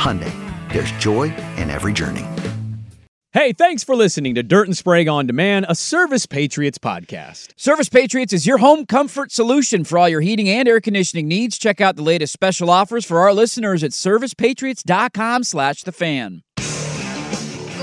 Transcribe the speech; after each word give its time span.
Hyundai, 0.00 0.32
there's 0.72 0.92
joy 0.92 1.24
in 1.56 1.68
every 1.68 1.92
journey. 1.92 2.24
Hey, 3.32 3.52
thanks 3.52 3.84
for 3.84 3.94
listening 3.94 4.34
to 4.34 4.42
Dirt 4.42 4.66
and 4.66 4.76
Sprague 4.76 5.06
on 5.06 5.26
Demand, 5.26 5.66
a 5.68 5.74
Service 5.74 6.26
Patriots 6.26 6.78
podcast. 6.78 7.52
Service 7.54 7.88
Patriots 7.88 8.32
is 8.32 8.44
your 8.44 8.58
home 8.58 8.86
comfort 8.86 9.30
solution 9.30 9.84
for 9.84 9.98
all 9.98 10.08
your 10.08 10.22
heating 10.22 10.48
and 10.48 10.66
air 10.66 10.80
conditioning 10.80 11.28
needs. 11.28 11.58
Check 11.58 11.80
out 11.80 11.94
the 11.96 12.02
latest 12.02 12.32
special 12.32 12.70
offers 12.70 13.04
for 13.04 13.20
our 13.20 13.32
listeners 13.32 13.84
at 13.84 13.90
servicepatriots.com 13.90 15.44
slash 15.44 15.82
the 15.82 15.92
fan. 15.92 16.42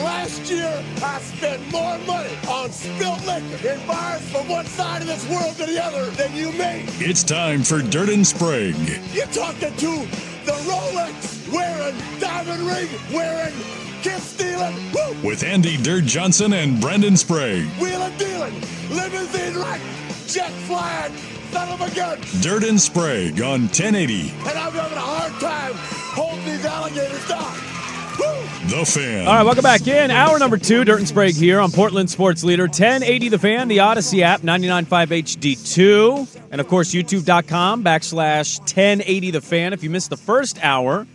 Last 0.04 0.52
year, 0.52 0.84
I 1.04 1.20
spent 1.20 1.72
more 1.72 1.98
money 2.00 2.36
on 2.68 2.74
spilt 2.74 3.26
liquor 3.26 3.68
in 3.68 3.88
bars 3.88 4.22
from 4.30 4.48
one 4.50 4.66
side 4.66 5.02
of 5.02 5.08
this 5.08 5.28
world 5.30 5.56
to 5.56 5.66
the 5.66 5.82
other 5.84 6.10
than 6.12 6.36
you 6.36 6.52
made. 6.54 6.86
It's 7.00 7.24
time 7.24 7.64
for 7.64 7.82
Dirt 7.82 8.10
and 8.10 8.28
Sprague. 8.28 8.76
You're 9.14 9.26
talking 9.28 9.74
to 9.76 10.08
the 10.46 10.52
Rolex 10.68 11.52
wearing, 11.52 11.96
diamond 12.20 12.64
ring 12.64 12.90
wearing, 13.14 13.54
kiss 14.02 14.24
stealing, 14.24 14.76
woo, 14.94 15.28
With 15.28 15.44
Andy 15.44 15.78
Dirt 15.78 16.04
Johnson 16.04 16.54
and 16.54 16.82
Brendan 16.82 17.16
Sprague. 17.16 17.68
wheeling 17.80 18.18
dealing, 18.18 18.54
limousine 18.90 19.56
right, 19.56 19.82
jet 20.28 20.52
flying, 20.68 21.14
son 21.52 21.70
of 21.70 21.80
a 21.82 21.96
gun. 21.96 22.20
Dirt 22.42 22.64
and 22.66 22.80
Sprague 22.80 23.42
on 23.42 23.62
1080 23.62 24.32
And 24.40 24.58
I'm 24.60 24.74
having 24.74 24.98
a 24.98 25.02
hard 25.02 25.34
time 25.40 25.74
holding 26.16 26.44
these 26.46 26.66
alligators 26.66 27.28
down. 27.30 27.77
Woo! 28.20 28.26
The 28.68 28.86
Fan. 28.86 29.28
All 29.28 29.34
right, 29.36 29.44
welcome 29.44 29.64
back 29.64 29.88
in. 29.88 30.12
Hour 30.12 30.40
number 30.40 30.58
two, 30.58 30.84
Dirt 30.84 31.00
and 31.00 31.08
Sprague 31.08 31.36
here 31.36 31.60
on 31.60 31.72
Portland 31.72 32.10
Sports 32.10 32.44
Leader 32.44 32.64
1080 32.64 33.30
The 33.30 33.40
Fan, 33.40 33.68
the 33.68 33.80
Odyssey 33.80 34.24
app, 34.24 34.42
99.5 34.42 34.88
HD2, 35.24 36.42
and 36.52 36.60
of 36.60 36.68
course, 36.68 36.94
youtube.com 36.94 37.84
backslash 37.84 38.60
1080 38.60 39.32
The 39.32 39.42
Fan. 39.42 39.74
If 39.74 39.84
you 39.84 39.90
missed 39.90 40.10
the 40.10 40.18
first 40.18 40.64
hour, 40.64 41.08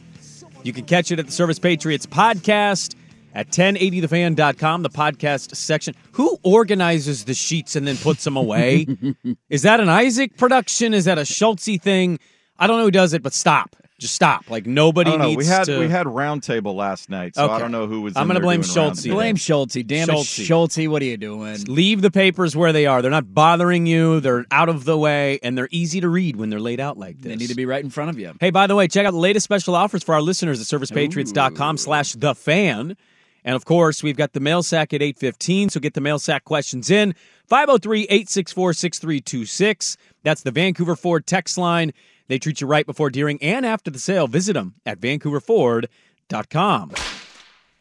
you 0.62 0.72
can 0.72 0.84
catch 0.86 1.10
it 1.10 1.18
at 1.18 1.26
the 1.26 1.32
Service 1.32 1.58
Patriots 1.58 2.06
podcast 2.06 2.94
at 3.34 3.48
1080thefan.com, 3.48 4.82
the 4.82 4.90
podcast 4.90 5.54
section. 5.56 5.94
Who 6.12 6.38
organizes 6.42 7.24
the 7.24 7.34
sheets 7.34 7.76
and 7.76 7.86
then 7.86 7.96
puts 7.96 8.24
them 8.24 8.36
away? 8.36 8.86
Is 9.50 9.62
that 9.62 9.80
an 9.80 9.88
Isaac 9.88 10.36
production? 10.36 10.94
Is 10.94 11.06
that 11.06 11.18
a 11.18 11.22
Schultzy 11.22 11.80
thing? 11.80 12.18
I 12.58 12.66
don't 12.66 12.78
know 12.78 12.84
who 12.84 12.90
does 12.90 13.12
it, 13.12 13.22
but 13.22 13.34
stop. 13.34 13.76
Just 14.02 14.14
stop. 14.14 14.50
Like 14.50 14.66
nobody 14.66 15.10
I 15.10 15.12
don't 15.12 15.20
know. 15.20 15.26
needs 15.28 15.38
We 15.38 15.46
had 15.46 15.64
to. 15.64 15.78
we 15.78 15.88
had 15.88 16.06
roundtable 16.06 16.74
last 16.74 17.08
night, 17.08 17.36
so 17.36 17.44
Okay. 17.44 17.54
I 17.54 17.58
don't 17.60 17.70
know 17.72 17.86
who 17.86 18.02
was. 18.02 18.16
I'm 18.16 18.26
gonna 18.26 18.40
blame 18.40 18.60
doing 18.62 18.72
Schultz. 18.74 19.06
Blame 19.06 19.36
Schulte. 19.36 19.86
Damn 19.86 20.10
it, 20.10 20.24
Schulte. 20.24 20.26
Schulte. 20.26 20.88
What 20.88 21.02
are 21.02 21.06
you 21.06 21.16
doing? 21.16 21.64
Leave 21.66 22.02
the 22.02 22.10
papers 22.10 22.56
where 22.56 22.72
they 22.72 22.86
are. 22.86 23.00
They're 23.00 23.10
not 23.10 23.32
bothering 23.32 23.86
you. 23.86 24.20
They're 24.20 24.44
out 24.50 24.68
of 24.68 24.84
the 24.84 24.98
way, 24.98 25.38
and 25.42 25.56
they're 25.56 25.68
easy 25.70 26.00
to 26.00 26.08
read 26.08 26.36
when 26.36 26.50
they're 26.50 26.60
laid 26.60 26.80
out 26.80 26.98
like 26.98 27.16
this. 27.20 27.30
They 27.30 27.36
need 27.36 27.48
to 27.48 27.54
be 27.54 27.64
right 27.64 27.82
in 27.82 27.90
front 27.90 28.10
of 28.10 28.18
you. 28.18 28.32
Hey, 28.40 28.50
by 28.50 28.66
the 28.66 28.74
way, 28.74 28.88
check 28.88 29.06
out 29.06 29.12
the 29.12 29.18
latest 29.18 29.44
special 29.44 29.74
offers 29.74 30.02
for 30.02 30.14
our 30.14 30.20
listeners 30.20 30.60
at 30.60 30.66
servicepatriots.com 30.66 31.76
slash 31.78 32.12
the 32.14 32.34
fan. 32.34 32.96
And 33.44 33.56
of 33.56 33.64
course, 33.64 34.02
we've 34.02 34.16
got 34.16 34.32
the 34.34 34.40
mail 34.40 34.62
sack 34.62 34.92
at 34.92 35.02
815, 35.02 35.70
so 35.70 35.80
get 35.80 35.94
the 35.94 36.00
mail 36.00 36.18
sack 36.18 36.44
questions 36.44 36.90
in. 36.90 37.14
503-864-6326. 37.50 39.96
That's 40.22 40.42
the 40.42 40.50
Vancouver 40.50 40.96
Ford 40.96 41.26
text 41.26 41.58
line. 41.58 41.92
They 42.32 42.38
treat 42.38 42.62
you 42.62 42.66
right 42.66 42.86
before, 42.86 43.10
during, 43.10 43.42
and 43.42 43.66
after 43.66 43.90
the 43.90 43.98
sale. 43.98 44.26
Visit 44.26 44.54
them 44.54 44.76
at 44.86 44.98
vancouverford.com. 44.98 46.92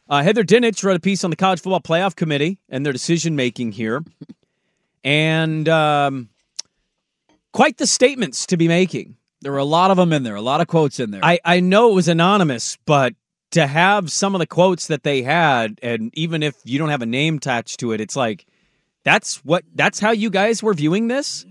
Uh, 0.09 0.23
Heather 0.23 0.43
Dinich 0.43 0.83
wrote 0.83 0.97
a 0.97 0.99
piece 0.99 1.23
on 1.23 1.29
the 1.29 1.37
College 1.37 1.61
Football 1.61 1.79
Playoff 1.79 2.17
Committee 2.17 2.59
and 2.67 2.85
their 2.85 2.91
decision 2.91 3.37
making 3.37 3.71
here. 3.71 4.03
And 5.05 5.69
um, 5.69 6.31
quite 7.53 7.77
the 7.77 7.87
statements 7.87 8.45
to 8.47 8.57
be 8.57 8.67
making. 8.67 9.15
There 9.39 9.53
were 9.53 9.57
a 9.57 9.63
lot 9.63 9.89
of 9.89 9.95
them 9.95 10.11
in 10.11 10.23
there, 10.23 10.35
a 10.35 10.41
lot 10.41 10.59
of 10.59 10.67
quotes 10.67 10.99
in 10.99 11.11
there. 11.11 11.21
I, 11.23 11.39
I 11.45 11.61
know 11.61 11.91
it 11.91 11.93
was 11.93 12.09
anonymous, 12.09 12.77
but 12.85 13.13
to 13.51 13.65
have 13.67 14.11
some 14.11 14.35
of 14.35 14.39
the 14.39 14.47
quotes 14.47 14.87
that 14.87 15.03
they 15.03 15.21
had, 15.21 15.79
and 15.81 16.11
even 16.13 16.43
if 16.43 16.55
you 16.65 16.77
don't 16.77 16.89
have 16.89 17.01
a 17.01 17.05
name 17.05 17.37
attached 17.37 17.79
to 17.79 17.93
it, 17.93 18.01
it's 18.01 18.17
like 18.17 18.45
that's 19.05 19.45
what 19.45 19.63
that's 19.75 20.01
how 20.01 20.11
you 20.11 20.29
guys 20.29 20.61
were 20.61 20.73
viewing 20.73 21.07
this. 21.07 21.45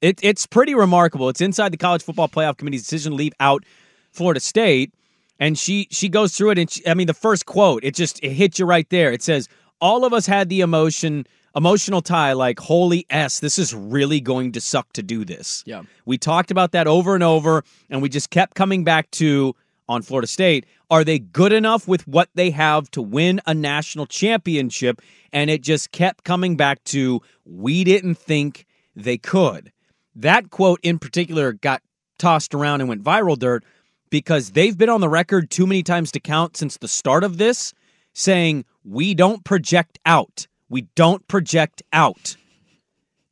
It, 0.00 0.20
it's 0.22 0.46
pretty 0.46 0.74
remarkable. 0.74 1.28
It's 1.28 1.40
inside 1.40 1.72
the 1.72 1.76
College 1.76 2.02
Football 2.02 2.28
Playoff 2.28 2.56
Committee's 2.56 2.82
decision 2.82 3.12
to 3.12 3.16
leave 3.16 3.32
out 3.40 3.64
Florida 4.12 4.40
State, 4.40 4.92
and 5.38 5.58
she 5.58 5.88
she 5.90 6.08
goes 6.08 6.36
through 6.36 6.50
it. 6.50 6.58
And 6.58 6.70
she, 6.70 6.86
I 6.86 6.94
mean, 6.94 7.06
the 7.06 7.14
first 7.14 7.46
quote 7.46 7.84
it 7.84 7.94
just 7.94 8.22
it 8.22 8.32
hits 8.32 8.58
you 8.58 8.66
right 8.66 8.88
there. 8.90 9.12
It 9.12 9.22
says, 9.22 9.48
"All 9.80 10.04
of 10.04 10.12
us 10.12 10.26
had 10.26 10.48
the 10.48 10.60
emotion." 10.60 11.26
Emotional 11.54 12.02
tie, 12.02 12.34
like, 12.34 12.60
holy 12.60 13.06
S, 13.08 13.40
this 13.40 13.58
is 13.58 13.72
really 13.72 14.20
going 14.20 14.52
to 14.52 14.60
suck 14.60 14.92
to 14.92 15.02
do 15.02 15.24
this. 15.24 15.64
Yeah. 15.64 15.84
We 16.04 16.18
talked 16.18 16.50
about 16.50 16.72
that 16.72 16.86
over 16.86 17.14
and 17.14 17.24
over, 17.24 17.64
and 17.88 18.02
we 18.02 18.10
just 18.10 18.28
kept 18.28 18.54
coming 18.54 18.84
back 18.84 19.10
to 19.12 19.56
on 19.88 20.02
Florida 20.02 20.26
State. 20.26 20.66
Are 20.90 21.02
they 21.02 21.18
good 21.18 21.54
enough 21.54 21.88
with 21.88 22.06
what 22.06 22.28
they 22.34 22.50
have 22.50 22.90
to 22.90 23.00
win 23.00 23.40
a 23.46 23.54
national 23.54 24.04
championship? 24.04 25.00
And 25.32 25.48
it 25.48 25.62
just 25.62 25.92
kept 25.92 26.24
coming 26.24 26.56
back 26.56 26.84
to 26.84 27.22
we 27.46 27.84
didn't 27.84 28.16
think 28.16 28.66
they 28.94 29.16
could. 29.18 29.72
That 30.16 30.50
quote 30.50 30.80
in 30.82 30.98
particular 30.98 31.52
got 31.52 31.82
tossed 32.18 32.54
around 32.54 32.80
and 32.80 32.88
went 32.88 33.04
viral 33.04 33.38
dirt 33.38 33.64
because 34.08 34.52
they've 34.52 34.76
been 34.76 34.88
on 34.88 35.02
the 35.02 35.08
record 35.08 35.50
too 35.50 35.66
many 35.66 35.82
times 35.82 36.10
to 36.12 36.20
count 36.20 36.56
since 36.56 36.78
the 36.78 36.88
start 36.88 37.22
of 37.22 37.36
this 37.36 37.74
saying 38.14 38.64
we 38.82 39.12
don't 39.12 39.44
project 39.44 39.98
out. 40.06 40.46
We 40.70 40.82
don't 40.94 41.26
project 41.28 41.82
out. 41.92 42.36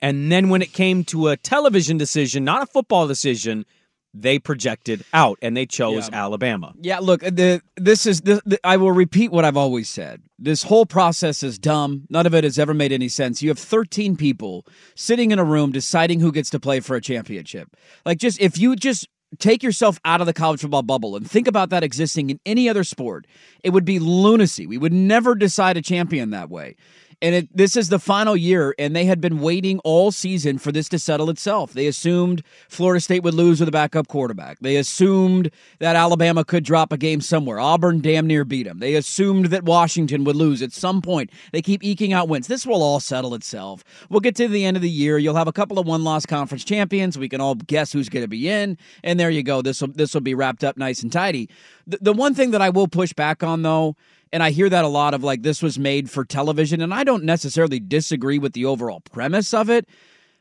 And 0.03 0.31
then 0.31 0.51
when 0.51 0.61
it 0.61 0.75
came 0.75 1.05
to 1.05 1.29
a 1.29 1.39
television 1.39 1.97
decision, 1.97 2.45
not 2.45 2.63
a 2.63 2.67
football 2.67 3.07
decision, 3.07 3.65
they 4.15 4.39
projected 4.39 5.05
out 5.13 5.39
and 5.43 5.57
they 5.57 5.67
chose 5.67 6.09
Yeah. 6.09 6.25
Alabama. 6.25 6.73
Yeah, 6.81 7.01
look, 7.01 7.25
uh, 7.25 7.31
the, 7.31 7.61
this 7.77 8.07
is. 8.07 8.21
The, 8.21 8.41
the, 8.47 8.61
I 8.65 8.77
will 8.77 8.93
repeat 8.93 9.33
what 9.33 9.45
I've 9.45 9.57
always 9.57 9.91
said. 9.91 10.23
This 10.39 10.63
whole 10.63 10.87
process 10.87 11.43
is 11.43 11.59
dumb. 11.59 12.07
None 12.09 12.27
of 12.27 12.35
it 12.35 12.45
has 12.45 12.59
ever 12.59 12.73
made 12.75 12.93
any 12.93 13.09
sense. 13.09 13.43
You 13.43 13.49
have 13.51 13.59
13 13.59 14.17
people 14.17 14.65
sitting 14.95 15.33
in 15.33 15.39
a 15.39 15.45
room 15.45 15.73
deciding 15.73 16.21
who 16.21 16.31
gets 16.33 16.51
to 16.51 16.61
play 16.61 16.81
for 16.81 16.95
a 16.97 17.01
championship. 17.01 17.77
Like, 18.07 18.19
just 18.19 18.41
if 18.41 18.57
you 18.57 18.77
just 18.77 19.09
take 19.39 19.63
yourself 19.63 19.99
out 20.05 20.21
of 20.21 20.27
the 20.27 20.33
college 20.33 20.61
football 20.61 20.83
bubble 20.83 21.17
and 21.17 21.29
think 21.29 21.49
about 21.49 21.71
that 21.71 21.83
existing 21.83 22.31
in 22.31 22.41
any 22.47 22.69
other 22.69 22.85
sport, 22.85 23.27
it 23.63 23.71
would 23.71 23.85
be 23.85 23.99
lunacy. 23.99 24.67
We 24.67 24.79
would 24.79 24.93
never 24.93 25.35
decide 25.35 25.77
a 25.77 25.83
champion 25.83 26.31
that 26.31 26.51
way. 26.51 26.77
And 27.23 27.35
it, 27.35 27.57
this 27.57 27.77
is 27.77 27.89
the 27.89 27.99
final 27.99 28.37
year, 28.37 28.75
and 28.79 28.95
they 28.95 29.05
had 29.05 29.21
been 29.21 29.41
waiting 29.41 29.79
all 29.81 30.11
season 30.11 30.59
for 30.59 30.73
this 30.73 30.89
to 30.91 30.99
settle 30.99 31.31
itself. 31.31 31.73
They 31.73 31.87
assumed 31.87 32.43
Florida 32.69 33.01
State 33.01 33.23
would 33.23 33.35
lose 33.35 33.61
with 33.61 33.69
a 33.69 33.73
backup 33.73 34.09
quarterback. 34.09 34.59
They 34.61 34.77
assumed 34.77 35.51
that 35.79 35.97
Alabama 35.97 36.45
could 36.45 36.65
drop 36.65 36.93
a 36.93 36.97
game 36.97 37.21
somewhere. 37.21 37.59
Auburn 37.61 38.01
damn 38.01 38.27
near 38.27 38.45
beat 38.45 38.65
them. 38.65 38.79
They 38.79 38.95
assumed 38.95 39.47
that 39.47 39.65
Washington 39.65 40.25
would 40.25 40.37
lose 40.37 40.63
at 40.63 40.73
some 40.73 41.01
point. 41.01 41.31
They 41.53 41.63
keep 41.63 41.85
eking 41.85 42.13
out 42.13 42.29
wins. 42.29 42.47
This 42.47 42.67
will 42.67 42.83
all 42.83 43.01
settle 43.01 43.35
itself. 43.35 43.85
We'll 44.11 44.21
get 44.21 44.37
to 44.37 44.49
the 44.49 44.65
end 44.65 44.77
of 44.77 44.83
the 44.83 44.91
year. 44.91 45.19
You'll 45.19 45.37
have 45.37 45.49
a 45.49 45.53
couple 45.53 45.79
of 45.79 45.87
one-loss 45.87 46.27
conference 46.27 46.65
champions. 46.65 47.19
We 47.19 47.29
can 47.29 47.41
all 47.41 47.55
guess 47.55 47.93
who's 47.93 48.09
going 48.09 48.25
to 48.25 48.29
be 48.29 48.49
in, 48.49 48.77
and 49.03 49.19
there 49.19 49.31
you 49.31 49.43
go. 49.43 49.63
This 49.63 49.81
will 49.81 49.89
this 49.89 50.15
will 50.15 50.21
be 50.21 50.35
wrapped 50.35 50.65
up 50.65 50.77
nice 50.77 51.03
and 51.03 51.13
tidy. 51.13 51.49
The, 51.87 51.99
the 52.01 52.13
one 52.13 52.35
thing 52.35 52.51
that 52.51 52.63
I 52.63 52.71
will 52.71 52.89
push 52.89 53.13
back 53.13 53.43
on, 53.43 53.63
though, 53.63 53.97
and 54.35 54.43
I 54.43 54.51
hear 54.51 54.69
that 54.69 54.85
a 54.85 54.89
lot 54.89 55.15
of 55.15 55.23
like 55.23 55.43
this 55.43 55.63
was 55.63 55.79
made 55.79 56.11
for 56.11 56.25
television, 56.25 56.81
and 56.81 56.93
I 56.93 57.05
don't 57.05 57.23
necessarily 57.23 57.79
disagree 57.79 58.37
with 58.37 58.53
the 58.53 58.65
overall 58.65 58.99
premise 58.99 59.55
of 59.55 59.71
it. 59.71 59.89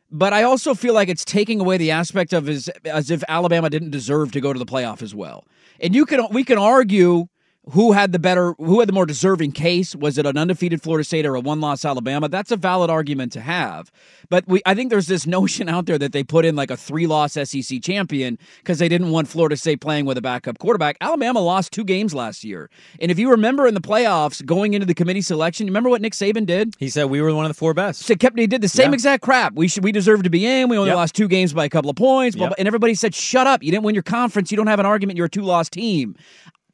But 0.09 0.33
I 0.33 0.41
also 0.41 0.73
feel 0.73 0.95
like 0.95 1.09
it's 1.09 1.23
taking 1.23 1.61
away 1.61 1.77
the 1.77 1.91
aspect 1.91 2.33
of 2.33 2.49
as 2.49 2.69
as 2.85 3.11
if 3.11 3.23
Alabama 3.29 3.69
didn't 3.69 3.91
deserve 3.91 4.31
to 4.31 4.41
go 4.41 4.51
to 4.51 4.57
the 4.57 4.65
playoff 4.65 5.03
as 5.03 5.13
well. 5.13 5.45
And 5.79 5.93
you 5.93 6.07
can 6.07 6.27
we 6.31 6.43
can 6.43 6.57
argue 6.57 7.27
who 7.71 7.93
had 7.93 8.11
the 8.11 8.19
better 8.19 8.53
who 8.57 8.79
had 8.81 8.89
the 8.89 8.93
more 8.93 9.05
deserving 9.05 9.51
case 9.51 9.95
was 9.95 10.17
it 10.17 10.25
an 10.25 10.37
undefeated 10.37 10.81
florida 10.81 11.03
state 11.03 11.25
or 11.25 11.35
a 11.35 11.39
one-loss 11.39 11.85
alabama 11.85 12.27
that's 12.27 12.51
a 12.51 12.57
valid 12.57 12.89
argument 12.89 13.31
to 13.31 13.39
have 13.39 13.89
but 14.29 14.45
we 14.47 14.61
i 14.65 14.75
think 14.75 14.89
there's 14.89 15.07
this 15.07 15.25
notion 15.25 15.69
out 15.69 15.85
there 15.85 15.97
that 15.97 16.11
they 16.11 16.23
put 16.23 16.43
in 16.43 16.55
like 16.57 16.69
a 16.69 16.75
three-loss 16.75 17.33
sec 17.33 17.47
champion 17.81 18.37
because 18.59 18.79
they 18.79 18.89
didn't 18.89 19.11
want 19.11 19.27
florida 19.29 19.55
state 19.55 19.79
playing 19.79 20.05
with 20.05 20.17
a 20.17 20.21
backup 20.21 20.59
quarterback 20.59 20.97
alabama 20.99 21.39
lost 21.39 21.71
two 21.71 21.85
games 21.85 22.13
last 22.13 22.43
year 22.43 22.69
and 22.99 23.09
if 23.11 23.17
you 23.17 23.29
remember 23.31 23.65
in 23.65 23.73
the 23.73 23.81
playoffs 23.81 24.45
going 24.45 24.73
into 24.73 24.85
the 24.85 24.93
committee 24.93 25.21
selection 25.21 25.65
you 25.65 25.71
remember 25.71 25.89
what 25.89 26.01
nick 26.01 26.13
saban 26.13 26.45
did 26.45 26.75
He 26.79 26.89
said 26.89 27.05
we 27.05 27.21
were 27.21 27.33
one 27.33 27.45
of 27.45 27.49
the 27.49 27.53
four 27.57 27.73
best. 27.73 28.01
so 28.01 28.13
kept 28.15 28.37
he 28.37 28.45
did 28.47 28.61
the 28.61 28.67
same 28.67 28.89
Yeah. 28.89 28.95
exact 28.95 29.23
crap. 29.23 29.53
We 29.53 29.67
should 29.69 29.83
we 29.85 29.91
deserve 29.93 30.23
to 30.23 30.29
be 30.29 30.45
in. 30.45 30.67
We 30.69 30.77
only 30.77 30.89
Yep. 30.89 30.95
lost 30.97 31.15
two 31.15 31.27
games 31.29 31.53
by 31.53 31.65
a 31.65 31.69
couple 31.69 31.89
of 31.89 31.95
points. 31.95 32.35
Yep. 32.35 32.49
blah. 32.49 32.55
And 32.57 32.67
everybody 32.67 32.93
said, 32.95 33.15
"Shut 33.15 33.47
up! 33.47 33.63
You 33.63 33.71
didn't 33.71 33.83
win 33.83 33.95
your 33.95 34.03
conference. 34.03 34.51
You 34.51 34.57
don't 34.57 34.67
have 34.67 34.79
an 34.79 34.85
argument. 34.85 35.17
You're 35.17 35.27
a 35.27 35.29
two 35.29 35.41
loss 35.43 35.69
team." 35.69 36.15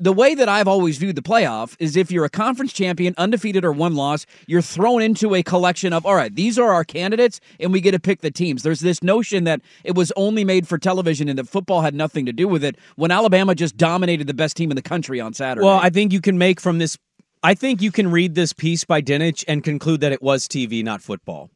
The 0.02 0.14
way 0.14 0.34
that 0.34 0.48
I've 0.48 0.70
always 0.70 0.98
viewed 0.98 1.18
the 1.18 1.22
playoff 1.22 1.76
is 1.78 1.98
if 1.98 2.10
you're 2.10 2.24
a 2.24 2.30
conference 2.30 2.72
champion, 2.72 3.14
undefeated 3.18 3.66
or 3.66 3.74
one 3.74 3.96
loss, 3.96 4.26
you're 4.48 4.62
thrown 4.62 5.02
into 5.02 5.36
a 5.36 5.44
collection 5.44 5.92
of 5.92 6.06
all 6.06 6.16
right, 6.16 6.34
these 6.34 6.58
are 6.58 6.72
our 6.72 6.86
candidates, 6.86 7.42
and 7.60 7.74
we 7.74 7.82
get 7.82 7.92
to 7.92 8.00
pick 8.00 8.22
the 8.22 8.32
teams. 8.32 8.64
There's 8.64 8.80
this 8.80 9.04
notion 9.04 9.44
that 9.44 9.60
it 9.84 9.96
was 9.96 10.14
only 10.16 10.46
made 10.46 10.70
for 10.70 10.78
television 10.78 11.28
and 11.28 11.38
that 11.38 11.50
football 11.50 11.82
had 11.82 11.94
nothing 11.94 12.26
to 12.28 12.32
do 12.32 12.48
with 12.48 12.64
it. 12.64 12.78
When 12.96 13.12
Alabama 13.12 13.54
just 13.56 13.76
dominated 13.76 14.28
the 14.28 14.34
best 14.34 14.56
team 14.56 14.72
in 14.72 14.76
the 14.78 14.82
country 14.82 15.20
on 15.20 15.34
Saturday. 15.34 15.66
Well, 15.66 15.80
I 15.80 15.90
think 15.90 16.14
you 16.14 16.22
can 16.22 16.38
make 16.38 16.62
from 16.62 16.78
this. 16.78 16.98
I 17.44 17.54
think 17.54 17.82
you 17.82 17.92
can 17.92 18.10
read 18.10 18.36
this 18.36 18.54
piece 18.54 18.86
by 18.86 19.02
Dinich 19.02 19.44
and 19.50 19.66
conclude 19.66 20.00
that 20.00 20.14
it 20.14 20.22
was 20.22 20.48
TV, 20.48 20.82
not 20.82 21.02
football, 21.02 21.50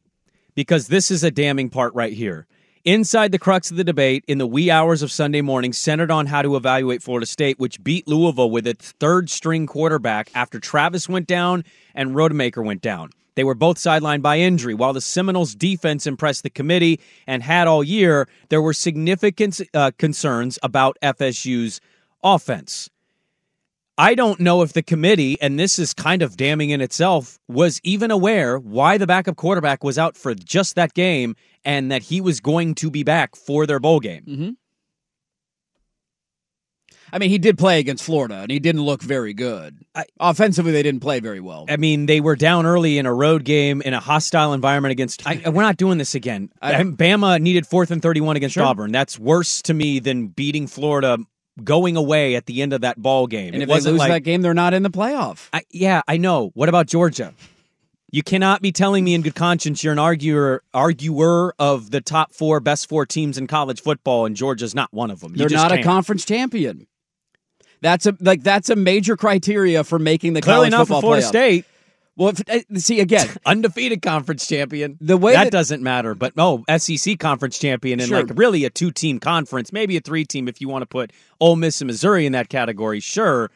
because 0.54 0.88
this 0.88 1.10
is 1.10 1.24
a 1.24 1.30
damning 1.30 1.70
part 1.70 1.94
right 1.94 2.12
here. 2.12 2.46
Inside 2.84 3.32
the 3.32 3.38
crux 3.38 3.70
of 3.70 3.78
the 3.78 3.84
debate 3.84 4.26
in 4.28 4.36
the 4.36 4.46
wee 4.46 4.70
hours 4.70 5.00
of 5.00 5.10
Sunday 5.10 5.40
morning 5.40 5.72
centered 5.72 6.10
on 6.10 6.26
how 6.26 6.42
to 6.42 6.54
evaluate 6.54 7.02
Florida 7.02 7.24
State, 7.24 7.58
which 7.58 7.82
beat 7.82 8.06
Louisville 8.06 8.50
with 8.50 8.66
its 8.66 8.92
third 9.00 9.30
string 9.30 9.66
quarterback 9.66 10.30
after 10.34 10.60
Travis 10.60 11.08
went 11.08 11.26
down 11.26 11.64
and 11.94 12.10
Rodemaker 12.10 12.62
went 12.62 12.82
down. 12.82 13.08
They 13.36 13.44
were 13.44 13.54
both 13.54 13.78
sidelined 13.78 14.20
by 14.20 14.38
injury. 14.38 14.74
While 14.74 14.92
the 14.92 15.00
Seminoles 15.00 15.54
defense 15.54 16.06
impressed 16.06 16.42
the 16.42 16.50
committee 16.50 17.00
and 17.26 17.42
had 17.42 17.66
all 17.66 17.82
year, 17.82 18.28
there 18.50 18.60
were 18.60 18.74
significant 18.74 19.62
uh, 19.72 19.92
concerns 19.96 20.58
about 20.62 20.98
FSU's 21.02 21.80
offense. 22.22 22.90
I 23.96 24.14
don't 24.16 24.40
know 24.40 24.62
if 24.62 24.72
the 24.72 24.82
committee, 24.82 25.40
and 25.40 25.58
this 25.58 25.78
is 25.78 25.94
kind 25.94 26.20
of 26.22 26.36
damning 26.36 26.70
in 26.70 26.80
itself, 26.80 27.38
was 27.48 27.80
even 27.84 28.10
aware 28.10 28.58
why 28.58 28.98
the 28.98 29.06
backup 29.06 29.36
quarterback 29.36 29.84
was 29.84 29.98
out 29.98 30.16
for 30.16 30.34
just 30.34 30.74
that 30.74 30.94
game 30.94 31.36
and 31.64 31.92
that 31.92 32.02
he 32.02 32.20
was 32.20 32.40
going 32.40 32.74
to 32.76 32.90
be 32.90 33.04
back 33.04 33.36
for 33.36 33.66
their 33.66 33.78
bowl 33.78 34.00
game. 34.00 34.24
Mm-hmm. 34.26 34.50
I 37.12 37.18
mean, 37.18 37.30
he 37.30 37.38
did 37.38 37.56
play 37.56 37.78
against 37.78 38.02
Florida, 38.02 38.38
and 38.38 38.50
he 38.50 38.58
didn't 38.58 38.82
look 38.82 39.00
very 39.00 39.34
good. 39.34 39.78
I- 39.94 40.06
Offensively, 40.18 40.72
they 40.72 40.82
didn't 40.82 41.00
play 41.00 41.20
very 41.20 41.38
well. 41.38 41.66
I 41.68 41.76
mean, 41.76 42.06
they 42.06 42.20
were 42.20 42.34
down 42.34 42.66
early 42.66 42.98
in 42.98 43.06
a 43.06 43.14
road 43.14 43.44
game 43.44 43.80
in 43.82 43.94
a 43.94 44.00
hostile 44.00 44.52
environment 44.52 44.90
against. 44.90 45.24
I, 45.24 45.48
we're 45.48 45.62
not 45.62 45.76
doing 45.76 45.98
this 45.98 46.16
again. 46.16 46.50
I- 46.62 46.72
Bama 46.82 47.40
needed 47.40 47.68
fourth 47.68 47.92
and 47.92 48.02
31 48.02 48.34
against 48.36 48.54
Sure. 48.54 48.64
Auburn. 48.64 48.90
That's 48.90 49.16
worse 49.16 49.62
to 49.62 49.74
me 49.74 50.00
than 50.00 50.26
beating 50.28 50.66
Florida 50.66 51.18
going 51.62 51.96
away 51.96 52.34
at 52.34 52.46
the 52.46 52.62
end 52.62 52.72
of 52.72 52.80
that 52.80 53.00
ball 53.00 53.26
game. 53.26 53.54
And 53.54 53.62
It 53.62 53.68
if 53.70 53.84
they 53.84 53.90
lose 53.90 53.98
like, 54.00 54.10
that 54.10 54.20
game, 54.20 54.42
they're 54.42 54.54
not 54.54 54.74
in 54.74 54.82
the 54.82 54.90
playoff. 54.90 55.48
I, 55.52 55.62
yeah, 55.70 56.02
I 56.08 56.16
know. 56.16 56.50
What 56.54 56.68
about 56.68 56.86
Georgia? 56.86 57.32
You 58.10 58.22
cannot 58.22 58.62
be 58.62 58.70
telling 58.72 59.02
me 59.04 59.14
in 59.14 59.22
good 59.22 59.34
conscience 59.34 59.82
you're 59.82 59.92
an 59.92 59.98
arguer 59.98 60.62
arguer 60.72 61.52
of 61.58 61.90
the 61.90 62.00
top 62.00 62.32
four 62.32 62.60
best 62.60 62.88
four 62.88 63.06
teams 63.06 63.38
in 63.38 63.48
college 63.48 63.80
football, 63.82 64.24
and 64.24 64.36
Georgia's 64.36 64.74
not 64.74 64.92
one 64.92 65.10
of 65.10 65.20
them. 65.20 65.32
You 65.32 65.38
They're 65.38 65.50
not 65.50 65.72
a 65.72 65.76
can't. 65.76 65.84
conference 65.84 66.24
champion. 66.24 66.86
That's 67.80 68.06
a 68.06 68.16
like 68.20 68.42
that's 68.44 68.70
a 68.70 68.76
major 68.76 69.16
criteria 69.16 69.82
for 69.82 69.98
making 69.98 70.34
the 70.34 70.40
Clearly 70.42 70.70
college 70.70 70.70
not 70.70 70.78
football 70.86 71.00
for 71.00 71.06
Florida 71.06 71.26
playoff. 71.26 71.28
State. 71.28 71.64
Well, 72.16 72.28
if, 72.28 72.40
uh, 72.48 72.78
see 72.78 73.00
again, 73.00 73.28
Undefeated 73.46 74.02
conference 74.02 74.46
champion. 74.46 74.96
The 75.00 75.16
way 75.16 75.32
that, 75.32 75.44
that- 75.44 75.52
doesn't 75.52 75.82
matter, 75.82 76.14
but 76.14 76.32
oh, 76.36 76.64
SEC 76.76 77.18
conference 77.18 77.58
champion 77.58 77.98
and 78.00 78.08
Sure. 78.08 78.22
like 78.22 78.36
really 78.38 78.64
a 78.64 78.70
two 78.70 78.90
team 78.90 79.18
conference, 79.18 79.72
maybe 79.72 79.96
a 79.96 80.00
three 80.00 80.24
team 80.24 80.46
if 80.48 80.60
you 80.60 80.68
want 80.68 80.82
to 80.82 80.86
put 80.86 81.12
Ole 81.40 81.56
Miss 81.56 81.80
and 81.80 81.86
Missouri 81.88 82.26
in 82.26 82.32
that 82.32 82.48
category. 82.48 83.00
Sure. 83.00 83.50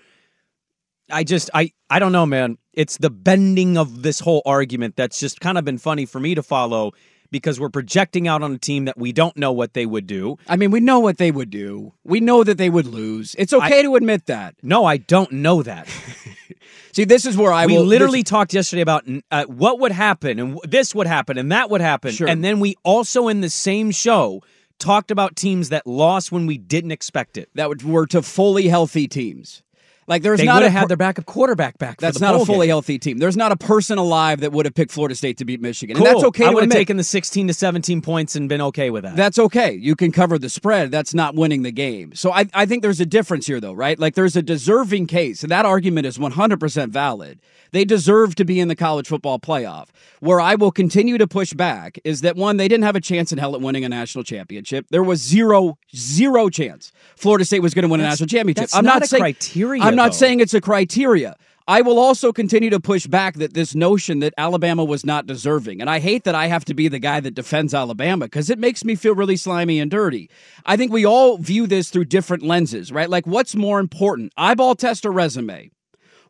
I 1.11 1.25
just 1.25 1.51
I 1.55 1.73
I 1.89 1.99
don't 2.01 2.13
know, 2.13 2.27
man. 2.27 2.59
It's 2.75 2.99
the 2.99 3.11
bending 3.11 3.79
of 3.79 4.03
this 4.03 4.21
whole 4.21 4.43
argument 4.45 4.97
that's 4.97 5.19
just 5.19 5.41
kind 5.41 5.57
of 5.57 5.65
been 5.65 5.79
funny 5.79 6.05
for 6.05 6.21
me 6.21 6.35
to 6.35 6.43
follow 6.43 6.93
because 7.31 7.61
we're 7.61 7.69
projecting 7.69 8.27
out 8.27 8.43
on 8.43 8.53
a 8.53 8.59
team 8.59 8.87
that 8.87 8.97
we 8.97 9.13
don't 9.13 9.37
know 9.37 9.53
what 9.53 9.75
they 9.75 9.87
would 9.87 10.07
do. 10.07 10.37
I 10.49 10.57
mean, 10.57 10.71
we 10.71 10.81
know 10.81 11.01
what 11.01 11.19
they 11.19 11.31
would 11.31 11.51
do. 11.51 11.93
We 12.05 12.21
know 12.21 12.45
that 12.45 12.59
they 12.59 12.71
would 12.71 12.87
lose. 12.87 13.35
It's 13.39 13.53
okay 13.53 13.83
to 13.83 13.97
admit 13.97 14.27
that. 14.27 14.55
No, 14.63 14.85
I 14.85 14.97
don't 14.97 15.33
know 15.33 15.63
that. 15.63 15.89
See, 16.93 17.05
this 17.05 17.27
is 17.27 17.37
where 17.37 17.53
I 17.53 17.67
we 17.67 17.77
will 17.77 17.85
literally 17.85 18.23
talked 18.23 18.53
yesterday 18.55 18.83
about 18.83 19.05
uh, 19.31 19.45
what 19.45 19.79
would 19.79 19.93
happen 19.93 20.39
and 20.39 20.59
this 20.65 20.95
would 20.95 21.07
happen 21.07 21.39
and 21.39 21.53
that 21.53 21.71
would 21.71 21.81
happen. 21.81 22.13
Sure. 22.13 22.29
And 22.29 22.43
then 22.43 22.61
we 22.61 22.77
also 22.83 23.29
in 23.29 23.41
the 23.41 23.51
same 23.51 23.91
show 23.91 24.43
talked 24.79 25.11
about 25.11 25.37
teams 25.37 25.69
that 25.69 25.87
lost 25.87 26.33
when 26.33 26.47
we 26.47 26.57
didn't 26.59 26.93
expect 26.93 27.37
it. 27.37 27.51
that 27.55 27.83
were 27.85 28.07
to 28.07 28.23
fully 28.23 28.69
healthy 28.69 29.07
teams. 29.07 29.63
Like 30.09 30.23
there's 30.23 30.41
They 30.41 30.47
not 30.47 30.63
a 30.63 30.71
have 30.71 30.81
had 30.81 30.89
their 30.89 30.97
backup 30.97 31.27
quarterback 31.27 31.79
back. 31.79 32.01
that's 32.01 32.19
not 32.21 32.35
a 32.35 32.45
fully 32.45 32.67
game. 32.67 32.71
healthy 32.71 32.99
team. 32.99 33.19
There's 33.19 33.37
not 33.37 33.53
a 33.53 33.57
person 33.57 33.99
alive 33.99 34.41
that 34.41 34.53
would 34.53 34.65
have 34.67 34.75
picked 34.75 34.91
Florida 34.91 35.15
State 35.15 35.37
to 35.39 35.45
beat 35.45 35.61
Michigan, 35.61 35.97
Cool. 35.97 36.07
and 36.07 36.17
that's 36.17 36.25
okay. 36.25 36.47
I 36.47 36.51
would 36.51 36.65
have 36.65 36.73
taken 36.73 36.97
the 36.97 37.05
16 37.05 37.47
to 37.49 37.55
17 37.55 38.01
points 38.01 38.35
and 38.35 38.49
been 38.49 38.63
okay 38.63 38.89
with 38.91 39.05
that. 39.05 39.15
That's 39.17 39.39
okay. 39.39 39.73
You 39.73 39.95
can 39.95 40.11
cover 40.11 40.39
the 40.39 40.49
spread. 40.49 40.91
That's 40.91 41.13
not 41.15 41.35
winning 41.35 41.63
the 41.63 41.71
game. 41.73 42.15
So 42.15 42.33
I, 42.33 42.47
I 42.55 42.65
think 42.67 42.83
there's 42.83 43.01
a 43.01 43.07
difference 43.07 43.47
here, 43.47 43.61
though, 43.61 43.75
right? 43.75 43.99
Like 43.99 44.15
there's 44.15 44.35
a 44.35 44.43
deserving 44.43 45.07
case, 45.09 45.43
and 45.43 45.53
that 45.53 45.67
argument 45.67 46.07
is 46.07 46.17
100% 46.17 46.89
valid. 46.89 47.39
They 47.71 47.85
deserve 47.85 48.35
to 48.37 48.47
be 48.47 48.61
in 48.61 48.69
the 48.69 48.77
college 48.77 49.07
football 49.09 49.39
playoff. 49.39 49.89
Where 50.21 50.41
I 50.41 50.55
will 50.55 50.73
continue 50.73 51.19
to 51.19 51.27
push 51.29 51.53
back 51.53 51.99
is 52.03 52.23
that 52.23 52.35
one, 52.35 52.57
they 52.57 52.67
didn't 52.67 52.85
have 52.85 52.97
a 52.97 53.01
chance 53.01 53.31
in 53.31 53.37
hell 53.39 53.55
at 53.55 53.61
winning 53.61 53.85
a 53.85 53.89
national 53.91 54.25
championship. 54.25 54.87
There 54.91 55.03
was 55.03 55.21
zero, 55.23 55.77
zero 55.95 56.49
chance 56.49 56.93
Florida 57.17 57.45
State 57.45 57.61
was 57.61 57.75
going 57.75 57.83
to 57.83 57.89
win 57.89 58.01
a 58.01 58.05
national 58.05 58.27
championship. 58.29 58.63
that's 58.63 58.75
I'm 58.75 58.85
not 58.85 58.95
not, 58.95 59.03
a 59.03 59.07
saying 59.07 59.21
criteria, 59.21 59.83
I'm 59.83 59.95
not 59.99 60.15
saying 60.15 60.41
it's 60.41 60.55
a 60.55 60.61
criteria. 60.61 61.37
I 61.67 61.83
will 61.83 61.99
also 61.99 62.33
continue 62.33 62.71
to 62.71 62.81
push 62.81 63.07
back 63.07 63.35
that 63.35 63.53
this 63.53 63.75
notion 63.75 64.21
that 64.21 64.33
Alabama 64.39 64.85
was 64.85 65.05
not 65.05 65.27
deserving. 65.27 65.83
And 65.83 65.91
I 65.91 65.99
hate 65.99 66.25
that 66.25 66.35
I 66.35 66.47
have 66.47 66.65
to 66.65 66.73
be 66.73 66.89
the 66.89 66.99
guy 66.99 67.21
that 67.21 67.35
defends 67.35 67.75
Alabama 67.75 68.25
because 68.25 68.49
it 68.49 68.59
makes 68.59 68.87
me 68.87 68.95
feel 68.95 69.15
really 69.15 69.37
slimy 69.37 69.79
and 69.79 69.91
dirty. 69.91 70.31
I 70.65 70.79
think 70.79 70.93
we 70.93 71.05
all 71.05 71.37
view 71.37 71.67
this 71.67 71.91
through 71.91 72.07
different 72.07 72.43
lenses, 72.43 72.91
right? 72.91 73.11
Like, 73.11 73.27
what's 73.27 73.55
more 73.55 73.81
important, 73.81 74.33
eyeball 74.39 74.77
test 74.77 75.05
or 75.05 75.13
resume? 75.13 75.71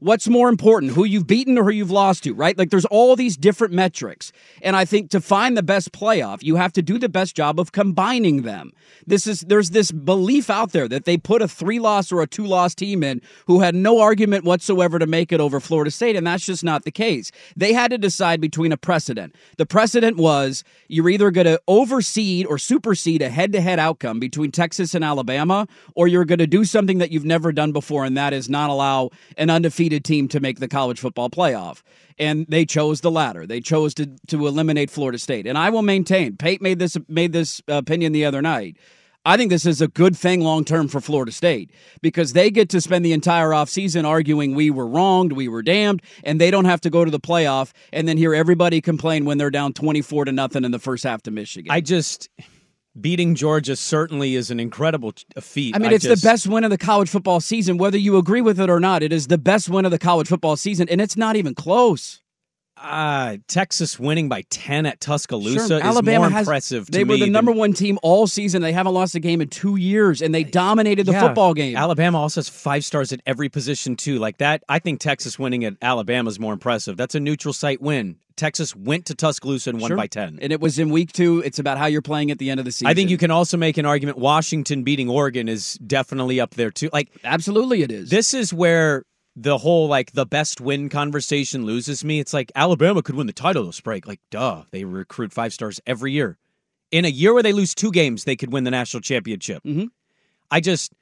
What's 0.01 0.29
more 0.29 0.49
important, 0.49 0.93
who 0.93 1.05
you've 1.05 1.27
beaten 1.27 1.59
or 1.59 1.65
who 1.65 1.71
you've 1.71 1.91
lost 1.91 2.23
to, 2.25 2.33
right? 2.33 2.57
Like 2.57 2.71
there's 2.71 2.85
all 2.85 3.17
these 3.17 3.37
different 3.37 3.75
metrics. 3.75 4.33
And 4.63 4.77
I 4.77 4.85
think 4.85 5.11
to 5.11 5.21
find 5.21 5.57
the 5.57 5.63
best 5.63 5.91
playoff, 5.91 6.43
you 6.43 6.55
have 6.55 6.73
to 6.75 6.83
do 6.83 6.99
the 6.99 7.09
best 7.09 7.35
job 7.35 7.59
of 7.59 7.73
combining 7.73 8.43
them. 8.43 8.73
This 9.07 9.27
is 9.27 9.41
there's 9.41 9.71
this 9.71 9.91
belief 9.91 10.51
out 10.51 10.71
there 10.71 10.87
that 10.87 11.05
they 11.05 11.17
put 11.17 11.43
a 11.43 11.49
three-loss 11.49 12.13
or 12.13 12.23
a 12.23 12.27
two-loss 12.27 12.75
team 12.75 13.03
in 13.03 13.21
who 13.47 13.61
had 13.61 13.75
no 13.75 14.01
argument 14.01 14.45
whatsoever 14.45 15.01
to 15.01 15.07
make 15.07 15.33
it 15.33 15.41
over 15.41 15.59
Florida 15.59 15.91
State, 15.91 16.15
and 16.15 16.27
that's 16.27 16.47
just 16.47 16.63
not 16.63 16.85
the 16.85 16.93
case. 16.93 17.33
They 17.57 17.73
had 17.73 17.91
to 17.91 17.99
decide 17.99 18.41
between 18.41 18.71
a 18.71 18.77
precedent. 18.77 19.35
The 19.57 19.67
precedent 19.67 20.17
was 20.17 20.63
you're 20.87 21.09
either 21.09 21.33
going 21.33 21.47
to 21.47 21.61
overseed 21.67 22.47
or 22.47 22.59
supersede 22.59 23.23
a 23.23 23.31
head-to-head 23.31 23.79
outcome 23.79 24.21
between 24.21 24.53
Texas 24.53 24.95
and 24.95 25.05
Alabama, 25.05 25.67
or 25.95 26.07
you're 26.07 26.25
going 26.25 26.39
to 26.39 26.47
do 26.47 26.65
something 26.65 26.99
that 26.99 27.11
you've 27.11 27.25
never 27.25 27.51
done 27.51 27.73
before, 27.73 28.05
and 28.05 28.17
that 28.17 28.33
is 28.33 28.49
not 28.49 28.71
allow 28.71 29.11
an 29.37 29.51
undefeated 29.51 29.88
team 29.97 30.29
to 30.29 30.41
make 30.41 30.61
the 30.61 30.69
college 30.69 31.01
football 31.01 31.31
playoff. 31.31 31.83
And 32.19 32.47
they 32.49 32.65
chose 32.65 33.01
the 33.01 33.11
latter. 33.11 33.47
They 33.47 33.61
chose 33.61 33.95
to 33.95 34.07
to 34.27 34.47
eliminate 34.47 34.91
Florida 34.91 35.19
State. 35.19 35.47
And 35.47 35.57
I 35.57 35.71
will 35.71 35.83
maintain. 35.83 36.37
Pate 36.37 36.61
made 36.61 36.79
this 36.79 36.97
made 37.09 37.33
this 37.33 37.63
opinion 37.69 38.13
the 38.13 38.25
other 38.25 38.43
night. 38.43 38.77
I 39.25 39.37
think 39.37 39.51
this 39.51 39.67
is 39.67 39.83
a 39.83 39.89
good 39.89 40.17
thing 40.17 40.41
long 40.41 40.65
term 40.65 40.89
for 40.89 41.01
Florida 41.01 41.33
State 41.33 41.71
because 42.01 42.33
they 42.33 42.51
get 42.51 42.71
to 42.71 42.81
spend 42.81 43.05
the 43.05 43.13
entire 43.13 43.51
offseason 43.51 44.07
arguing 44.07 44.55
we 44.55 44.71
were 44.71 44.87
wronged, 44.87 45.33
we 45.33 45.49
were 45.49 45.63
damned, 45.63 46.03
and 46.25 46.41
they 46.41 46.51
don't 46.51 46.65
have 46.65 46.81
to 46.83 46.91
go 46.91 47.05
to 47.05 47.11
the 47.11 47.21
playoff 47.21 47.73
and 47.93 48.09
then 48.09 48.17
hear 48.17 48.35
everybody 48.35 48.81
complain 48.81 49.25
when 49.25 49.37
they're 49.37 49.51
down 49.51 49.73
24 49.75 50.27
to 50.27 50.33
nothing 50.33 50.65
in 50.65 50.71
the 50.71 50.79
first 50.79 51.05
half 51.05 51.23
to 51.23 51.31
Michigan. 51.31 51.71
I 51.71 51.81
just 51.81 52.31
beating 53.01 53.35
Georgia 53.35 53.77
certainly 53.77 54.35
is 54.35 54.51
an 54.51 54.61
incredible 54.61 55.13
feat. 55.41 55.75
I 55.75 55.79
mean, 55.79 55.93
it's 55.93 56.05
just- 56.05 56.23
the 56.23 56.27
best 56.29 56.47
win 56.47 56.65
of 56.65 56.71
the 56.71 56.79
college 56.79 57.09
football 57.09 57.41
season, 57.41 57.79
whether 57.79 57.99
you 57.99 58.17
agree 58.17 58.41
with 58.41 58.61
it 58.61 58.71
or 58.71 58.81
not. 58.81 59.03
It 59.03 59.13
is 59.13 59.27
the 59.29 59.39
best 59.39 59.69
win 59.69 59.85
of 59.85 59.91
the 59.91 59.99
college 59.99 60.29
football 60.29 60.57
season, 60.57 60.89
and 60.89 61.01
it's 61.01 61.17
not 61.17 61.37
even 61.37 61.55
close. 61.55 62.21
Uh, 62.81 63.37
Texas 63.49 63.99
winning 63.99 64.29
by 64.29 64.43
10 64.51 64.87
at 64.87 65.01
Tuscaloosa 65.01 65.67
Sure, 65.69 65.77
is 65.79 65.83
Alabama 65.83 66.21
more 66.27 66.31
has, 66.31 66.47
impressive 66.47 66.87
to 66.87 66.93
They 66.93 67.05
were 67.05 67.15
the 67.17 67.23
than- 67.23 67.33
number 67.33 67.53
one 67.53 67.73
team 67.73 67.99
all 68.03 68.27
season. 68.27 68.63
They 68.63 68.73
haven't 68.73 68.95
lost 68.95 69.15
a 69.15 69.21
game 69.21 69.41
in 69.41 69.49
two 69.49 69.77
years, 69.77 70.23
and 70.23 70.35
they 70.35 70.45
dominated 70.45 71.07
the 71.07 71.13
Yeah. 71.13 71.21
football 71.21 71.55
game. 71.55 71.77
Alabama 71.77 72.19
also 72.21 72.41
has 72.41 72.49
five 72.49 72.85
stars 72.85 73.13
at 73.13 73.21
every 73.27 73.49
position 73.49 73.97
too. 73.97 74.19
Like 74.19 74.39
that, 74.39 74.63
I 74.69 74.79
think 74.79 75.01
Texas 75.01 75.39
winning 75.39 75.65
at 75.65 75.75
Alabama 75.83 76.29
is 76.31 76.39
more 76.39 76.53
impressive. 76.53 76.97
That's 76.97 77.15
a 77.15 77.21
neutral 77.21 77.53
site 77.53 77.83
win. 77.83 78.17
Texas 78.37 78.77
went 78.77 79.05
to 79.07 79.17
Tuscaloosa 79.17 79.71
and 79.71 79.81
won 79.81 79.89
Sure. 79.89 79.97
by 79.97 80.07
10. 80.07 80.39
And 80.41 80.53
it 80.53 80.61
was 80.61 80.79
in 80.79 80.91
week 80.91 81.11
two. 81.13 81.43
It's 81.45 81.59
about 81.59 81.77
how 81.77 81.87
you're 81.87 82.03
playing 82.03 82.31
at 82.31 82.39
the 82.39 82.51
end 82.51 82.61
of 82.61 82.67
the 82.67 82.71
season. 82.71 82.87
I 82.87 82.95
think 82.95 83.11
you 83.11 83.19
can 83.19 83.33
also 83.33 83.57
make 83.57 83.79
an 83.79 83.85
argument 83.85 84.17
Washington 84.17 84.85
beating 84.85 85.09
Oregon 85.09 85.49
is 85.49 85.75
definitely 85.85 86.39
up 86.39 86.55
there 86.55 86.71
too. 86.71 86.89
Like 86.93 87.09
Absolutely, 87.25 87.83
it 87.83 87.91
is. 87.91 88.11
this 88.11 88.35
is 88.35 88.55
where 88.55 89.03
the 89.41 89.59
whole 89.59 89.87
like 89.87 90.13
the 90.13 90.27
best 90.27 90.61
win 90.61 90.89
conversation 90.89 91.65
loses 91.65 92.05
me. 92.05 92.19
It's 92.19 92.35
like 92.35 92.51
Alabama 92.57 93.03
could 93.03 93.15
win 93.15 93.29
the 93.29 93.33
title 93.33 93.67
this 93.67 93.81
break. 93.81 94.07
Like, 94.07 94.21
duh, 94.31 94.65
they 94.73 94.85
recruit 94.85 95.33
five 95.33 95.53
stars 95.53 95.81
every 95.87 96.13
year. 96.13 96.39
In 96.91 97.05
a 97.05 97.09
year 97.09 97.33
where 97.33 97.43
they 97.43 97.53
lose 97.53 97.75
two 97.75 97.93
games, 97.93 98.25
they 98.25 98.35
could 98.37 98.53
win 98.53 98.65
the 98.65 98.71
national 98.71 99.03
championship. 99.03 99.63
Mhm. 99.63 99.91
I 100.51 100.61
just, 100.61 100.93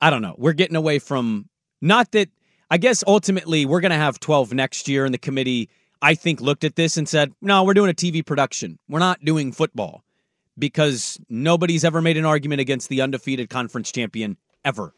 I 0.00 0.10
don't 0.10 0.22
know. 0.22 0.34
We're 0.38 0.52
getting 0.52 0.76
away 0.76 0.98
from 0.98 1.48
not 1.80 2.12
that. 2.12 2.28
I 2.70 2.78
guess 2.78 3.02
ultimately 3.04 3.66
we're 3.66 3.80
going 3.80 3.90
to 3.90 3.96
have 3.96 4.20
twelve 4.20 4.52
next 4.52 4.86
year, 4.86 5.04
and 5.04 5.12
the 5.12 5.18
committee 5.18 5.68
I 6.00 6.14
think 6.14 6.40
looked 6.40 6.62
at 6.64 6.76
this 6.76 6.96
and 6.96 7.08
said, 7.08 7.32
no, 7.42 7.64
we're 7.64 7.74
doing 7.74 7.90
a 7.90 7.94
TV 7.94 8.24
production. 8.24 8.78
We're 8.88 9.00
not 9.00 9.24
doing 9.24 9.50
football 9.52 10.04
because 10.58 11.18
nobody's 11.28 11.84
ever 11.84 12.00
made 12.00 12.16
an 12.16 12.24
argument 12.24 12.60
against 12.60 12.88
the 12.88 13.00
undefeated 13.00 13.50
conference 13.50 13.90
champion 13.90 14.36
ever. 14.64 14.94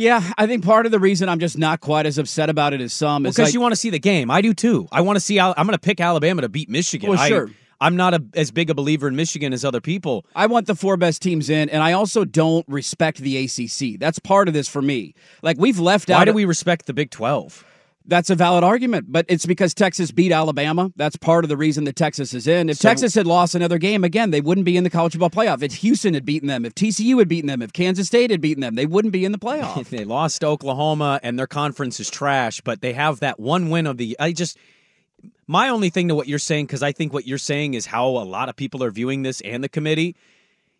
Yeah, 0.00 0.32
I 0.38 0.46
think 0.46 0.64
part 0.64 0.86
of 0.86 0.92
the 0.92 0.98
reason 0.98 1.28
I'm 1.28 1.40
just 1.40 1.58
not 1.58 1.80
quite 1.80 2.06
as 2.06 2.16
upset 2.16 2.48
about 2.48 2.72
it 2.72 2.80
as 2.80 2.94
some 2.94 3.26
is 3.26 3.34
Because 3.34 3.48
like, 3.48 3.54
you 3.54 3.60
want 3.60 3.72
to 3.72 3.76
see 3.76 3.90
the 3.90 3.98
game. 3.98 4.30
I 4.30 4.40
do 4.40 4.54
too. 4.54 4.88
I 4.90 5.02
want 5.02 5.16
to 5.16 5.20
see. 5.20 5.38
I'm 5.38 5.52
going 5.54 5.68
to 5.68 5.78
pick 5.78 6.00
Alabama 6.00 6.40
to 6.40 6.48
beat 6.48 6.70
Michigan. 6.70 7.10
Well, 7.10 7.18
I- 7.18 7.28
sure. 7.28 7.50
I'm 7.82 7.96
not 7.96 8.12
a, 8.12 8.22
as 8.34 8.50
big 8.50 8.68
a 8.68 8.74
believer 8.74 9.08
in 9.08 9.16
Michigan 9.16 9.54
as 9.54 9.64
other 9.64 9.80
people. 9.80 10.26
I 10.34 10.46
want 10.46 10.66
the 10.66 10.74
four 10.74 10.98
best 10.98 11.22
teams 11.22 11.48
in, 11.48 11.70
and 11.70 11.82
I 11.82 11.92
also 11.92 12.26
don't 12.26 12.66
respect 12.68 13.18
the 13.18 13.38
ACC. 13.44 13.98
That's 13.98 14.18
part 14.18 14.48
of 14.48 14.54
this 14.54 14.68
for 14.68 14.82
me. 14.82 15.14
Like 15.42 15.56
we've 15.58 15.78
left 15.78 16.10
out. 16.10 16.18
Why 16.18 16.24
do 16.26 16.34
we 16.34 16.44
respect 16.44 16.86
the 16.86 16.92
Big 16.92 17.10
12? 17.10 17.64
That's 18.06 18.30
a 18.30 18.34
valid 18.34 18.64
argument, 18.64 19.06
but 19.12 19.26
it's 19.28 19.44
because 19.46 19.74
Texas 19.74 20.10
beat 20.10 20.32
Alabama. 20.32 20.90
That's 20.96 21.16
part 21.16 21.44
of 21.44 21.48
the 21.48 21.56
reason 21.56 21.84
that 21.84 21.96
Texas 21.96 22.32
is 22.34 22.46
in. 22.46 22.68
If 22.70 22.78
So- 22.78 22.88
Texas 22.88 23.14
had 23.14 23.26
lost 23.26 23.54
another 23.54 23.78
game, 23.78 24.04
again, 24.04 24.30
they 24.30 24.40
wouldn't 24.40 24.64
be 24.64 24.76
in 24.76 24.84
the 24.84 24.90
college 24.90 25.12
football 25.12 25.30
playoff. 25.30 25.62
If 25.62 25.74
Houston 25.76 26.14
had 26.14 26.24
beaten 26.24 26.48
them, 26.48 26.64
if 26.64 26.74
TCU 26.74 27.18
had 27.18 27.28
beaten 27.28 27.46
them, 27.48 27.60
if 27.62 27.72
Kansas 27.72 28.06
State 28.08 28.30
had 28.30 28.40
beaten 28.40 28.62
them, 28.62 28.74
they 28.74 28.86
wouldn't 28.86 29.12
be 29.12 29.24
in 29.24 29.32
the 29.32 29.38
playoff. 29.38 29.88
they 29.90 30.04
lost 30.04 30.40
to 30.40 30.46
Oklahoma 30.48 31.20
and 31.22 31.38
their 31.38 31.46
conference 31.46 32.00
is 32.00 32.08
trash, 32.10 32.60
but 32.62 32.80
they 32.80 32.94
have 32.94 33.20
that 33.20 33.38
one 33.38 33.68
win 33.70 33.86
of 33.86 33.96
the. 33.98 34.16
I 34.18 34.32
just. 34.32 34.56
My 35.46 35.68
only 35.68 35.90
thing 35.90 36.08
to 36.08 36.14
what 36.14 36.28
you're 36.28 36.38
saying, 36.38 36.66
because 36.66 36.82
I 36.82 36.92
think 36.92 37.12
what 37.12 37.26
you're 37.26 37.36
saying 37.36 37.74
is 37.74 37.84
how 37.84 38.06
a 38.08 38.24
lot 38.24 38.48
of 38.48 38.56
people 38.56 38.82
are 38.84 38.90
viewing 38.90 39.22
this 39.22 39.40
and 39.42 39.62
the 39.62 39.68
committee. 39.68 40.16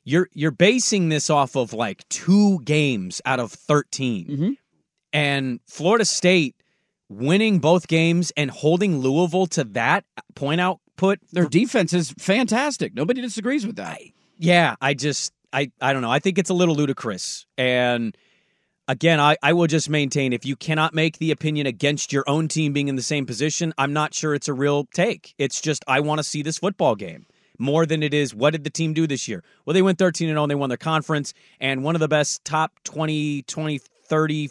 You're 0.04 0.28
you're 0.32 0.50
basing 0.52 1.10
this 1.10 1.28
off 1.28 1.56
of 1.56 1.72
like 1.74 2.08
two 2.08 2.60
games 2.64 3.20
out 3.26 3.38
of 3.40 3.52
13 3.52 4.26
Mhm. 4.26 4.56
and 5.12 5.60
Florida 5.66 6.04
State 6.06 6.54
winning 7.10 7.58
both 7.58 7.88
games 7.88 8.32
and 8.36 8.50
holding 8.50 9.00
Louisville 9.00 9.46
to 9.48 9.64
that 9.64 10.04
point 10.34 10.60
output. 10.60 11.18
Their 11.32 11.48
defense 11.48 11.92
is 11.92 12.12
fantastic. 12.12 12.94
Nobody 12.94 13.20
disagrees 13.20 13.66
with 13.66 13.76
that. 13.76 13.98
Yeah, 14.38 14.76
I 14.80 14.94
just 14.94 15.32
I 15.52 15.72
I 15.80 15.92
don't 15.92 16.00
know. 16.00 16.10
I 16.10 16.20
think 16.20 16.38
it's 16.38 16.50
a 16.50 16.54
little 16.54 16.74
ludicrous. 16.74 17.44
And 17.58 18.16
again, 18.88 19.20
I, 19.20 19.36
I 19.42 19.52
will 19.52 19.66
just 19.66 19.90
maintain 19.90 20.32
if 20.32 20.46
you 20.46 20.56
cannot 20.56 20.94
make 20.94 21.18
the 21.18 21.32
opinion 21.32 21.66
against 21.66 22.12
your 22.12 22.24
own 22.26 22.48
team 22.48 22.72
being 22.72 22.88
in 22.88 22.96
the 22.96 23.02
same 23.02 23.26
position, 23.26 23.74
I'm 23.76 23.92
not 23.92 24.14
sure 24.14 24.34
it's 24.34 24.48
a 24.48 24.54
real 24.54 24.86
take. 24.94 25.34
It's 25.36 25.60
just 25.60 25.84
I 25.86 26.00
want 26.00 26.20
to 26.20 26.24
see 26.24 26.42
this 26.42 26.58
football 26.58 26.94
game 26.94 27.26
more 27.58 27.84
than 27.84 28.02
it 28.02 28.14
is 28.14 28.34
what 28.34 28.52
did 28.52 28.64
the 28.64 28.70
team 28.70 28.94
do 28.94 29.06
this 29.06 29.28
year? 29.28 29.42
Well, 29.66 29.74
they 29.74 29.82
went 29.82 29.98
13 29.98 30.28
and 30.28 30.36
0 30.36 30.44
and 30.44 30.50
they 30.50 30.54
won 30.54 30.70
their 30.70 30.78
conference 30.78 31.34
and 31.60 31.84
one 31.84 31.96
of 31.96 32.00
the 32.00 32.08
best 32.08 32.44
top 32.44 32.72
20, 32.84 33.42
20, 33.42 33.78
30, 33.78 34.50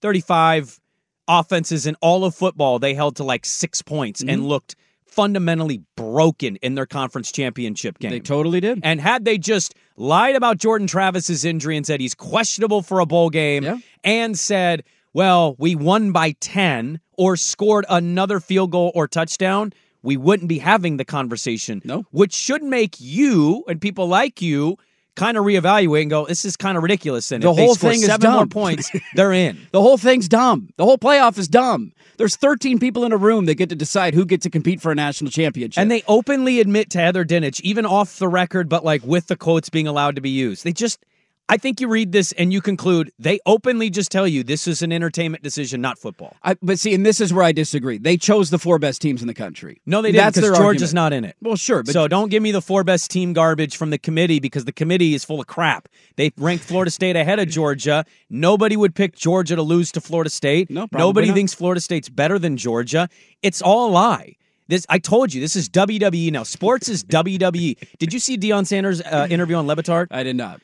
35 0.00 0.80
offenses 1.28 1.86
in 1.86 1.96
all 2.00 2.24
of 2.24 2.34
football. 2.34 2.78
They 2.78 2.94
held 2.94 3.16
to 3.16 3.24
like 3.24 3.44
6 3.46 3.82
points 3.82 4.20
and 4.20 4.30
mm-hmm. 4.30 4.46
looked 4.46 4.76
fundamentally 5.06 5.82
broken 5.96 6.56
in 6.56 6.74
their 6.74 6.86
conference 6.86 7.30
championship 7.30 7.98
game. 7.98 8.10
They 8.10 8.20
totally 8.20 8.60
did. 8.60 8.80
And 8.82 9.00
had 9.00 9.24
they 9.24 9.38
just 9.38 9.74
lied 9.96 10.34
about 10.34 10.58
Jordan 10.58 10.88
Travis's 10.88 11.44
injury 11.44 11.76
and 11.76 11.86
said 11.86 12.00
he's 12.00 12.14
questionable 12.14 12.82
for 12.82 12.98
a 12.98 13.06
bowl 13.06 13.30
game 13.30 13.62
Yeah. 13.62 13.78
and 14.02 14.36
said, 14.36 14.82
well, 15.12 15.54
we 15.58 15.76
won 15.76 16.10
by 16.10 16.32
10 16.40 17.00
or 17.16 17.36
scored 17.36 17.86
another 17.88 18.40
field 18.40 18.72
goal 18.72 18.90
or 18.96 19.06
touchdown, 19.06 19.72
we 20.02 20.16
wouldn't 20.16 20.48
be 20.48 20.58
having 20.58 20.96
the 20.96 21.04
conversation. 21.04 21.80
No. 21.84 22.04
Which 22.10 22.34
should 22.34 22.64
make 22.64 22.96
you 23.00 23.64
and 23.68 23.80
people 23.80 24.08
like 24.08 24.42
you 24.42 24.76
kind 25.16 25.36
of 25.36 25.44
reevaluate 25.44 26.02
and 26.02 26.10
go, 26.10 26.26
this 26.26 26.44
is 26.44 26.56
kind 26.56 26.76
of 26.76 26.82
ridiculous. 26.82 27.30
And 27.30 27.42
The 27.42 27.52
whole 27.52 27.74
thing 27.74 28.00
is 28.00 28.06
seven 28.06 28.30
more 28.30 28.40
dumb. 28.40 28.48
points, 28.48 28.90
they're 29.14 29.32
in. 29.32 29.58
The 29.72 29.80
whole 29.80 29.96
thing's 29.98 30.28
dumb. 30.28 30.68
The 30.76 30.84
whole 30.84 30.98
playoff 30.98 31.38
is 31.38 31.48
dumb. 31.48 31.92
There's 32.16 32.36
13 32.36 32.78
people 32.78 33.04
in 33.04 33.12
a 33.12 33.16
room 33.16 33.46
that 33.46 33.56
get 33.56 33.68
to 33.70 33.74
decide 33.76 34.14
who 34.14 34.24
gets 34.24 34.44
to 34.44 34.50
compete 34.50 34.80
for 34.80 34.92
a 34.92 34.94
national 34.94 35.30
championship. 35.30 35.80
And 35.80 35.90
they 35.90 36.02
openly 36.06 36.60
admit 36.60 36.90
to 36.90 36.98
Heather 36.98 37.24
Dinich, 37.24 37.60
even 37.62 37.84
off 37.86 38.18
the 38.18 38.28
record, 38.28 38.68
but 38.68 38.84
like 38.84 39.02
with 39.04 39.26
the 39.26 39.36
quotes 39.36 39.68
being 39.68 39.86
allowed 39.88 40.14
to 40.16 40.20
be 40.20 40.30
used. 40.30 40.62
They 40.64 40.72
just, 40.72 41.04
I 41.48 41.58
think 41.58 41.78
you 41.78 41.88
read 41.88 42.12
this 42.12 42.32
and 42.32 42.52
you 42.54 42.62
conclude 42.62 43.12
they 43.18 43.38
openly 43.44 43.90
just 43.90 44.10
tell 44.10 44.26
you 44.26 44.42
this 44.42 44.66
is 44.66 44.80
an 44.80 44.90
entertainment 44.92 45.42
decision, 45.42 45.82
not 45.82 45.98
football. 45.98 46.34
I, 46.42 46.56
but 46.62 46.78
see, 46.78 46.94
and 46.94 47.04
this 47.04 47.20
is 47.20 47.34
where 47.34 47.44
I 47.44 47.52
disagree. 47.52 47.98
They 47.98 48.16
chose 48.16 48.48
the 48.48 48.58
four 48.58 48.78
best 48.78 49.02
teams 49.02 49.20
in 49.20 49.28
the 49.28 49.34
country. 49.34 49.82
No, 49.84 50.00
they 50.00 50.10
didn't 50.10 50.24
That's 50.24 50.38
because 50.38 50.56
Georgia's 50.56 50.94
argument. 50.94 50.94
not 50.94 51.12
in 51.12 51.24
it. 51.26 51.36
Well, 51.42 51.56
sure, 51.56 51.82
but 51.82 51.92
so 51.92 52.08
don't 52.08 52.30
give 52.30 52.42
me 52.42 52.50
the 52.50 52.62
four 52.62 52.82
best 52.82 53.10
team 53.10 53.34
garbage 53.34 53.76
from 53.76 53.90
the 53.90 53.98
committee 53.98 54.40
because 54.40 54.64
the 54.64 54.72
committee 54.72 55.12
is 55.14 55.22
full 55.22 55.38
of 55.38 55.46
crap. 55.46 55.88
They 56.16 56.32
ranked 56.38 56.64
Florida 56.64 56.90
State 56.90 57.14
ahead 57.14 57.38
of 57.38 57.48
Georgia. 57.48 58.06
Nobody 58.30 58.76
would 58.76 58.94
pick 58.94 59.14
Georgia 59.14 59.54
to 59.54 59.62
lose 59.62 59.92
to 59.92 60.00
Florida 60.00 60.30
State. 60.30 60.70
No, 60.70 60.88
Nobody 60.92 61.28
not. 61.28 61.34
thinks 61.34 61.52
Florida 61.52 61.80
State's 61.82 62.08
better 62.08 62.38
than 62.38 62.56
Georgia. 62.56 63.08
It's 63.42 63.60
all 63.60 63.90
a 63.90 63.92
lie. 63.92 64.36
This 64.68 64.86
I 64.88 64.98
told 64.98 65.34
you. 65.34 65.42
This 65.42 65.56
is 65.56 65.68
WWE 65.68 66.32
now. 66.32 66.42
Sports 66.44 66.88
is 66.88 67.04
WWE. 67.04 67.76
Did 67.98 68.14
you 68.14 68.18
see 68.18 68.38
Deion 68.38 68.66
Sanders' 68.66 69.02
uh, 69.02 69.26
interview 69.28 69.56
on 69.56 69.66
Le 69.66 69.76
Batard? 69.76 70.06
I 70.10 70.22
did 70.22 70.36
not. 70.36 70.62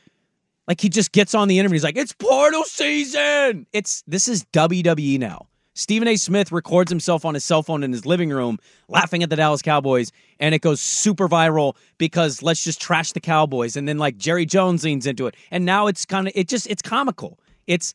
Like 0.70 0.80
he 0.80 0.88
just 0.88 1.10
gets 1.10 1.34
on 1.34 1.48
the 1.48 1.58
interview. 1.58 1.74
He's 1.74 1.82
like, 1.82 1.96
"It's 1.96 2.12
portal 2.12 2.62
season." 2.62 3.66
It's 3.72 4.04
this 4.06 4.28
is 4.28 4.44
WWE 4.52 5.18
now. 5.18 5.48
Stephen 5.74 6.06
A. 6.06 6.14
Smith 6.14 6.52
records 6.52 6.92
himself 6.92 7.24
on 7.24 7.34
his 7.34 7.42
cell 7.42 7.64
phone 7.64 7.82
in 7.82 7.90
his 7.90 8.06
living 8.06 8.30
room, 8.30 8.56
laughing 8.86 9.24
at 9.24 9.30
the 9.30 9.34
Dallas 9.34 9.62
Cowboys, 9.62 10.12
and 10.38 10.54
it 10.54 10.60
goes 10.60 10.80
super 10.80 11.28
viral 11.28 11.74
because 11.98 12.40
let's 12.40 12.62
just 12.62 12.80
trash 12.80 13.10
the 13.10 13.18
Cowboys, 13.18 13.74
and 13.74 13.88
then 13.88 13.98
like 13.98 14.16
Jerry 14.16 14.46
Jones 14.46 14.84
leans 14.84 15.08
into 15.08 15.26
it, 15.26 15.34
and 15.50 15.64
now 15.64 15.88
it's 15.88 16.04
kind 16.04 16.28
of 16.28 16.34
it 16.36 16.46
just 16.46 16.68
it's 16.68 16.82
comical. 16.82 17.40
It's 17.66 17.92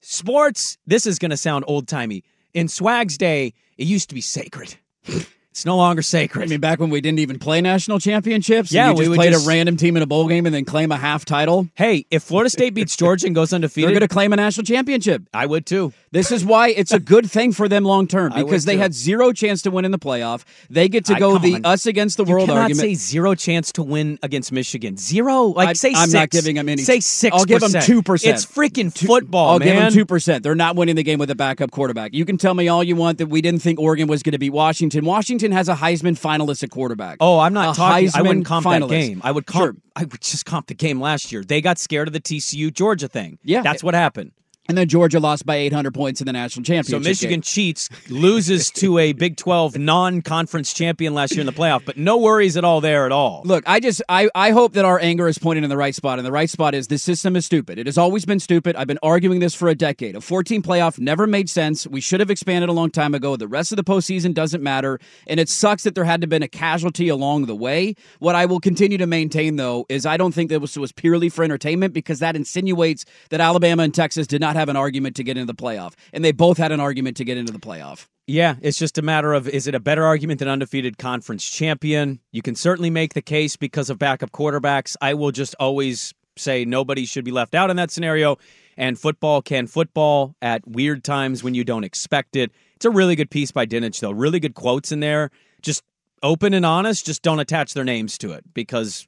sports. 0.00 0.78
This 0.88 1.06
is 1.06 1.16
to 1.20 1.36
sound 1.36 1.64
old 1.68 1.86
timey. 1.86 2.24
In 2.52 2.66
Swag's 2.66 3.18
day, 3.18 3.54
it 3.78 3.86
used 3.86 4.08
to 4.08 4.16
be 4.16 4.20
sacred. 4.20 4.74
It's 5.52 5.66
no 5.66 5.76
longer 5.76 6.00
sacred. 6.00 6.44
I 6.44 6.46
mean, 6.46 6.60
back 6.60 6.78
when 6.78 6.90
we 6.90 7.00
didn't 7.00 7.18
even 7.18 7.40
play 7.40 7.60
national 7.60 7.98
championships, 7.98 8.70
Yeah, 8.70 8.90
you 8.90 9.10
we 9.10 9.16
played 9.16 9.32
just- 9.32 9.44
a 9.44 9.48
random 9.48 9.76
team 9.76 9.96
in 9.96 10.02
a 10.02 10.06
bowl 10.06 10.28
game 10.28 10.46
and 10.46 10.54
then 10.54 10.64
claim 10.64 10.92
a 10.92 10.96
half 10.96 11.24
title. 11.24 11.66
hey, 11.74 12.06
if 12.08 12.22
Florida 12.22 12.48
State 12.48 12.72
beats 12.72 12.96
Georgia 12.96 13.26
and 13.26 13.34
goes 13.34 13.52
undefeated, 13.52 13.88
They're 13.88 13.98
going 13.98 14.08
to 14.08 14.12
claim 14.14 14.32
a 14.32 14.36
national 14.36 14.64
championship. 14.64 15.22
I 15.34 15.46
would 15.46 15.66
too. 15.66 15.92
This 16.12 16.30
is 16.30 16.44
why 16.44 16.68
it's 16.68 16.92
a 16.92 17.00
good 17.00 17.28
thing 17.30 17.52
for 17.52 17.68
them 17.68 17.84
long 17.84 18.06
term 18.06 18.32
because 18.36 18.64
they 18.64 18.74
too. 18.74 18.80
had 18.80 18.94
zero 18.94 19.32
chance 19.32 19.62
to 19.62 19.72
win 19.72 19.84
in 19.84 19.90
the 19.90 19.98
playoff. 19.98 20.44
They 20.70 20.88
get 20.88 21.04
to 21.06 21.14
go 21.16 21.32
come 21.32 21.42
the 21.42 21.54
on. 21.56 21.64
us 21.66 21.84
against 21.84 22.16
the 22.16 22.24
You 22.24 22.32
world 22.32 22.48
argument. 22.50 22.76
say 22.80 22.94
zero 22.94 23.34
chance 23.34 23.72
to 23.72 23.82
win 23.82 24.20
against 24.22 24.52
Michigan. 24.52 24.96
Zero, 24.98 25.46
like 25.46 25.70
I- 25.70 25.72
say 25.72 25.92
I'm 25.96 26.08
six. 26.10 26.34
not 26.34 26.44
them 26.44 26.68
any- 26.68 26.82
Say 26.82 27.00
six. 27.00 27.34
I'll 27.36 27.44
give 27.44 27.60
them 27.60 27.72
2%. 27.72 28.24
It's 28.24 28.46
freaking 28.46 28.96
football, 28.96 29.50
I'll 29.50 29.58
man. 29.58 29.66
give 29.68 29.76
them 29.76 29.92
two 29.92 30.06
percent. 30.06 30.44
They're 30.44 30.54
not 30.54 30.76
winning 30.76 30.94
the 30.94 31.02
game 31.02 31.18
with 31.18 31.30
a 31.30 31.34
backup 31.34 31.72
quarterback. 31.72 32.14
You 32.14 32.24
can 32.24 32.36
tell 32.38 32.54
me 32.54 32.68
all 32.68 32.84
you 32.84 32.94
want 32.94 33.18
that 33.18 33.26
we 33.26 33.40
didn't 33.40 33.62
think 33.62 33.80
Oregon 33.80 34.06
was 34.06 34.22
going 34.22 34.32
to 34.32 34.38
beat 34.38 34.50
Washington. 34.50 35.04
Washington 35.04 35.39
has 35.52 35.68
a 35.68 35.74
Heisman 35.74 36.18
finalist 36.18 36.62
at 36.62 36.70
quarterback. 36.70 37.16
Oh, 37.20 37.38
I'm 37.38 37.52
not 37.52 37.74
A 37.74 37.76
talking. 37.78 38.08
I 38.08 38.10
Heisman 38.10 38.26
wouldn't 38.26 38.46
comp 38.46 38.66
finalist. 38.66 38.88
that 38.88 39.00
game. 39.00 39.20
I 39.24 39.32
would 39.32 39.46
comp. 39.46 39.62
Sure. 39.62 39.76
I 39.96 40.04
would 40.04 40.20
just 40.20 40.46
comp 40.46 40.66
the 40.68 40.74
game 40.74 41.00
last 41.00 41.32
year. 41.32 41.42
They 41.42 41.60
got 41.60 41.78
scared 41.78 42.08
of 42.08 42.12
the 42.12 42.20
TCU 42.20 42.72
Georgia 42.72 43.08
thing. 43.08 43.38
Yeah. 43.42 43.62
that's 43.62 43.82
what 43.82 43.94
happened. 43.94 44.32
And 44.68 44.78
then 44.78 44.88
Georgia 44.88 45.18
lost 45.18 45.46
by 45.46 45.56
800 45.56 45.92
points 45.92 46.20
in 46.20 46.26
the 46.26 46.32
national 46.32 46.62
championship. 46.64 47.02
So. 47.02 47.08
Michigan 47.08 47.36
game. 47.36 47.42
cheats, 47.42 47.88
loses 48.08 48.70
to 48.72 48.98
a 48.98 49.12
Big 49.20 49.36
12 49.36 49.78
non-conference 49.78 50.72
champion 50.72 51.12
last 51.12 51.32
year 51.32 51.40
in 51.40 51.46
the 51.46 51.52
playoff, 51.52 51.84
but 51.84 51.96
no 51.96 52.18
worries 52.18 52.56
at 52.56 52.64
all 52.64 52.80
there 52.80 53.04
at 53.04 53.12
all. 53.12 53.42
Look, 53.44 53.64
I 53.66 53.80
just 53.80 54.00
I, 54.08 54.28
I 54.34 54.50
hope 54.50 54.74
that 54.74 54.84
our 54.84 55.00
anger 55.00 55.26
is 55.26 55.38
pointed 55.38 55.64
in 55.64 55.70
the 55.70 55.76
right 55.76 55.94
spot, 55.94 56.18
and 56.18 56.26
the 56.26 56.32
right 56.32 56.48
spot 56.48 56.74
is 56.74 56.86
this 56.86 57.02
system 57.02 57.34
is 57.34 57.44
stupid. 57.44 57.78
It 57.78 57.86
has 57.86 57.98
always 57.98 58.24
been 58.24 58.38
stupid. 58.38 58.76
I've 58.76 58.86
been 58.86 59.00
arguing 59.02 59.40
this 59.40 59.54
for 59.54 59.68
a 59.68 59.74
decade. 59.74 60.14
A 60.14 60.20
14 60.20 60.62
playoff 60.62 60.98
never 60.98 61.26
made 61.26 61.50
sense. 61.50 61.86
We 61.86 62.00
should 62.00 62.20
have 62.20 62.30
expanded 62.30 62.68
a 62.68 62.72
long 62.72 62.90
time 62.90 63.14
ago. 63.14 63.36
The 63.36 63.48
rest 63.48 63.72
of 63.72 63.76
the 63.76 63.84
postseason 63.84 64.34
doesn't 64.34 64.62
matter, 64.62 65.00
and 65.26 65.40
it 65.40 65.48
sucks 65.48 65.82
that 65.82 65.94
there 65.94 66.04
had 66.04 66.20
to 66.20 66.24
have 66.24 66.30
been 66.30 66.42
a 66.42 66.48
casualty 66.48 67.08
along 67.08 67.46
the 67.46 67.56
way. 67.56 67.94
What 68.20 68.36
I 68.36 68.46
will 68.46 68.60
continue 68.60 68.98
to 68.98 69.06
maintain 69.06 69.56
though 69.56 69.86
is 69.88 70.06
I 70.06 70.16
don't 70.16 70.32
think 70.32 70.50
that 70.50 70.60
was 70.60 70.78
was 70.78 70.92
purely 70.92 71.28
for 71.28 71.42
entertainment 71.42 71.92
because 71.92 72.20
that 72.20 72.36
insinuates 72.36 73.04
that 73.30 73.40
Alabama 73.40 73.82
and 73.82 73.92
Texas 73.92 74.26
did 74.26 74.40
not 74.40 74.56
have 74.60 74.68
an 74.68 74.76
argument 74.76 75.16
to 75.16 75.24
get 75.24 75.36
into 75.36 75.52
the 75.52 75.60
playoff, 75.60 75.94
and 76.12 76.24
they 76.24 76.32
both 76.32 76.58
had 76.58 76.70
an 76.70 76.80
argument 76.80 77.16
to 77.16 77.24
get 77.24 77.36
into 77.36 77.52
the 77.52 77.58
playoff. 77.58 78.06
Yeah, 78.26 78.54
it's 78.62 78.78
just 78.78 78.96
a 78.96 79.02
matter 79.02 79.32
of 79.32 79.48
is 79.48 79.66
it 79.66 79.74
a 79.74 79.80
better 79.80 80.04
argument 80.04 80.38
than 80.38 80.48
undefeated 80.48 80.98
conference 80.98 81.44
champion? 81.50 82.20
You 82.30 82.42
can 82.42 82.54
certainly 82.54 82.90
make 82.90 83.14
the 83.14 83.22
case 83.22 83.56
because 83.56 83.90
of 83.90 83.98
backup 83.98 84.30
quarterbacks. 84.30 84.94
I 85.00 85.14
will 85.14 85.32
just 85.32 85.56
always 85.58 86.14
say 86.36 86.64
nobody 86.64 87.04
should 87.06 87.24
be 87.24 87.32
left 87.32 87.54
out 87.54 87.70
in 87.70 87.76
that 87.76 87.90
scenario. 87.90 88.38
And 88.76 88.98
football 88.98 89.42
can 89.42 89.66
football 89.66 90.36
at 90.40 90.66
weird 90.66 91.04
times 91.04 91.42
when 91.42 91.54
you 91.54 91.64
don't 91.64 91.84
expect 91.84 92.36
it. 92.36 92.50
It's 92.76 92.84
a 92.84 92.90
really 92.90 93.16
good 93.16 93.30
piece 93.30 93.50
by 93.50 93.66
Dinich, 93.66 94.00
though. 94.00 94.12
Really 94.12 94.40
good 94.40 94.54
quotes 94.54 94.90
in 94.90 95.00
there. 95.00 95.30
Just 95.60 95.82
open 96.22 96.54
and 96.54 96.64
honest. 96.64 97.04
Just 97.04 97.22
don't 97.22 97.40
attach 97.40 97.74
their 97.74 97.84
names 97.84 98.16
to 98.18 98.32
it 98.32 98.44
because 98.54 99.06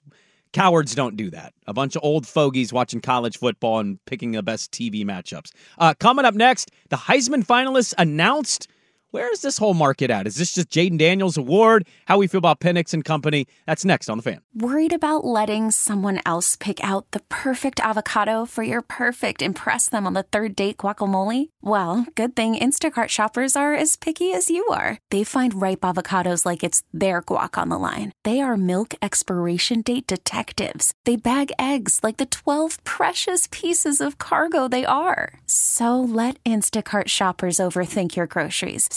cowards 0.53 0.95
don't 0.95 1.17
do 1.17 1.31
that. 1.31 1.55
A 1.67 1.73
bunch 1.73 1.97
of 1.97 2.03
old 2.05 2.27
fogies 2.27 2.73
watching 2.73 3.01
college 3.01 3.39
football 3.39 3.79
and 3.79 4.05
picking 4.05 4.33
the 4.33 4.43
best 4.43 4.71
TV 4.73 5.05
matchups. 5.05 5.53
Uh, 5.79 5.95
coming 5.95 6.25
up 6.25 6.35
next, 6.35 6.71
the 6.89 6.97
Heisman 6.97 7.45
finalists 7.45 7.95
announced. 7.99 8.69
Where 9.12 9.31
is 9.31 9.42
this 9.42 9.59
whole 9.59 9.75
market 9.75 10.11
at? 10.11 10.26
Is 10.26 10.37
this 10.37 10.54
just 10.54 10.71
Jayden 10.71 10.97
Daniels 10.97 11.37
award? 11.37 11.87
How 12.07 12.16
we 12.16 12.26
feel 12.26 12.38
about 12.38 12.61
Penix 12.61 12.95
and 12.95 13.04
company? 13.04 13.47
That's 13.66 13.85
next 13.85 14.09
on 14.09 14.16
the 14.16 14.23
fan. 14.23 14.40
Worried 14.54 14.95
about 14.95 15.26
letting 15.26 15.71
someone 15.71 16.19
else 16.25 16.57
pick 16.57 16.83
out 16.83 17.11
the 17.11 17.21
perfect 17.28 17.78
avocado 17.81 18.47
for 18.47 18.62
your 18.62 18.81
perfect 18.81 19.42
impress 19.42 19.87
them 19.87 20.07
on 20.07 20.14
the 20.14 20.23
third 20.23 20.57
date 20.57 20.78
guacamole? 20.78 21.50
Well, 21.61 22.07
good 22.14 22.35
thing 22.35 22.57
Instacart 22.57 23.09
shoppers 23.09 23.54
are 23.54 23.75
as 23.75 23.97
picky 23.97 24.33
as 24.33 24.49
you 24.49 24.66
are. 24.69 24.97
They 25.11 25.25
find 25.25 25.61
ripe 25.61 25.81
avocados 25.81 26.47
like 26.47 26.64
it's 26.64 26.83
their 26.95 27.23
guac 27.23 27.59
on 27.59 27.69
the 27.69 27.78
line. 27.78 28.12
They 28.25 28.40
are 28.40 28.57
milk 28.57 28.95
expiration 29.02 29.83
date 29.83 30.07
detectives. 30.07 30.95
They 31.04 31.16
bag 31.16 31.52
eggs 31.59 32.00
like 32.02 32.16
the 32.16 32.25
12 32.25 32.83
precious 32.85 33.47
pieces 33.50 34.00
of 34.00 34.16
cargo 34.16 34.69
they 34.69 34.87
are. 34.87 35.35
So 35.45 36.00
let 36.00 36.42
Instacart 36.45 37.09
shoppers 37.09 37.59
overthink 37.59 38.16
your 38.16 38.26
groceries 38.26 38.88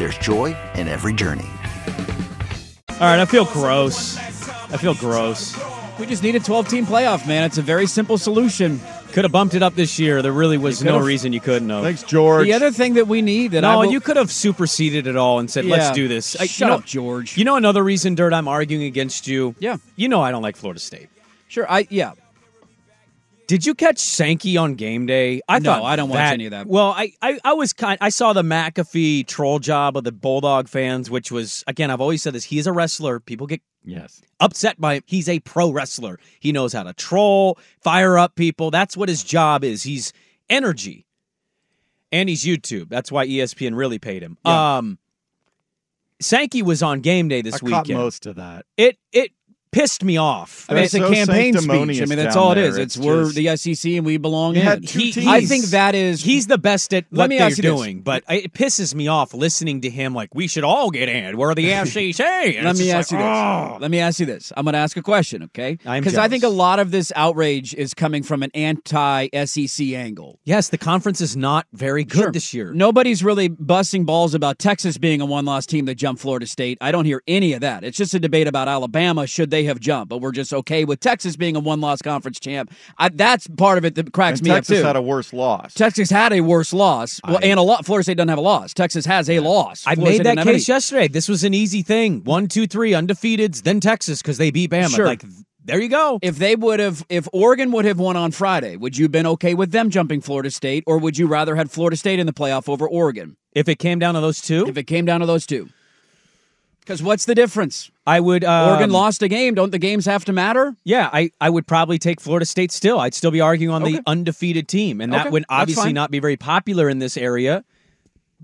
there's 0.00 0.16
joy 0.18 0.56
in 0.74 0.88
every 0.88 1.12
journey. 1.12 1.46
All 2.92 3.06
right, 3.06 3.20
I 3.20 3.26
feel 3.26 3.44
gross. 3.44 4.16
I 4.16 4.78
feel 4.78 4.94
gross. 4.94 5.56
We 5.98 6.06
just 6.06 6.22
need 6.22 6.34
a 6.34 6.40
12 6.40 6.68
team 6.68 6.86
playoff, 6.86 7.26
man. 7.28 7.44
It's 7.44 7.58
a 7.58 7.62
very 7.62 7.86
simple 7.86 8.16
solution. 8.16 8.80
Could 9.12 9.24
have 9.24 9.32
bumped 9.32 9.54
it 9.54 9.62
up 9.62 9.74
this 9.74 9.98
year. 9.98 10.22
There 10.22 10.32
really 10.32 10.56
was 10.56 10.82
no 10.82 10.98
reason 10.98 11.32
you 11.34 11.40
couldn't 11.40 11.68
have. 11.68 11.82
Thanks, 11.84 12.02
George. 12.02 12.46
The 12.46 12.54
other 12.54 12.70
thing 12.70 12.94
that 12.94 13.08
we 13.08 13.20
need 13.20 13.50
that 13.50 13.64
I 13.64 13.72
no, 13.74 13.80
will- 13.80 13.92
you 13.92 14.00
could 14.00 14.16
have 14.16 14.30
superseded 14.30 15.06
it 15.06 15.16
all 15.16 15.38
and 15.38 15.50
said, 15.50 15.66
"Let's 15.66 15.90
do 15.90 16.08
this." 16.08 16.34
I- 16.40 16.44
you 16.44 16.48
Shut 16.48 16.68
know- 16.68 16.76
up, 16.76 16.86
George. 16.86 17.36
You 17.36 17.44
know 17.44 17.56
another 17.56 17.84
reason, 17.84 18.14
Dirt, 18.14 18.32
I'm 18.32 18.48
arguing 18.48 18.84
against 18.84 19.26
you. 19.28 19.54
Yeah. 19.58 19.76
You 19.96 20.08
know 20.08 20.22
I 20.22 20.30
don't 20.30 20.42
like 20.42 20.56
Florida 20.56 20.80
State. 20.80 21.08
Sure, 21.48 21.70
I 21.70 21.86
yeah. 21.90 22.12
Did 23.50 23.66
you 23.66 23.74
catch 23.74 23.98
Sankey 23.98 24.56
on 24.56 24.76
game 24.76 25.06
day? 25.06 25.40
I 25.48 25.58
No, 25.58 25.72
thought 25.72 25.82
I 25.82 25.96
don't 25.96 26.08
watch 26.08 26.20
any 26.20 26.44
of 26.44 26.52
that. 26.52 26.68
Well, 26.68 26.92
I, 26.96 27.12
I, 27.20 27.36
I 27.42 27.52
was 27.54 27.72
kind. 27.72 27.98
I 28.00 28.10
saw 28.10 28.32
the 28.32 28.44
McAfee 28.44 29.26
troll 29.26 29.58
job 29.58 29.96
of 29.96 30.04
the 30.04 30.12
Bulldog 30.12 30.68
fans, 30.68 31.10
which 31.10 31.32
was 31.32 31.64
again. 31.66 31.90
I've 31.90 32.00
always 32.00 32.22
said 32.22 32.32
this. 32.32 32.44
He 32.44 32.58
is 32.60 32.68
a 32.68 32.72
wrestler. 32.72 33.18
People 33.18 33.48
get 33.48 33.60
Yes. 33.84 34.22
upset 34.38 34.80
by 34.80 34.94
him. 34.94 35.02
He's 35.06 35.28
a 35.28 35.40
pro 35.40 35.72
wrestler. 35.72 36.20
He 36.38 36.52
knows 36.52 36.72
how 36.72 36.84
to 36.84 36.92
troll, 36.92 37.58
fire 37.80 38.16
up 38.18 38.36
people. 38.36 38.70
That's 38.70 38.96
what 38.96 39.08
his 39.08 39.24
job 39.24 39.64
is. 39.64 39.82
He's 39.82 40.12
energy. 40.48 41.06
And 42.12 42.28
he's 42.28 42.44
YouTube. 42.44 42.88
That's 42.88 43.10
why 43.10 43.26
ESPN 43.26 43.74
really 43.76 43.98
paid 43.98 44.22
him. 44.22 44.38
Um 44.44 44.98
Sankey 46.20 46.62
was 46.62 46.82
on 46.84 47.00
game 47.00 47.26
day 47.28 47.42
this 47.42 47.56
I 47.56 47.58
caught 47.58 47.86
weekend. 47.88 47.98
most 47.98 48.26
of 48.26 48.36
that. 48.36 48.66
It 48.76 48.98
it 49.12 49.32
pissed 49.72 50.02
me 50.04 50.16
off. 50.16 50.66
I 50.68 50.74
mean, 50.74 50.84
it's 50.84 50.94
a 50.94 50.98
campaign 51.08 51.54
speech. 51.56 52.02
I 52.02 52.04
mean, 52.06 52.16
that's 52.18 52.36
all 52.36 52.52
it 52.52 52.56
there. 52.56 52.64
is. 52.64 52.76
It's, 52.76 52.96
It's 52.96 53.04
we're 53.04 53.24
just- 53.30 53.36
the 53.36 53.74
SEC 53.74 53.96
and 53.96 54.04
we 54.06 54.16
belong 54.16 54.56
You 54.56 54.62
in. 54.62 54.82
He- 54.82 55.28
I 55.28 55.44
think 55.46 55.66
that 55.66 55.94
is 55.94 56.22
He's 56.22 56.46
the 56.46 56.58
best 56.58 56.92
at 56.92 57.04
Let 57.10 57.18
what 57.24 57.30
me 57.30 57.38
they're 57.38 57.46
ask 57.46 57.56
you 57.58 57.62
this. 57.62 57.70
doing, 57.72 58.00
but 58.00 58.24
it 58.28 58.52
pisses 58.52 58.94
me 58.94 59.08
off 59.08 59.32
listening 59.34 59.80
to 59.82 59.90
him 59.90 60.14
like 60.14 60.34
we 60.34 60.46
should 60.48 60.64
all 60.64 60.90
get 60.90 61.08
in. 61.08 61.36
We're 61.36 61.54
the 61.54 61.70
FCC. 61.70 62.20
And 62.56 62.64
Let 62.66 62.76
me 62.76 62.90
ask 62.90 63.12
like, 63.12 63.20
you 63.20 63.24
this. 63.24 63.36
"Oh." 63.36 63.78
Let 63.80 63.90
me 63.90 63.98
ask 64.00 64.20
you 64.20 64.26
this. 64.26 64.52
I'm 64.56 64.64
going 64.64 64.72
to 64.74 64.78
ask 64.78 64.96
a 64.96 65.02
question, 65.02 65.42
okay? 65.44 65.76
Because 65.84 66.16
I 66.18 66.28
think 66.28 66.42
a 66.44 66.48
lot 66.48 66.78
of 66.78 66.90
this 66.90 67.12
outrage 67.16 67.74
is 67.74 67.94
coming 67.94 68.22
from 68.22 68.42
an 68.42 68.50
anti-SEC 68.54 69.86
angle. 69.94 70.38
Yes, 70.44 70.68
the 70.68 70.78
conference 70.78 71.20
is 71.20 71.36
not 71.36 71.66
very 71.72 72.04
good 72.04 72.18
Sure. 72.20 72.32
this 72.32 72.52
year. 72.54 72.72
Nobody's 72.72 73.22
really 73.24 73.48
busting 73.48 74.04
balls 74.04 74.34
about 74.34 74.58
Texas 74.58 74.98
being 74.98 75.20
a 75.20 75.26
one-loss 75.26 75.66
team 75.66 75.84
that 75.86 75.94
jumped 75.96 76.20
Florida 76.22 76.46
State. 76.46 76.78
I 76.80 76.92
don't 76.92 77.04
hear 77.04 77.22
any 77.26 77.52
of 77.52 77.60
that. 77.60 77.84
It's 77.84 77.96
just 77.96 78.14
a 78.14 78.20
debate 78.20 78.46
about 78.46 78.68
Alabama 78.68 79.26
should 79.26 79.50
they 79.50 79.59
have 79.64 79.80
jumped, 79.80 80.08
but 80.10 80.18
we're 80.18 80.32
just 80.32 80.52
okay 80.52 80.84
with 80.84 81.00
Texas 81.00 81.36
being 81.36 81.56
a 81.56 81.60
one-loss 81.60 82.02
conference 82.02 82.40
champ. 82.40 82.72
I, 82.98 83.08
that's 83.08 83.46
part 83.48 83.78
of 83.78 83.84
it 83.84 83.94
that 83.96 84.12
cracks 84.12 84.40
And 84.40 84.48
me 84.48 84.54
Texas 84.54 84.78
up 84.78 84.82
too. 84.82 84.86
had 84.86 84.96
a 84.96 85.02
worse 85.02 85.32
loss. 85.32 85.74
Texas 85.74 86.10
had 86.10 86.32
a 86.32 86.40
worse 86.40 86.72
loss. 86.72 87.20
Well, 87.26 87.38
and 87.42 87.58
a 87.58 87.62
lot. 87.62 87.84
Florida 87.84 88.04
State 88.04 88.16
doesn't 88.16 88.28
have 88.28 88.38
a 88.38 88.42
loss. 88.42 88.74
Texas 88.74 89.06
has 89.06 89.28
a 89.30 89.40
loss. 89.40 89.84
I 89.86 89.94
Florida 89.94 90.10
made 90.10 90.14
State 90.26 90.34
that 90.36 90.44
case 90.46 90.68
any. 90.68 90.74
yesterday. 90.74 91.08
This 91.08 91.28
was 91.28 91.44
an 91.44 91.54
easy 91.54 91.82
thing. 91.82 92.22
One, 92.24 92.48
two, 92.48 92.66
three, 92.66 92.92
undefeateds, 92.92 93.62
then 93.62 93.80
Texas 93.80 94.22
because 94.22 94.38
they 94.38 94.50
beat 94.50 94.70
Bama. 94.70 94.94
Sure. 94.94 95.06
Like 95.06 95.22
there 95.62 95.80
you 95.80 95.88
go. 95.90 96.18
If 96.22 96.38
they 96.38 96.56
would 96.56 96.80
have, 96.80 97.04
if 97.10 97.28
Oregon 97.34 97.70
would 97.72 97.84
have 97.84 97.98
won 97.98 98.16
on 98.16 98.30
Friday, 98.32 98.76
would 98.76 98.96
you 98.96 99.04
have 99.04 99.12
been 99.12 99.26
okay 99.26 99.52
with 99.54 99.72
them 99.72 99.90
jumping 99.90 100.20
Florida 100.22 100.50
State, 100.50 100.82
or 100.86 100.98
would 100.98 101.18
you 101.18 101.26
rather 101.26 101.54
had 101.54 101.70
Florida 101.70 101.96
State 101.98 102.18
in 102.18 102.26
the 102.26 102.32
playoff 102.32 102.66
over 102.68 102.88
Oregon? 102.88 103.36
If 103.52 103.68
it 103.68 103.78
came 103.78 103.98
down 103.98 104.14
to 104.14 104.20
those 104.20 104.40
two, 104.40 104.66
If 104.66 104.78
it 104.78 104.84
came 104.84 105.04
down 105.04 105.20
to 105.20 105.26
those 105.26 105.44
two, 105.44 105.68
because 106.80 107.02
what's 107.02 107.24
the 107.24 107.34
difference? 107.34 107.90
I 108.06 108.20
would. 108.20 108.42
Um, 108.44 108.70
Oregon 108.70 108.90
lost 108.90 109.22
a 109.22 109.28
game. 109.28 109.54
Don't 109.54 109.70
the 109.70 109.78
games 109.78 110.06
have 110.06 110.24
to 110.26 110.32
matter? 110.32 110.74
Yeah, 110.84 111.08
I, 111.12 111.30
I 111.40 111.48
would 111.50 111.66
probably 111.66 111.98
take 111.98 112.20
Florida 112.20 112.44
State 112.46 112.72
still. 112.72 112.98
I'd 112.98 113.14
still 113.14 113.30
be 113.30 113.40
arguing 113.40 113.72
on 113.74 113.82
Okay. 113.82 113.96
the 113.96 114.02
undefeated 114.06 114.66
team, 114.68 115.00
and 115.00 115.12
that 115.12 115.22
Okay, 115.26 115.30
would 115.30 115.44
obviously 115.48 115.92
not 115.92 116.10
be 116.10 116.18
very 116.18 116.36
popular 116.36 116.88
in 116.88 116.98
this 116.98 117.16
area. 117.16 117.64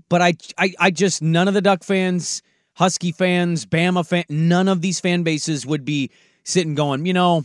But 0.09 0.21
I, 0.21 0.33
I, 0.57 0.73
I 0.79 0.91
just 0.91 1.21
none 1.21 1.47
of 1.49 1.53
the 1.53 1.61
Duck 1.61 1.83
fans, 1.83 2.41
Husky 2.75 3.11
fans, 3.11 3.65
Bama 3.65 4.07
fan, 4.07 4.23
none 4.29 4.67
of 4.69 4.81
these 4.81 4.99
fan 5.01 5.23
bases 5.23 5.65
would 5.65 5.83
be 5.83 6.11
sitting 6.45 6.75
going, 6.75 7.05
you 7.05 7.13
know, 7.13 7.43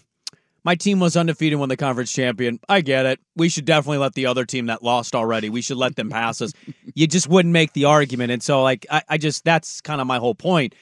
my 0.65 0.75
team 0.75 1.01
was 1.01 1.17
undefeated 1.17 1.59
when 1.59 1.69
the 1.69 1.77
conference 1.77 2.13
champion. 2.13 2.61
I 2.69 2.81
get 2.81 3.07
it. 3.07 3.21
We 3.37 3.49
should 3.49 3.65
definitely 3.65 3.99
let 3.99 4.15
the 4.15 4.27
other 4.27 4.45
team 4.45 4.67
that 4.67 4.83
lost 4.83 5.15
already. 5.15 5.51
We 5.51 5.63
should 5.63 5.77
let 5.77 5.97
them 5.97 6.11
pass 6.11 6.41
us. 6.41 6.53
you 6.95 7.07
just 7.07 7.29
wouldn't 7.29 7.53
make 7.53 7.73
the 7.73 7.87
argument, 7.87 8.31
and 8.31 8.43
so 8.43 8.63
like 8.63 8.87
I, 8.91 9.03
I 9.09 9.19
just 9.19 9.45
that's 9.45 9.81
kind 9.81 10.01
of 10.01 10.07
my 10.07 10.19
whole 10.19 10.35
point. 10.35 10.75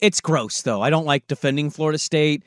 It's 0.00 0.20
gross 0.20 0.62
though. 0.62 0.82
I 0.82 0.90
don't 0.90 1.06
like 1.06 1.26
defending 1.26 1.70
Florida 1.70 1.98
State, 1.98 2.42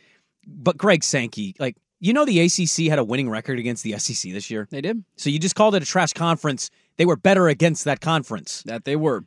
but 0.46 0.78
Greg 0.78 1.04
Sankey, 1.04 1.56
like 1.60 1.78
you 2.00 2.14
know, 2.14 2.26
the 2.26 2.40
ACC 2.42 2.90
had 2.90 3.00
a 3.00 3.04
winning 3.04 3.30
record 3.30 3.58
against 3.58 3.84
the 3.84 3.98
SEC 3.98 4.32
this 4.32 4.52
year. 4.52 4.68
They 4.70 4.82
did. 4.82 5.04
So 5.16 5.30
you 5.30 5.40
just 5.40 5.56
called 5.56 5.76
it 5.76 5.82
a 5.82 5.86
trash 5.86 6.14
conference. 6.14 6.70
they 6.98 7.06
were 7.06 7.16
better 7.16 7.48
against 7.48 7.86
that 7.86 8.02
conference. 8.02 8.64
That 8.64 8.86
they 8.86 8.96
were. 8.96 9.26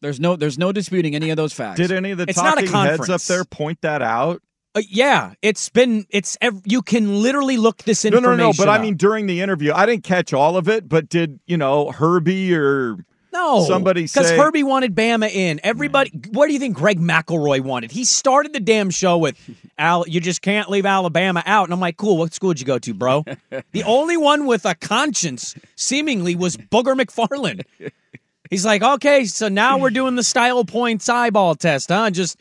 There's 0.00 0.20
no 0.20 0.36
there's 0.36 0.58
no 0.58 0.70
disputing 0.70 1.14
any 1.14 1.30
of 1.30 1.36
those 1.36 1.54
facts. 1.54 1.80
Did 1.80 1.90
any 1.90 2.10
of 2.10 2.18
the 2.18 2.26
It's 2.28 2.38
talking 2.38 2.70
heads 2.70 3.08
up 3.08 3.22
there 3.22 3.44
point 3.44 3.80
that 3.80 4.02
out? 4.02 4.42
Uh, 4.76 4.82
yeah, 4.88 5.34
it's 5.42 5.68
been 5.68 6.04
it's 6.10 6.36
ev- 6.40 6.62
you 6.64 6.82
can 6.82 7.22
literally 7.22 7.56
look 7.56 7.78
this 7.84 8.04
information. 8.04 8.30
no, 8.38 8.44
no. 8.44 8.50
no. 8.50 8.52
But 8.56 8.68
I 8.68 8.80
mean, 8.80 8.96
during 8.96 9.26
the 9.26 9.40
interview, 9.40 9.72
I 9.72 9.86
didn't 9.86 10.04
catch 10.04 10.32
all 10.32 10.56
of 10.56 10.68
it. 10.68 10.88
But 10.88 11.08
did 11.08 11.38
you 11.46 11.56
know 11.56 11.92
Herbie 11.92 12.54
or 12.54 12.96
No, 13.32 13.64
Somebody 13.66 14.02
because 14.02 14.28
say- 14.28 14.36
Herbie 14.36 14.62
wanted 14.64 14.94
Bama 14.94 15.28
in. 15.30 15.60
Everybody, 15.62 16.10
what 16.32 16.48
do 16.48 16.52
you 16.52 16.58
think 16.58 16.76
Greg 16.76 16.98
McElroy 16.98 17.60
wanted? 17.60 17.92
He 17.92 18.04
started 18.04 18.52
the 18.52 18.58
damn 18.60 18.90
show 18.90 19.16
with 19.18 19.36
Al. 19.78 20.08
You 20.08 20.20
just 20.20 20.42
can't 20.42 20.68
leave 20.68 20.86
Alabama 20.86 21.42
out, 21.46 21.64
and 21.64 21.72
I'm 21.72 21.80
like, 21.80 21.96
cool. 21.96 22.16
What 22.16 22.34
school 22.34 22.50
did 22.52 22.60
you 22.60 22.66
go 22.66 22.78
to, 22.80 22.94
bro? 22.94 23.24
the 23.72 23.82
only 23.86 24.16
one 24.16 24.44
with 24.46 24.64
a 24.66 24.74
conscience, 24.74 25.54
seemingly, 25.76 26.34
was 26.34 26.56
Booger 26.56 27.00
McFarland. 27.00 27.62
He's 28.50 28.64
like, 28.64 28.82
okay, 28.82 29.24
so 29.24 29.48
now 29.48 29.78
we're 29.78 29.90
doing 29.90 30.16
the 30.16 30.22
style 30.22 30.64
points 30.64 31.08
eyeball 31.08 31.54
test, 31.54 31.88
huh? 31.88 32.10
Just 32.10 32.36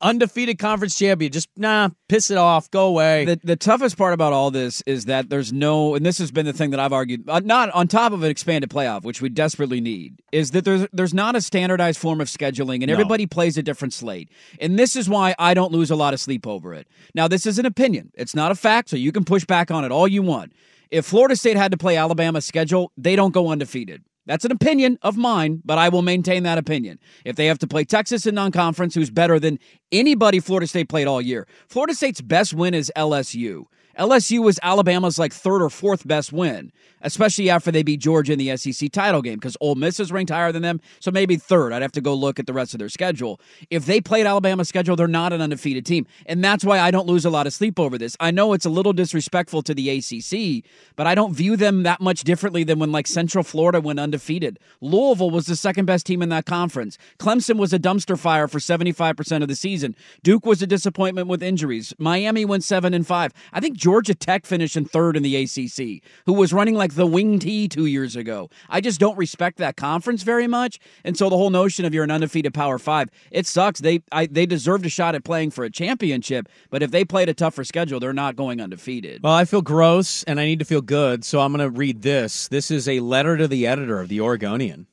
undefeated 0.00 0.58
conference 0.58 0.96
champion. 0.96 1.32
Just 1.32 1.48
nah, 1.56 1.88
piss 2.08 2.30
it 2.30 2.36
off, 2.36 2.70
go 2.70 2.86
away. 2.86 3.24
The, 3.24 3.40
the 3.42 3.56
toughest 3.56 3.96
part 3.96 4.14
about 4.14 4.32
all 4.32 4.50
this 4.50 4.82
is 4.86 5.06
that 5.06 5.28
there's 5.30 5.52
no, 5.52 5.94
and 5.94 6.04
this 6.04 6.18
has 6.18 6.30
been 6.30 6.46
the 6.46 6.52
thing 6.52 6.70
that 6.70 6.80
I've 6.80 6.92
argued, 6.92 7.28
uh, 7.28 7.40
not 7.44 7.70
on 7.70 7.88
top 7.88 8.12
of 8.12 8.22
an 8.22 8.30
expanded 8.30 8.70
playoff, 8.70 9.02
which 9.02 9.20
we 9.20 9.28
desperately 9.28 9.80
need, 9.80 10.20
is 10.32 10.52
that 10.52 10.64
there's 10.64 10.86
there's 10.92 11.14
not 11.14 11.36
a 11.36 11.40
standardized 11.40 11.98
form 11.98 12.20
of 12.20 12.28
scheduling, 12.28 12.76
and 12.76 12.86
No. 12.86 12.92
everybody 12.92 13.26
plays 13.26 13.56
a 13.56 13.62
different 13.62 13.92
slate. 13.94 14.28
And 14.60 14.78
this 14.78 14.96
is 14.96 15.08
why 15.08 15.34
I 15.38 15.54
don't 15.54 15.72
lose 15.72 15.90
a 15.90 15.96
lot 15.96 16.14
of 16.14 16.20
sleep 16.20 16.46
over 16.46 16.74
it. 16.74 16.86
Now, 17.14 17.28
this 17.28 17.46
is 17.46 17.58
an 17.58 17.66
opinion; 17.66 18.12
it's 18.14 18.34
not 18.34 18.50
a 18.52 18.54
fact, 18.54 18.90
so 18.90 18.96
you 18.96 19.12
can 19.12 19.24
push 19.24 19.44
back 19.44 19.70
on 19.70 19.84
it 19.84 19.92
all 19.92 20.08
you 20.08 20.22
want. 20.22 20.52
If 20.90 21.04
Florida 21.06 21.34
State 21.34 21.56
had 21.56 21.72
to 21.72 21.76
play 21.76 21.96
Alabama's 21.96 22.44
schedule, 22.44 22.92
they 22.96 23.16
don't 23.16 23.32
go 23.34 23.50
undefeated. 23.50 24.04
That's 24.26 24.44
an 24.44 24.52
opinion 24.52 24.98
of 25.02 25.16
mine, 25.16 25.62
but 25.64 25.78
I 25.78 25.88
will 25.88 26.02
maintain 26.02 26.42
that 26.42 26.58
opinion. 26.58 26.98
If 27.24 27.36
they 27.36 27.46
have 27.46 27.58
to 27.60 27.66
play 27.66 27.84
Texas 27.84 28.26
in 28.26 28.34
non 28.34 28.52
conference, 28.52 28.94
who's 28.94 29.10
better 29.10 29.38
than 29.38 29.58
anybody 29.92 30.40
Florida 30.40 30.66
State 30.66 30.88
played 30.88 31.06
all 31.06 31.22
year, 31.22 31.46
Florida 31.68 31.94
State's 31.94 32.20
best 32.20 32.52
win 32.52 32.74
is 32.74 32.92
LSU. 32.96 33.66
LSU 33.98 34.42
was 34.42 34.60
Alabama's 34.62 35.18
like 35.18 35.32
third 35.32 35.62
or 35.62 35.70
fourth 35.70 36.06
best 36.06 36.32
win, 36.32 36.70
especially 37.00 37.48
after 37.48 37.70
they 37.70 37.82
beat 37.82 38.00
Georgia 38.00 38.34
in 38.34 38.38
the 38.38 38.54
SEC 38.56 38.92
title 38.92 39.22
game 39.22 39.36
because 39.36 39.56
Ole 39.60 39.74
Miss 39.74 39.98
is 39.98 40.12
ranked 40.12 40.30
higher 40.30 40.52
than 40.52 40.62
them. 40.62 40.80
So 41.00 41.10
maybe 41.10 41.36
third. 41.36 41.72
I'd 41.72 41.82
have 41.82 41.92
to 41.92 42.02
go 42.02 42.14
look 42.14 42.38
at 42.38 42.46
the 42.46 42.52
rest 42.52 42.74
of 42.74 42.78
their 42.78 42.90
schedule. 42.90 43.40
If 43.70 43.86
they 43.86 44.00
played 44.00 44.26
Alabama's 44.26 44.68
schedule, 44.68 44.96
they're 44.96 45.08
not 45.08 45.32
an 45.32 45.40
undefeated 45.40 45.86
team. 45.86 46.06
And 46.26 46.44
that's 46.44 46.64
why 46.64 46.78
I 46.78 46.90
don't 46.90 47.06
lose 47.06 47.24
a 47.24 47.30
lot 47.30 47.46
of 47.46 47.54
sleep 47.54 47.80
over 47.80 47.96
this. 47.96 48.16
I 48.20 48.30
know 48.30 48.52
it's 48.52 48.66
a 48.66 48.70
little 48.70 48.92
disrespectful 48.92 49.62
to 49.62 49.74
the 49.74 49.88
ACC, 49.88 50.64
but 50.94 51.06
I 51.06 51.14
don't 51.14 51.32
view 51.32 51.56
them 51.56 51.82
that 51.84 52.00
much 52.00 52.22
differently 52.24 52.64
than 52.64 52.78
when 52.78 52.92
like 52.92 53.06
Central 53.06 53.44
Florida 53.44 53.80
went 53.80 53.98
undefeated. 53.98 54.58
Louisville 54.82 55.30
was 55.30 55.46
the 55.46 55.56
second 55.56 55.86
best 55.86 56.04
team 56.04 56.20
in 56.20 56.28
that 56.28 56.44
conference. 56.44 56.98
Clemson 57.18 57.56
was 57.56 57.72
a 57.72 57.78
dumpster 57.78 58.18
fire 58.18 58.46
for 58.46 58.58
75% 58.58 59.42
of 59.42 59.48
the 59.48 59.54
season. 59.54 59.96
Duke 60.22 60.44
was 60.44 60.60
a 60.60 60.66
disappointment 60.66 61.28
with 61.28 61.42
injuries. 61.42 61.94
Miami 61.98 62.44
went 62.44 62.62
7 62.62 62.92
and 62.92 63.06
5. 63.06 63.32
I 63.52 63.60
think 63.60 63.78
Georgia 63.86 64.16
Tech 64.16 64.46
finished 64.46 64.76
in 64.76 64.84
third 64.84 65.16
in 65.16 65.22
the 65.22 65.36
ACC, 65.36 66.02
who 66.26 66.32
was 66.32 66.52
running 66.52 66.74
like 66.74 66.96
the 66.96 67.06
wing 67.06 67.38
T 67.38 67.68
2 67.68 67.86
years 67.86 68.16
ago. 68.16 68.50
I 68.68 68.80
just 68.80 68.98
don't 68.98 69.16
respect 69.16 69.58
that 69.58 69.76
conference 69.76 70.24
very 70.24 70.48
much, 70.48 70.80
and 71.04 71.16
so 71.16 71.30
the 71.30 71.36
whole 71.36 71.50
notion 71.50 71.84
of 71.84 71.94
you're 71.94 72.02
an 72.02 72.10
undefeated 72.10 72.52
Power 72.52 72.80
5, 72.80 73.08
it 73.30 73.46
sucks. 73.46 73.78
They 73.78 74.02
I, 74.10 74.26
they 74.26 74.44
deserved 74.44 74.84
a 74.86 74.88
shot 74.88 75.14
at 75.14 75.22
playing 75.22 75.52
for 75.52 75.62
a 75.62 75.70
championship, 75.70 76.48
but 76.68 76.82
if 76.82 76.90
they 76.90 77.04
played 77.04 77.28
a 77.28 77.32
tougher 77.34 77.62
schedule, 77.62 78.00
they're 78.00 78.12
not 78.12 78.34
going 78.34 78.60
undefeated. 78.60 79.22
Well, 79.22 79.32
I 79.34 79.44
feel 79.44 79.62
gross 79.62 80.24
and 80.24 80.40
I 80.40 80.46
need 80.46 80.58
to 80.58 80.64
feel 80.64 80.82
good, 80.82 81.24
so 81.24 81.38
I'm 81.38 81.52
going 81.52 81.62
to 81.62 81.70
read 81.70 82.02
this. 82.02 82.48
This 82.48 82.72
is 82.72 82.88
a 82.88 82.98
letter 82.98 83.36
to 83.36 83.46
the 83.46 83.68
editor 83.68 84.00
of 84.00 84.08
the 84.08 84.20
Oregonian. 84.20 84.88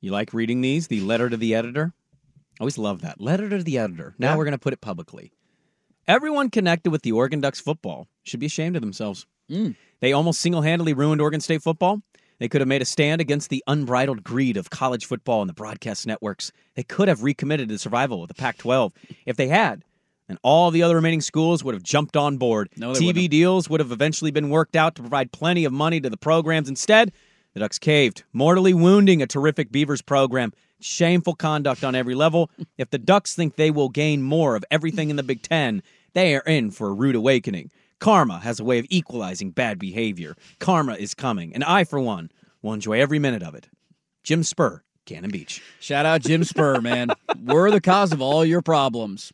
You 0.00 0.10
like 0.12 0.32
reading 0.32 0.62
these? 0.62 0.88
The 0.88 1.02
letter 1.02 1.28
to 1.28 1.36
the 1.36 1.54
editor? 1.54 1.92
I 2.58 2.62
always 2.62 2.78
love 2.78 3.02
that. 3.02 3.20
Letter 3.20 3.50
to 3.50 3.62
the 3.62 3.76
editor. 3.76 4.14
Now 4.18 4.30
Yeah. 4.30 4.36
we're 4.38 4.44
going 4.44 4.52
to 4.52 4.58
put 4.58 4.72
it 4.72 4.80
publicly. 4.80 5.32
Everyone 6.08 6.48
connected 6.48 6.90
with 6.90 7.02
the 7.02 7.12
Oregon 7.12 7.42
Ducks 7.42 7.60
football 7.60 8.08
should 8.22 8.40
be 8.40 8.46
ashamed 8.46 8.76
of 8.76 8.82
themselves. 8.82 9.26
Mm. 9.50 9.76
They 10.00 10.14
almost 10.14 10.40
single 10.40 10.62
handedly 10.62 10.94
ruined 10.94 11.20
Oregon 11.20 11.40
State 11.40 11.62
football. 11.62 12.00
They 12.38 12.48
could 12.48 12.62
have 12.62 12.68
made 12.68 12.80
a 12.80 12.86
stand 12.86 13.20
against 13.20 13.50
the 13.50 13.62
unbridled 13.66 14.24
greed 14.24 14.56
of 14.56 14.70
college 14.70 15.04
football 15.04 15.42
and 15.42 15.50
the 15.50 15.54
broadcast 15.54 16.06
networks. 16.06 16.50
They 16.76 16.82
could 16.82 17.08
have 17.08 17.22
recommitted 17.22 17.68
to 17.68 17.76
survival 17.76 18.20
with 18.20 18.28
the 18.28 18.34
Pac 18.34 18.56
12 18.56 18.92
if 19.26 19.36
they 19.36 19.48
had. 19.48 19.84
And 20.30 20.38
all 20.42 20.70
the 20.70 20.82
other 20.82 20.94
remaining 20.94 21.20
schools 21.20 21.62
would 21.62 21.74
have 21.74 21.82
jumped 21.82 22.16
on 22.16 22.38
board. 22.38 22.70
No, 22.76 22.92
TV 22.92 23.06
wouldn't. 23.08 23.30
deals 23.30 23.68
would 23.68 23.80
have 23.80 23.92
eventually 23.92 24.30
been 24.30 24.48
worked 24.48 24.76
out 24.76 24.94
to 24.94 25.02
provide 25.02 25.30
plenty 25.30 25.66
of 25.66 25.72
money 25.72 26.00
to 26.00 26.08
the 26.08 26.16
programs. 26.16 26.68
Instead, 26.70 27.12
the 27.54 27.60
Ducks 27.60 27.78
caved, 27.78 28.24
mortally 28.32 28.72
wounding 28.72 29.20
a 29.20 29.26
terrific 29.26 29.72
Beavers 29.72 30.02
program. 30.02 30.52
Shameful 30.80 31.34
conduct 31.34 31.82
on 31.82 31.94
every 31.94 32.14
level. 32.14 32.50
If 32.76 32.90
the 32.90 32.98
Ducks 32.98 33.34
think 33.34 33.56
they 33.56 33.70
will 33.70 33.88
gain 33.88 34.22
more 34.22 34.54
of 34.54 34.64
everything 34.70 35.10
in 35.10 35.16
the 35.16 35.22
Big 35.22 35.42
Ten, 35.42 35.82
they 36.18 36.34
are 36.34 36.40
in 36.40 36.70
for 36.72 36.88
a 36.88 36.92
rude 36.92 37.14
awakening. 37.14 37.70
Karma 38.00 38.40
has 38.40 38.58
a 38.58 38.64
way 38.64 38.78
of 38.78 38.86
equalizing 38.90 39.50
bad 39.50 39.78
behavior. 39.78 40.36
Karma 40.58 40.94
is 40.94 41.14
coming, 41.14 41.54
and 41.54 41.62
I, 41.62 41.84
for 41.84 42.00
one, 42.00 42.30
will 42.60 42.72
enjoy 42.72 43.00
every 43.00 43.18
minute 43.18 43.42
of 43.42 43.54
it. 43.54 43.68
Jim 44.24 44.42
Spur, 44.42 44.82
Cannon 45.06 45.30
Beach. 45.30 45.62
Shout 45.80 46.06
out 46.06 46.22
Jim 46.22 46.42
Spur, 46.44 46.80
man. 46.80 47.08
We're 47.44 47.70
the 47.70 47.80
cause 47.80 48.12
of 48.12 48.20
all 48.20 48.44
your 48.44 48.62
problems. 48.62 49.32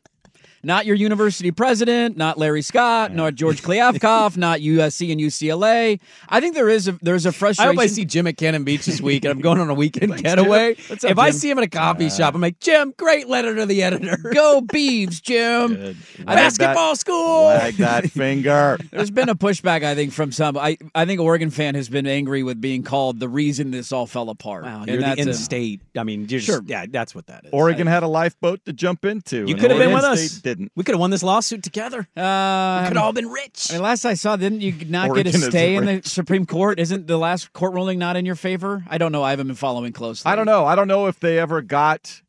Not 0.64 0.86
your 0.86 0.96
university 0.96 1.50
president, 1.50 2.16
not 2.16 2.38
Larry 2.38 2.62
Scott, 2.62 3.12
not 3.14 3.34
George 3.34 3.62
Kliavkoff, 3.62 4.36
not 4.36 4.60
USC 4.60 5.12
and 5.12 5.20
UCLA. 5.20 6.00
I 6.28 6.40
think 6.40 6.54
there 6.54 6.68
is 6.68 6.88
a 6.88 6.92
there's 7.02 7.26
a 7.26 7.30
I 7.30 7.32
frustration. 7.32 7.70
I 7.70 7.72
hope 7.74 7.80
I 7.82 7.86
see 7.86 8.04
Jim 8.04 8.26
at 8.26 8.36
Cannon 8.36 8.64
Beach 8.64 8.86
this 8.86 9.00
week, 9.00 9.24
and 9.24 9.32
I'm 9.32 9.40
going 9.40 9.58
on 9.60 9.70
a 9.70 9.74
weekend 9.74 10.16
getaway. 10.22 10.72
Up, 10.90 11.04
if 11.04 11.18
I 11.18 11.30
see 11.30 11.50
him 11.50 11.58
at 11.58 11.64
a 11.64 11.68
coffee 11.68 12.10
shop, 12.10 12.34
I'm 12.34 12.40
like, 12.40 12.58
Jim, 12.60 12.94
great 12.96 13.28
letter 13.28 13.54
to 13.56 13.66
the 13.66 13.82
editor. 13.82 14.16
Go 14.34 14.60
Beavs, 14.62 15.20
Jim. 15.22 15.74
Good. 15.74 15.96
Basketball 16.24 16.96
school. 16.96 17.44
Wag 17.46 17.74
that 17.76 18.10
finger. 18.10 18.78
There's 18.90 19.10
been 19.10 19.28
a 19.28 19.34
pushback, 19.34 19.84
I 19.84 19.94
think, 19.94 20.12
from 20.12 20.32
some. 20.32 20.56
I, 20.56 20.78
I 20.94 21.04
think 21.06 21.20
Oregon 21.20 21.50
fan 21.50 21.74
has 21.74 21.88
been 21.88 22.06
angry 22.06 22.42
with 22.42 22.60
being 22.60 22.82
called 22.82 23.20
the 23.20 23.28
reason 23.28 23.70
this 23.70 23.92
all 23.92 24.06
fell 24.06 24.30
apart. 24.30 24.64
Wow, 24.64 24.78
And 24.80 24.88
you're 24.88 24.96
the 24.98 25.02
that's 25.02 25.20
a- 25.26 25.28
in-state. 25.30 25.80
I 25.96 26.04
mean, 26.04 26.26
you're 26.28 26.40
Sure. 26.40 26.58
just, 26.60 26.68
yeah, 26.68 26.86
that's 26.88 27.14
what 27.14 27.26
that 27.26 27.44
is. 27.46 27.50
Oregon 27.52 27.86
had 27.86 28.02
a 28.02 28.08
lifeboat 28.08 28.64
to 28.66 28.72
jump 28.72 29.04
into. 29.04 29.44
you 29.46 29.54
could 29.54 29.70
have 29.70 29.78
been 29.78 29.92
Oregon 29.92 30.10
with 30.10 30.18
State 30.20 30.52
us. 30.52 30.53
Didn't. 30.56 30.72
We 30.76 30.84
could 30.84 30.94
have 30.94 31.00
won 31.00 31.10
this 31.10 31.22
lawsuit 31.22 31.62
together. 31.62 32.00
Uh, 32.16 32.80
We 32.82 32.88
could 32.88 32.96
have 32.96 33.04
all 33.04 33.12
been 33.12 33.28
rich. 33.28 33.68
I 33.70 33.74
mean, 33.74 33.82
last 33.82 34.04
I 34.04 34.14
saw, 34.14 34.36
didn't 34.36 34.60
you 34.60 34.72
not 34.86 35.08
Oregon 35.10 35.32
get 35.32 35.34
a 35.34 35.38
stay 35.50 35.74
in 35.74 35.84
the. 35.86 36.00
Supreme 36.04 36.46
Court? 36.46 36.78
Isn't 36.78 37.06
the 37.06 37.18
last 37.18 37.52
court 37.52 37.72
ruling 37.74 37.98
not 37.98 38.16
in 38.16 38.24
your 38.24 38.36
favor? 38.36 38.84
I 38.88 38.98
don't 38.98 39.12
know. 39.12 39.22
I 39.22 39.30
haven't 39.30 39.48
been 39.48 39.56
following 39.56 39.92
closely. 39.92 40.30
I 40.30 40.36
don't 40.36 40.46
know. 40.46 40.64
I 40.64 40.74
don't 40.76 40.88
know 40.88 41.06
if 41.06 41.18
they 41.20 41.38
ever 41.38 41.60
got. 41.62 42.20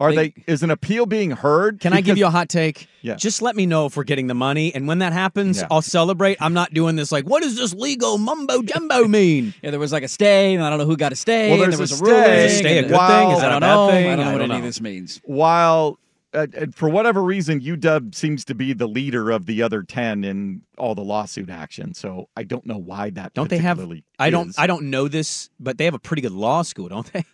Are 0.00 0.12
They- 0.12 0.30
they? 0.30 0.52
Is 0.52 0.64
an 0.64 0.70
appeal 0.72 1.06
being 1.06 1.30
heard? 1.30 1.78
Can 1.78 1.92
I 1.92 2.00
give 2.00 2.18
you 2.18 2.26
a 2.26 2.30
hot 2.30 2.48
take? 2.48 2.88
Yeah. 3.02 3.14
Just 3.14 3.40
let 3.40 3.54
me 3.54 3.66
know 3.66 3.86
if 3.86 3.96
we're 3.96 4.02
getting 4.02 4.26
the 4.26 4.34
money, 4.34 4.74
and 4.74 4.88
when 4.88 4.98
that 4.98 5.12
happens, 5.12 5.58
Yeah. 5.60 5.68
I'll 5.70 5.82
celebrate. 5.82 6.38
I'm 6.40 6.54
not 6.54 6.74
doing 6.74 6.96
this 6.96 7.12
like, 7.12 7.24
what 7.24 7.42
does 7.44 7.54
this 7.56 7.72
legal 7.72 8.18
mumbo 8.18 8.62
jumbo 8.62 9.04
mean? 9.08 9.54
Yeah, 9.62 9.70
there 9.70 9.78
was 9.78 9.92
like 9.92 10.02
a 10.02 10.08
stay, 10.08 10.54
and 10.54 10.64
I 10.64 10.70
don't 10.70 10.80
know 10.80 10.86
who 10.86 10.96
got 10.96 11.12
a 11.12 11.16
stay. 11.16 11.50
Well, 11.50 11.62
and 11.62 11.72
there's 11.72 11.76
there 11.76 11.80
was 11.82 12.00
a 12.00 12.04
a 12.04 12.08
ruling. 12.08 12.22
stay. 12.24 12.44
Is 12.46 12.52
a 12.52 12.56
stay 12.58 12.76
a 12.76 12.78
and- 12.80 12.88
good 12.88 12.98
thing? 12.98 13.30
Is 13.30 13.38
I 13.38 13.40
that 13.42 13.48
a 13.48 13.50
don't 13.50 13.60
bad 13.60 13.74
know. 13.74 13.88
thing? 13.90 14.06
I 14.06 14.16
don't 14.16 14.24
know 14.24 14.30
I 14.30 14.32
what 14.32 14.38
don't 14.38 14.50
any 14.50 14.58
of 14.60 14.64
this 14.64 14.80
means. 14.80 15.20
While 15.24 15.98
uh, 16.34 16.46
uh, 16.56 16.66
for 16.72 16.88
whatever 16.88 17.22
reason, 17.22 17.60
UW 17.60 18.14
seems 18.14 18.44
to 18.46 18.54
be 18.54 18.72
the 18.72 18.86
leader 18.86 19.30
of 19.30 19.46
the 19.46 19.62
other 19.62 19.82
ten 19.82 20.24
in 20.24 20.62
all 20.78 20.94
the 20.94 21.02
lawsuit 21.02 21.50
action. 21.50 21.94
So 21.94 22.28
I 22.36 22.44
don't 22.44 22.66
know 22.66 22.78
why 22.78 23.10
that. 23.10 23.34
Don't 23.34 23.50
they 23.50 23.58
have? 23.58 23.78
I 24.18 24.30
don't. 24.30 24.50
is. 24.50 24.58
I 24.58 24.66
don't 24.66 24.90
know 24.90 25.08
this, 25.08 25.50
but 25.60 25.78
they 25.78 25.84
have 25.84 25.94
a 25.94 25.98
pretty 25.98 26.22
good 26.22 26.32
law 26.32 26.62
school, 26.62 26.88
don't 26.88 27.10
they? 27.12 27.24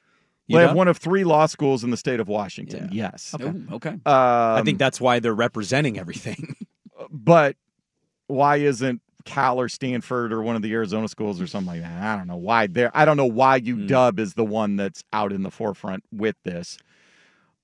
You 0.49 0.57
They 0.57 0.67
have 0.67 0.77
one 0.77 0.89
of 0.89 0.97
three 0.97 1.25
law 1.25 1.45
schools 1.45 1.85
in 1.85 1.91
the 1.91 1.97
state 1.99 2.21
of 2.21 2.29
Washington. 2.29 2.89
Yes. 2.91 3.35
Okay. 3.35 3.53
okay. 3.71 3.91
Um, 3.91 4.01
I 4.07 4.63
think 4.65 4.79
that's 4.79 4.99
why 4.99 5.21
they're 5.21 5.35
representing 5.35 5.99
everything. 5.99 6.57
but 7.11 7.57
why 8.29 8.57
isn't 8.57 9.03
Cal 9.27 9.61
or 9.61 9.69
Stanford 9.69 10.33
or 10.33 10.43
one 10.43 10.57
of 10.57 10.63
the 10.63 10.73
Arizona 10.73 11.07
schools 11.07 11.39
or 11.39 11.47
something 11.47 11.75
like 11.75 11.83
that? 11.83 12.03
I 12.03 12.17
don't 12.17 12.27
know 12.27 12.39
why 12.39 12.67
there. 12.67 12.91
I 12.95 13.05
don't 13.05 13.19
know 13.19 13.27
why 13.27 13.61
UW 13.61 14.19
is 14.19 14.35
the 14.35 14.45
one 14.45 14.77
that's 14.77 15.05
out 15.13 15.33
in 15.33 15.43
the 15.43 15.51
forefront 15.51 16.03
with 16.11 16.37
this. 16.45 16.79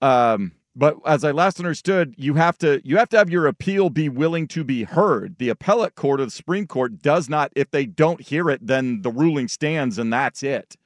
Um, 0.03 0.53
but 0.77 0.97
as 1.07 1.23
I 1.25 1.31
last 1.31 1.59
understood, 1.61 2.15
you 2.17 2.35
have 2.35 2.59
to 2.59 2.81
you 2.85 2.97
have 2.99 3.09
to 3.11 3.17
have 3.19 3.31
your 3.31 3.47
appeal 3.47 3.91
be 3.91 4.09
willing 4.09 4.49
to 4.49 4.65
be 4.65 4.85
heard. 4.85 5.37
The 5.39 5.49
appellate 5.49 5.95
court 5.95 6.21
of 6.21 6.27
the 6.27 6.31
Supreme 6.31 6.67
Court 6.67 7.01
does 7.03 7.29
not. 7.29 7.53
If 7.55 7.71
they 7.71 7.87
don't 7.87 8.21
hear 8.21 8.51
it, 8.51 8.67
then 8.67 9.03
the 9.03 9.11
ruling 9.11 9.49
stands 9.49 9.99
and 9.99 10.13
that's 10.13 10.43
it. 10.43 10.77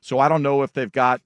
So 0.00 0.18
I 0.18 0.28
don't 0.28 0.42
know 0.42 0.62
if 0.62 0.72
they've 0.72 0.92
got. 0.92 1.20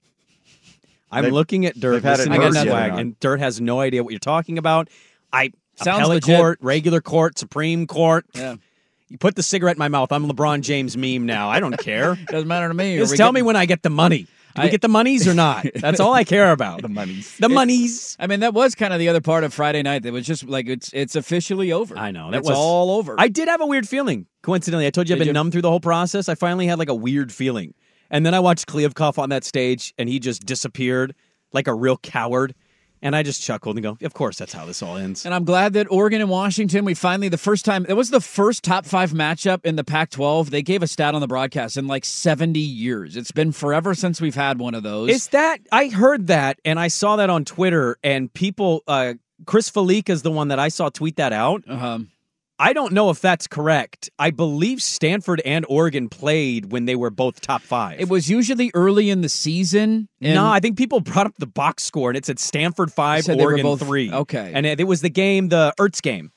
I'm 1.10 1.24
They've- 1.24 1.32
looking 1.34 1.66
at 1.66 1.78
Dirt, 1.78 2.02
had 2.04 2.14
it 2.14 2.18
listening 2.30 2.40
to 2.40 2.46
heard 2.46 2.54
yet 2.54 2.66
or 2.66 2.70
swag, 2.70 2.90
not. 2.92 3.00
and 3.00 3.20
Dirt 3.20 3.40
has 3.40 3.60
no 3.60 3.80
idea 3.80 4.02
what 4.02 4.10
you're 4.12 4.18
talking 4.18 4.56
about. 4.56 4.88
I 5.32 5.52
Sounds 5.76 6.00
appellate 6.00 6.26
legit. 6.26 6.38
court, 6.38 6.58
regular 6.62 7.00
court, 7.02 7.38
Supreme 7.38 7.86
Court. 7.86 8.24
Yeah. 8.34 8.56
You 9.08 9.18
put 9.18 9.36
the 9.36 9.42
cigarette 9.42 9.76
in 9.76 9.78
my 9.78 9.88
mouth. 9.88 10.10
I'm 10.10 10.26
LeBron 10.26 10.62
James 10.62 10.96
meme 10.96 11.26
now. 11.26 11.50
I 11.50 11.60
don't 11.60 11.76
care. 11.78 12.16
Doesn't 12.28 12.48
matter 12.48 12.68
to 12.68 12.72
me. 12.74 12.96
Just 12.96 13.14
tell 13.16 13.28
getting- 13.28 13.42
me 13.42 13.46
when 13.46 13.56
I 13.56 13.66
get 13.66 13.82
the 13.82 13.90
money. 13.90 14.26
Do 14.54 14.62
we 14.62 14.68
I- 14.68 14.70
get 14.70 14.80
the 14.82 14.88
monies 14.88 15.26
or 15.26 15.34
not? 15.34 15.66
That's 15.74 16.00
all 16.00 16.12
I 16.12 16.24
care 16.24 16.52
about. 16.52 16.82
The 16.82 16.88
monies. 16.88 17.36
The 17.38 17.48
monies. 17.48 18.16
I 18.20 18.26
mean, 18.26 18.40
that 18.40 18.54
was 18.54 18.74
kind 18.74 18.92
of 18.92 18.98
the 18.98 19.08
other 19.08 19.20
part 19.20 19.44
of 19.44 19.54
Friday 19.54 19.82
night. 19.82 20.02
That 20.02 20.12
was 20.12 20.26
just 20.26 20.44
like 20.44 20.68
it's 20.68 20.90
it's 20.92 21.16
officially 21.16 21.72
over. 21.72 21.96
I 21.96 22.10
know 22.10 22.30
that 22.30 22.38
it's 22.38 22.48
was 22.48 22.56
all 22.58 22.90
over. 22.92 23.16
I 23.18 23.28
did 23.28 23.48
have 23.48 23.60
a 23.60 23.66
weird 23.66 23.88
feeling. 23.88 24.26
Coincidentally, 24.42 24.86
I 24.86 24.90
told 24.90 25.08
you 25.08 25.14
I've 25.14 25.18
been 25.18 25.28
you? 25.28 25.32
numb 25.32 25.50
through 25.50 25.62
the 25.62 25.70
whole 25.70 25.80
process. 25.80 26.28
I 26.28 26.34
finally 26.34 26.66
had 26.66 26.78
like 26.78 26.88
a 26.88 26.94
weird 26.94 27.32
feeling, 27.32 27.74
And 28.10 28.26
then 28.26 28.34
I 28.34 28.40
watched 28.40 28.66
Kliavkoff 28.66 29.18
on 29.18 29.28
that 29.30 29.44
stage, 29.44 29.94
and 29.98 30.08
he 30.08 30.18
just 30.18 30.44
disappeared 30.44 31.14
like 31.52 31.66
a 31.68 31.74
real 31.74 31.96
coward. 31.96 32.54
And 33.02 33.16
I 33.16 33.22
just 33.22 33.42
chuckled 33.42 33.76
and 33.76 33.82
go, 33.82 33.98
"Of 34.02 34.14
course, 34.14 34.38
that's 34.38 34.52
how 34.52 34.64
this 34.64 34.82
all 34.82 34.96
ends." 34.96 35.26
And 35.26 35.34
I'm 35.34 35.44
glad 35.44 35.72
that 35.72 35.90
Oregon 35.90 36.20
and 36.20 36.30
Washington, 36.30 36.84
we 36.84 36.94
finally, 36.94 37.28
the 37.28 37.36
first 37.36 37.64
time, 37.64 37.84
it 37.88 37.94
was 37.94 38.10
the 38.10 38.20
first 38.20 38.62
top 38.62 38.86
five 38.86 39.10
matchup 39.10 39.64
in 39.64 39.76
the 39.76 39.84
Pac 39.84 40.10
12. 40.10 40.50
They 40.50 40.62
gave 40.62 40.82
a 40.82 40.86
stat 40.86 41.14
on 41.14 41.20
the 41.20 41.26
broadcast 41.26 41.76
in 41.76 41.86
like 41.88 42.04
70 42.04 42.60
years. 42.60 43.16
It's 43.16 43.32
been 43.32 43.50
forever 43.52 43.94
since 43.94 44.20
we've 44.20 44.34
had 44.36 44.58
one 44.58 44.74
of 44.74 44.82
those. 44.82 45.10
Is 45.10 45.28
that 45.28 45.60
I 45.72 45.88
heard 45.88 46.28
that 46.28 46.60
and 46.64 46.78
I 46.78 46.88
saw 46.88 47.16
that 47.16 47.28
on 47.28 47.44
Twitter 47.44 47.98
and 48.04 48.32
people 48.32 48.82
uh 48.86 49.14
Chris 49.44 49.68
Fallica 49.68 50.10
is 50.10 50.22
the 50.22 50.30
one 50.30 50.48
that 50.48 50.58
I 50.58 50.68
saw 50.68 50.88
tweet 50.88 51.16
that 51.16 51.32
out. 51.32 51.64
Uh-huh. 51.68 51.98
I 52.62 52.74
don't 52.74 52.92
know 52.92 53.10
if 53.10 53.20
that's 53.20 53.48
correct. 53.48 54.08
I 54.20 54.30
believe 54.30 54.80
Stanford 54.80 55.42
and 55.44 55.66
Oregon 55.68 56.08
played 56.08 56.70
when 56.70 56.84
they 56.84 56.94
were 56.94 57.10
both 57.10 57.40
top 57.40 57.60
five. 57.60 58.00
It 58.00 58.08
was 58.08 58.30
usually 58.30 58.70
early 58.72 59.10
in 59.10 59.20
the 59.20 59.28
season. 59.28 60.08
no, 60.20 60.46
I 60.46 60.60
think 60.60 60.78
people 60.78 61.00
brought 61.00 61.26
up 61.26 61.34
the 61.38 61.46
box 61.48 61.82
score 61.82 62.10
and 62.10 62.16
it 62.16 62.24
said 62.24 62.38
Stanford 62.38 62.92
five, 62.92 63.28
Oregon 63.28 63.64
both- 63.64 63.80
three. 63.80 64.12
okay. 64.12 64.52
and 64.54 64.64
it, 64.64 64.78
it 64.78 64.84
was 64.84 65.00
the 65.00 65.10
game, 65.10 65.48
the 65.48 65.74
Ertz 65.80 66.00
game. 66.00 66.30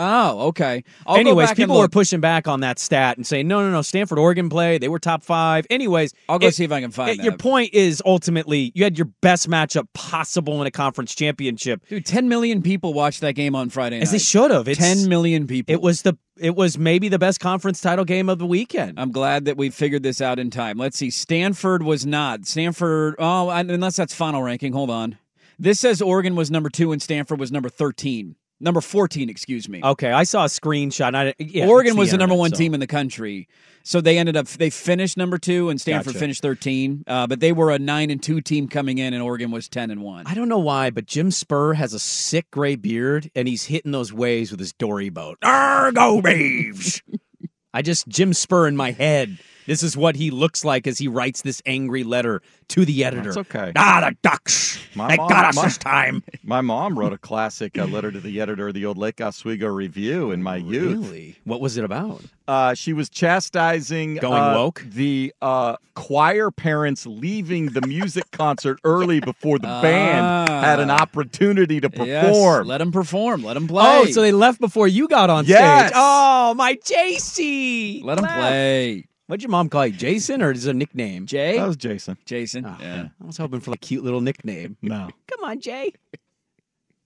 Oh, 0.00 0.46
okay. 0.48 0.84
I'll 1.06 1.16
Anyways, 1.16 1.52
people 1.54 1.76
were 1.76 1.88
pushing 1.88 2.20
back 2.20 2.46
on 2.46 2.60
that 2.60 2.78
stat 2.78 3.16
and 3.16 3.26
saying, 3.26 3.48
no, 3.48 3.60
no, 3.62 3.70
no, 3.72 3.82
Stanford 3.82 4.16
Oregon 4.18 4.48
play. 4.48 4.78
They 4.78 4.88
were 4.88 5.00
top 5.00 5.24
five. 5.24 5.66
Anyways, 5.70 6.14
I'll 6.28 6.38
go 6.38 6.46
it- 6.46 6.54
see 6.54 6.62
if 6.62 6.70
I 6.70 6.80
can 6.80 6.92
find 6.92 7.18
it- 7.18 7.24
Your 7.24 7.36
point 7.36 7.74
is 7.74 8.00
ultimately 8.06 8.70
you 8.76 8.84
had 8.84 8.96
your 8.96 9.08
best 9.22 9.50
matchup 9.50 9.88
possible 9.94 10.60
in 10.60 10.68
a 10.68 10.70
conference 10.70 11.16
championship. 11.16 11.82
Dude, 11.88 12.06
10 12.06 12.28
million 12.28 12.62
people 12.62 12.94
watched 12.94 13.20
that 13.22 13.34
game 13.34 13.56
on 13.56 13.70
Friday 13.70 13.96
night. 13.96 14.04
As 14.04 14.12
they 14.12 14.18
should 14.18 14.52
have. 14.52 14.66
10 14.66 15.08
million 15.08 15.48
people. 15.48 15.74
It 15.74 15.82
was 15.82 16.02
the 16.02 16.16
it 16.40 16.54
was 16.54 16.78
maybe 16.78 17.08
the 17.08 17.18
best 17.18 17.40
conference 17.40 17.80
title 17.80 18.04
game 18.04 18.28
of 18.28 18.38
the 18.38 18.46
weekend. 18.46 19.00
I'm 19.00 19.10
glad 19.10 19.46
that 19.46 19.56
we 19.56 19.70
figured 19.70 20.04
this 20.04 20.20
out 20.20 20.38
in 20.38 20.50
time. 20.50 20.78
Let's 20.78 20.96
see. 20.96 21.10
Stanford 21.10 21.82
was 21.82 22.06
not. 22.06 22.46
Stanford, 22.46 23.16
oh, 23.18 23.50
unless 23.50 23.96
that's 23.96 24.14
final 24.14 24.40
ranking. 24.44 24.72
Hold 24.72 24.90
on. 24.90 25.18
This 25.58 25.80
says 25.80 26.00
Oregon 26.00 26.36
was 26.36 26.48
number 26.52 26.70
two 26.70 26.92
and 26.92 27.02
Stanford 27.02 27.40
was 27.40 27.50
number 27.50 27.68
13. 27.68 28.36
Number 28.60 28.80
14, 28.80 29.30
excuse 29.30 29.68
me. 29.68 29.80
Okay, 29.82 30.10
I 30.10 30.24
saw 30.24 30.44
a 30.44 30.48
screenshot. 30.48 31.14
I, 31.14 31.34
yeah, 31.38 31.66
Oregon 31.66 31.96
was 31.96 32.10
the 32.10 32.16
number 32.16 32.32
internet, 32.34 32.38
one 32.40 32.50
so- 32.50 32.56
team 32.56 32.74
in 32.74 32.80
the 32.80 32.86
country. 32.86 33.48
So 33.84 34.02
they 34.02 34.18
ended 34.18 34.36
up, 34.36 34.46
they 34.48 34.68
finished 34.68 35.16
number 35.16 35.38
two 35.38 35.70
and 35.70 35.80
Stanford 35.80 36.12
Gotcha. 36.12 36.18
finished 36.18 36.42
13. 36.42 37.04
Uh, 37.06 37.26
but 37.26 37.40
they 37.40 37.52
were 37.52 37.70
a 37.70 37.78
nine 37.78 38.10
and 38.10 38.22
two 38.22 38.42
team 38.42 38.68
coming 38.68 38.98
in 38.98 39.14
and 39.14 39.22
Oregon 39.22 39.50
was 39.50 39.66
10 39.68 39.90
and 39.90 40.02
one. 40.02 40.26
I 40.26 40.34
don't 40.34 40.48
know 40.50 40.58
why, 40.58 40.90
but 40.90 41.06
Jim 41.06 41.30
Spur 41.30 41.72
has 41.72 41.94
a 41.94 41.98
sick 41.98 42.50
gray 42.50 42.76
beard 42.76 43.30
and 43.34 43.48
he's 43.48 43.64
hitting 43.64 43.92
those 43.92 44.12
waves 44.12 44.50
with 44.50 44.60
his 44.60 44.74
dory 44.74 45.08
boat. 45.08 45.38
Arr, 45.42 45.92
go 45.92 46.20
Braves! 46.20 47.00
I 47.72 47.80
just 47.80 48.08
Jim 48.08 48.34
Spur 48.34 48.66
in 48.68 48.76
my 48.76 48.90
head. 48.90 49.38
This 49.68 49.82
is 49.82 49.96
what 49.96 50.16
he 50.16 50.30
looks 50.30 50.64
like 50.64 50.86
as 50.86 50.98
he 50.98 51.06
writes 51.08 51.42
this 51.42 51.60
angry 51.66 52.02
letter 52.02 52.40
to 52.68 52.84
the 52.86 53.04
editor. 53.04 53.32
That's 53.34 53.36
okay. 53.54 53.72
Ah, 53.76 54.00
the 54.08 54.16
Ducks! 54.22 54.78
My 54.94 55.08
they 55.08 55.16
mom- 55.18 55.28
got 55.28 55.44
us 55.44 55.56
my- 55.56 55.64
this 55.64 55.76
time. 55.78 56.22
My 56.42 56.62
mom 56.62 56.98
wrote 56.98 57.12
a 57.12 57.18
classic 57.18 57.76
uh, 57.78 57.84
letter 57.84 58.10
to 58.10 58.18
the 58.20 58.40
editor 58.40 58.68
of 58.68 58.74
the 58.74 58.86
old 58.86 58.96
Lake 58.96 59.20
Oswego 59.20 59.66
Review 59.68 60.30
in 60.30 60.42
my 60.42 60.56
youth. 60.56 61.06
Really? 61.06 61.36
What 61.44 61.60
was 61.60 61.76
it 61.76 61.84
about? 61.84 62.22
Uh, 62.48 62.72
she 62.72 62.94
was 62.94 63.10
chastising 63.10 64.14
Going 64.16 64.32
uh, 64.42 64.54
woke? 64.54 64.82
the 64.88 65.34
uh, 65.42 65.76
choir 65.94 66.50
parents 66.50 67.04
leaving 67.06 67.66
the 67.66 67.86
music 67.86 68.30
concert 68.30 68.80
early 68.84 69.20
before 69.20 69.58
the 69.58 69.66
band 69.66 70.48
had 70.48 70.80
an 70.80 70.90
Ah. 70.90 71.02
opportunity 71.02 71.78
to 71.82 71.90
Yes, 71.94 72.24
perform. 72.24 72.66
let 72.66 72.78
them 72.78 72.90
perform. 72.92 73.42
Let 73.44 73.54
them 73.54 73.68
play. 73.68 73.84
Oh, 73.84 74.06
so 74.06 74.22
they 74.22 74.32
left 74.32 74.58
before 74.58 74.88
you 74.88 75.06
got 75.08 75.28
on 75.28 75.44
Yes. 75.44 75.88
stage. 75.88 75.92
Oh, 75.94 76.54
my 76.54 76.74
JC. 76.76 78.02
let 78.02 78.14
them 78.16 78.24
play. 78.26 79.04
What'd 79.28 79.42
your 79.42 79.50
mom 79.50 79.68
call 79.68 79.86
you? 79.86 79.92
Jason 79.92 80.40
or 80.40 80.52
is 80.52 80.66
it 80.66 80.70
a 80.70 80.74
nickname? 80.74 81.26
Jay? 81.26 81.58
that 81.58 81.66
was 81.66 81.76
Jason. 81.76 82.16
Jason? 82.24 82.64
Oh, 82.64 82.76
yeah. 82.80 83.08
I 83.22 83.26
was 83.26 83.36
hoping 83.36 83.60
for 83.60 83.72
a 83.72 83.76
cute 83.76 84.02
little 84.02 84.22
nickname. 84.22 84.78
No, 84.82 85.10
Come 85.30 85.44
on, 85.44 85.60
Jay. 85.60 85.92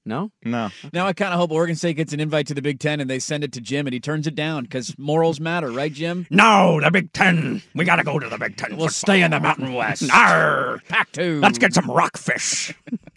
No? 0.04 0.30
no. 0.44 0.70
Now 0.92 1.06
I 1.08 1.14
kind 1.14 1.32
of 1.35 1.40
hope 1.40 1.50
Oregon 1.50 1.74
State 1.74 1.96
gets 1.96 2.12
an 2.12 2.20
invite 2.20 2.46
to 2.46 2.54
the 2.54 2.62
Big 2.62 2.78
Ten 2.78 3.00
and 3.00 3.11
they 3.11 3.18
send 3.18 3.42
it 3.42 3.52
to 3.54 3.61
Jim 3.61 3.88
and 3.88 3.94
he 3.94 3.98
turns 3.98 4.28
it 4.28 4.37
down 4.37 4.62
because 4.62 4.96
morals 4.98 5.40
matter, 5.40 5.70
right, 5.72 5.92
Jim? 5.92 6.26
No, 6.30 6.80
the 6.80 6.92
Big 6.92 7.12
Ten. 7.12 7.61
We 7.74 7.85
got 7.85 7.96
to 7.96 8.04
go 8.04 8.20
to 8.20 8.28
the 8.28 8.38
Big 8.38 8.56
Ten. 8.56 8.76
We'll 8.76 8.88
stay 8.88 9.22
in 9.22 9.32
the 9.32 9.40
Mountain 9.40 9.72
West. 9.74 10.08
Arr. 10.12 10.80
Pack 10.88 11.11
two. 11.11 11.40
Let's 11.40 11.58
get 11.58 11.74
some 11.74 11.90
rockfish. 11.90 12.72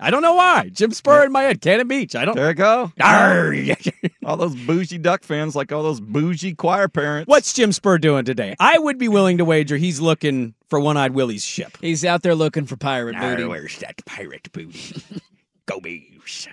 I 0.00 0.10
don't 0.10 0.22
know 0.22 0.34
why. 0.34 0.70
Jim 0.70 0.90
Spur 0.90 1.24
in 1.24 1.32
my 1.32 1.42
head. 1.42 1.60
Cannon 1.60 1.86
Beach. 1.86 2.16
I 2.16 2.24
don't. 2.24 2.34
There 2.34 2.48
you 2.48 2.54
go. 2.54 2.92
All 4.24 4.36
those 4.36 4.54
bougie 4.54 4.98
duck 4.98 5.22
fans, 5.22 5.54
like 5.54 5.70
all 5.70 5.82
those 5.82 6.00
bougie 6.00 6.54
choir 6.54 6.88
parents. 6.88 7.28
What's 7.28 7.52
Jim 7.52 7.72
Spur 7.72 7.98
doing 7.98 8.24
today? 8.24 8.56
I 8.58 8.78
would 8.78 8.98
be 8.98 9.08
willing 9.08 9.38
to 9.38 9.44
wager 9.44 9.76
he's 9.76 10.00
looking 10.00 10.54
for 10.68 10.80
One 10.80 10.96
Eyed 10.96 11.12
Willie's 11.14 11.44
ship. 11.44 11.76
He's 11.80 12.04
out 12.04 12.22
there 12.22 12.34
looking 12.34 12.64
for 12.66 12.76
pirate 12.76 13.16
booty. 13.18 13.44
where's 13.44 13.78
that 13.78 14.04
pirate 14.06 14.50
booty? 14.52 15.02
Go 15.66 15.78
Beavs. 15.80 16.48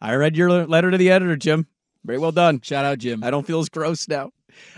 I 0.00 0.14
read 0.14 0.36
your 0.36 0.66
letter 0.66 0.90
to 0.90 0.96
the 0.96 1.10
editor, 1.10 1.36
Jim. 1.36 1.66
Very 2.04 2.18
well 2.18 2.32
done. 2.32 2.60
Shout 2.62 2.84
out, 2.84 2.98
Jim. 2.98 3.24
I 3.24 3.30
don't 3.30 3.46
feel 3.46 3.58
as 3.58 3.68
gross 3.68 4.08
now. 4.08 4.30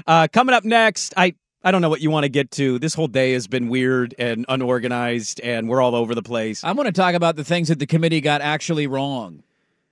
Uh, 0.06 0.28
coming 0.32 0.54
up 0.54 0.64
next, 0.64 1.14
I 1.16 1.34
I 1.62 1.70
don't 1.70 1.82
know 1.82 1.90
what 1.90 2.00
you 2.00 2.10
want 2.10 2.24
to 2.24 2.30
get 2.30 2.50
to. 2.52 2.78
This 2.78 2.94
whole 2.94 3.08
day 3.08 3.32
has 3.32 3.46
been 3.46 3.68
weird 3.68 4.14
and 4.18 4.46
unorganized, 4.48 5.40
and 5.40 5.68
we're 5.68 5.82
all 5.82 5.94
over 5.94 6.14
the 6.14 6.22
place. 6.22 6.64
I 6.64 6.72
want 6.72 6.86
to 6.86 6.92
talk 6.92 7.14
about 7.14 7.36
the 7.36 7.44
things 7.44 7.68
that 7.68 7.78
the 7.78 7.86
committee 7.86 8.20
got 8.20 8.40
actually 8.40 8.86
wrong 8.86 9.42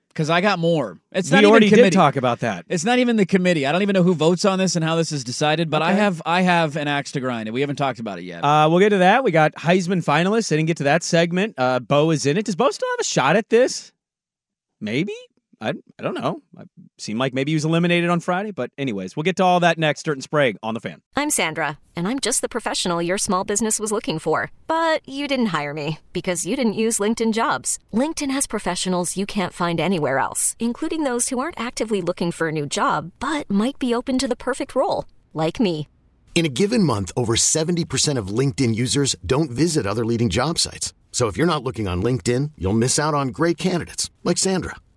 because 0.09 0.31
I 0.31 0.41
got 0.41 0.59
more. 0.59 0.99
It's 1.13 1.31
we 1.31 1.37
not 1.37 1.45
already 1.45 1.67
even 1.67 1.79
did 1.81 1.93
talk 1.93 2.17
about 2.17 2.41
that. 2.41 2.65
It's 2.69 2.85
not 2.85 2.99
even 2.99 3.17
the 3.17 3.27
committee. 3.27 3.67
I 3.67 3.73
don't 3.73 3.83
even 3.83 3.95
know 3.95 4.03
who 4.03 4.15
votes 4.15 4.45
on 4.45 4.59
this 4.59 4.77
and 4.77 4.85
how 4.85 4.97
this 4.97 5.13
is 5.13 5.23
decided, 5.25 5.71
but 5.71 5.83
I 5.83 5.93
have 5.93 6.23
I 6.25 6.41
have 6.41 6.77
an 6.77 6.89
axe 6.89 7.13
to 7.13 7.21
grind, 7.21 7.49
and 7.49 7.55
we 7.55 7.61
haven't 7.61 7.77
talked 7.77 8.01
about 8.01 8.19
it 8.19 8.25
yet. 8.25 8.43
Uh, 8.43 8.67
we'll 8.71 8.81
get 8.81 8.89
to 8.89 8.99
that. 8.99 9.23
We 9.23 9.31
got 9.31 9.55
Heisman 9.55 10.05
finalists. 10.05 10.51
I 10.51 10.57
didn't 10.57 10.69
get 10.69 10.79
to 10.79 10.85
that 10.85 11.03
segment. 11.03 11.55
Uh, 11.59 11.81
Bo 11.81 12.11
is 12.11 12.27
in 12.27 12.37
it. 12.37 12.47
Does 12.47 12.57
Bo 12.57 12.71
still 12.71 12.89
have 12.93 13.01
a 13.01 13.05
shot 13.05 13.37
at 13.37 13.49
this? 13.51 13.93
Maybe. 14.81 15.15
I, 15.61 15.71
I 15.71 16.03
don't 16.03 16.15
know. 16.15 16.41
It 16.99 17.03
seemed 17.03 17.21
like 17.21 17.33
maybe 17.33 17.53
he 17.53 17.55
was 17.55 17.65
eliminated 17.65 18.11
on 18.11 18.19
Friday, 18.19 18.51
but 18.51 18.73
anyways, 18.77 19.15
we'll 19.15 19.23
get 19.23 19.37
to 19.37 19.45
all 19.45 19.61
that 19.61 19.79
next. 19.79 20.03
Dirt 20.03 20.17
and 20.17 20.23
Sprague 20.23 20.57
on 20.65 20.75
the 20.75 20.81
fan. 20.81 21.01
I'm 21.15 21.31
Sandra, 21.31 21.79
and 21.95 22.09
I'm 22.09 22.19
just 22.19 22.41
the 22.41 22.49
professional 22.49 23.01
your 23.01 23.19
small 23.19 23.45
business 23.45 23.79
was 23.79 23.93
looking 23.93 24.19
for. 24.19 24.51
But 24.67 25.09
you 25.09 25.29
didn't 25.29 25.55
hire 25.59 25.73
me 25.73 26.01
because 26.13 26.45
you 26.45 26.57
didn't 26.57 26.73
use 26.73 26.99
LinkedIn 26.99 27.33
jobs. 27.35 27.79
LinkedIn 27.93 28.33
has 28.33 28.49
professionals 28.49 29.17
you 29.17 29.27
can't 29.27 29.53
find 29.53 29.79
anywhere 29.79 30.19
else, 30.19 30.57
including 30.59 31.05
those 31.05 31.29
who 31.29 31.39
aren't 31.39 31.61
actively 31.61 32.03
looking 32.03 32.33
for 32.33 32.49
a 32.49 32.53
new 32.53 32.67
job 32.67 33.13
but 33.21 33.49
might 33.49 33.79
be 33.79 33.95
open 33.95 34.19
to 34.19 34.27
the 34.27 34.43
perfect 34.49 34.75
role, 34.75 35.05
like 35.33 35.61
me. 35.61 35.87
In 36.35 36.45
a 36.45 36.49
given 36.49 36.83
month, 36.83 37.13
over 37.17 37.37
70% 37.37 38.19
of 38.19 38.27
LinkedIn 38.27 38.75
users 38.75 39.15
don't 39.25 39.53
visit 39.53 39.87
other 39.87 40.05
leading 40.05 40.31
job 40.31 40.59
sites. 40.59 40.95
So 41.13 41.29
if 41.29 41.37
you're 41.37 41.53
not 41.53 41.63
looking 41.63 41.87
on 41.87 42.03
LinkedIn, 42.03 42.53
you'll 42.59 42.73
miss 42.73 42.99
out 42.99 43.15
on 43.15 43.29
great 43.29 43.57
candidates 43.57 44.11
like 44.25 44.39
Sandra. 44.39 44.75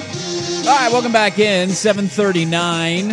All 0.00 0.72
right, 0.76 0.92
welcome 0.92 1.12
back 1.12 1.38
in 1.38 1.70
739. 1.70 3.08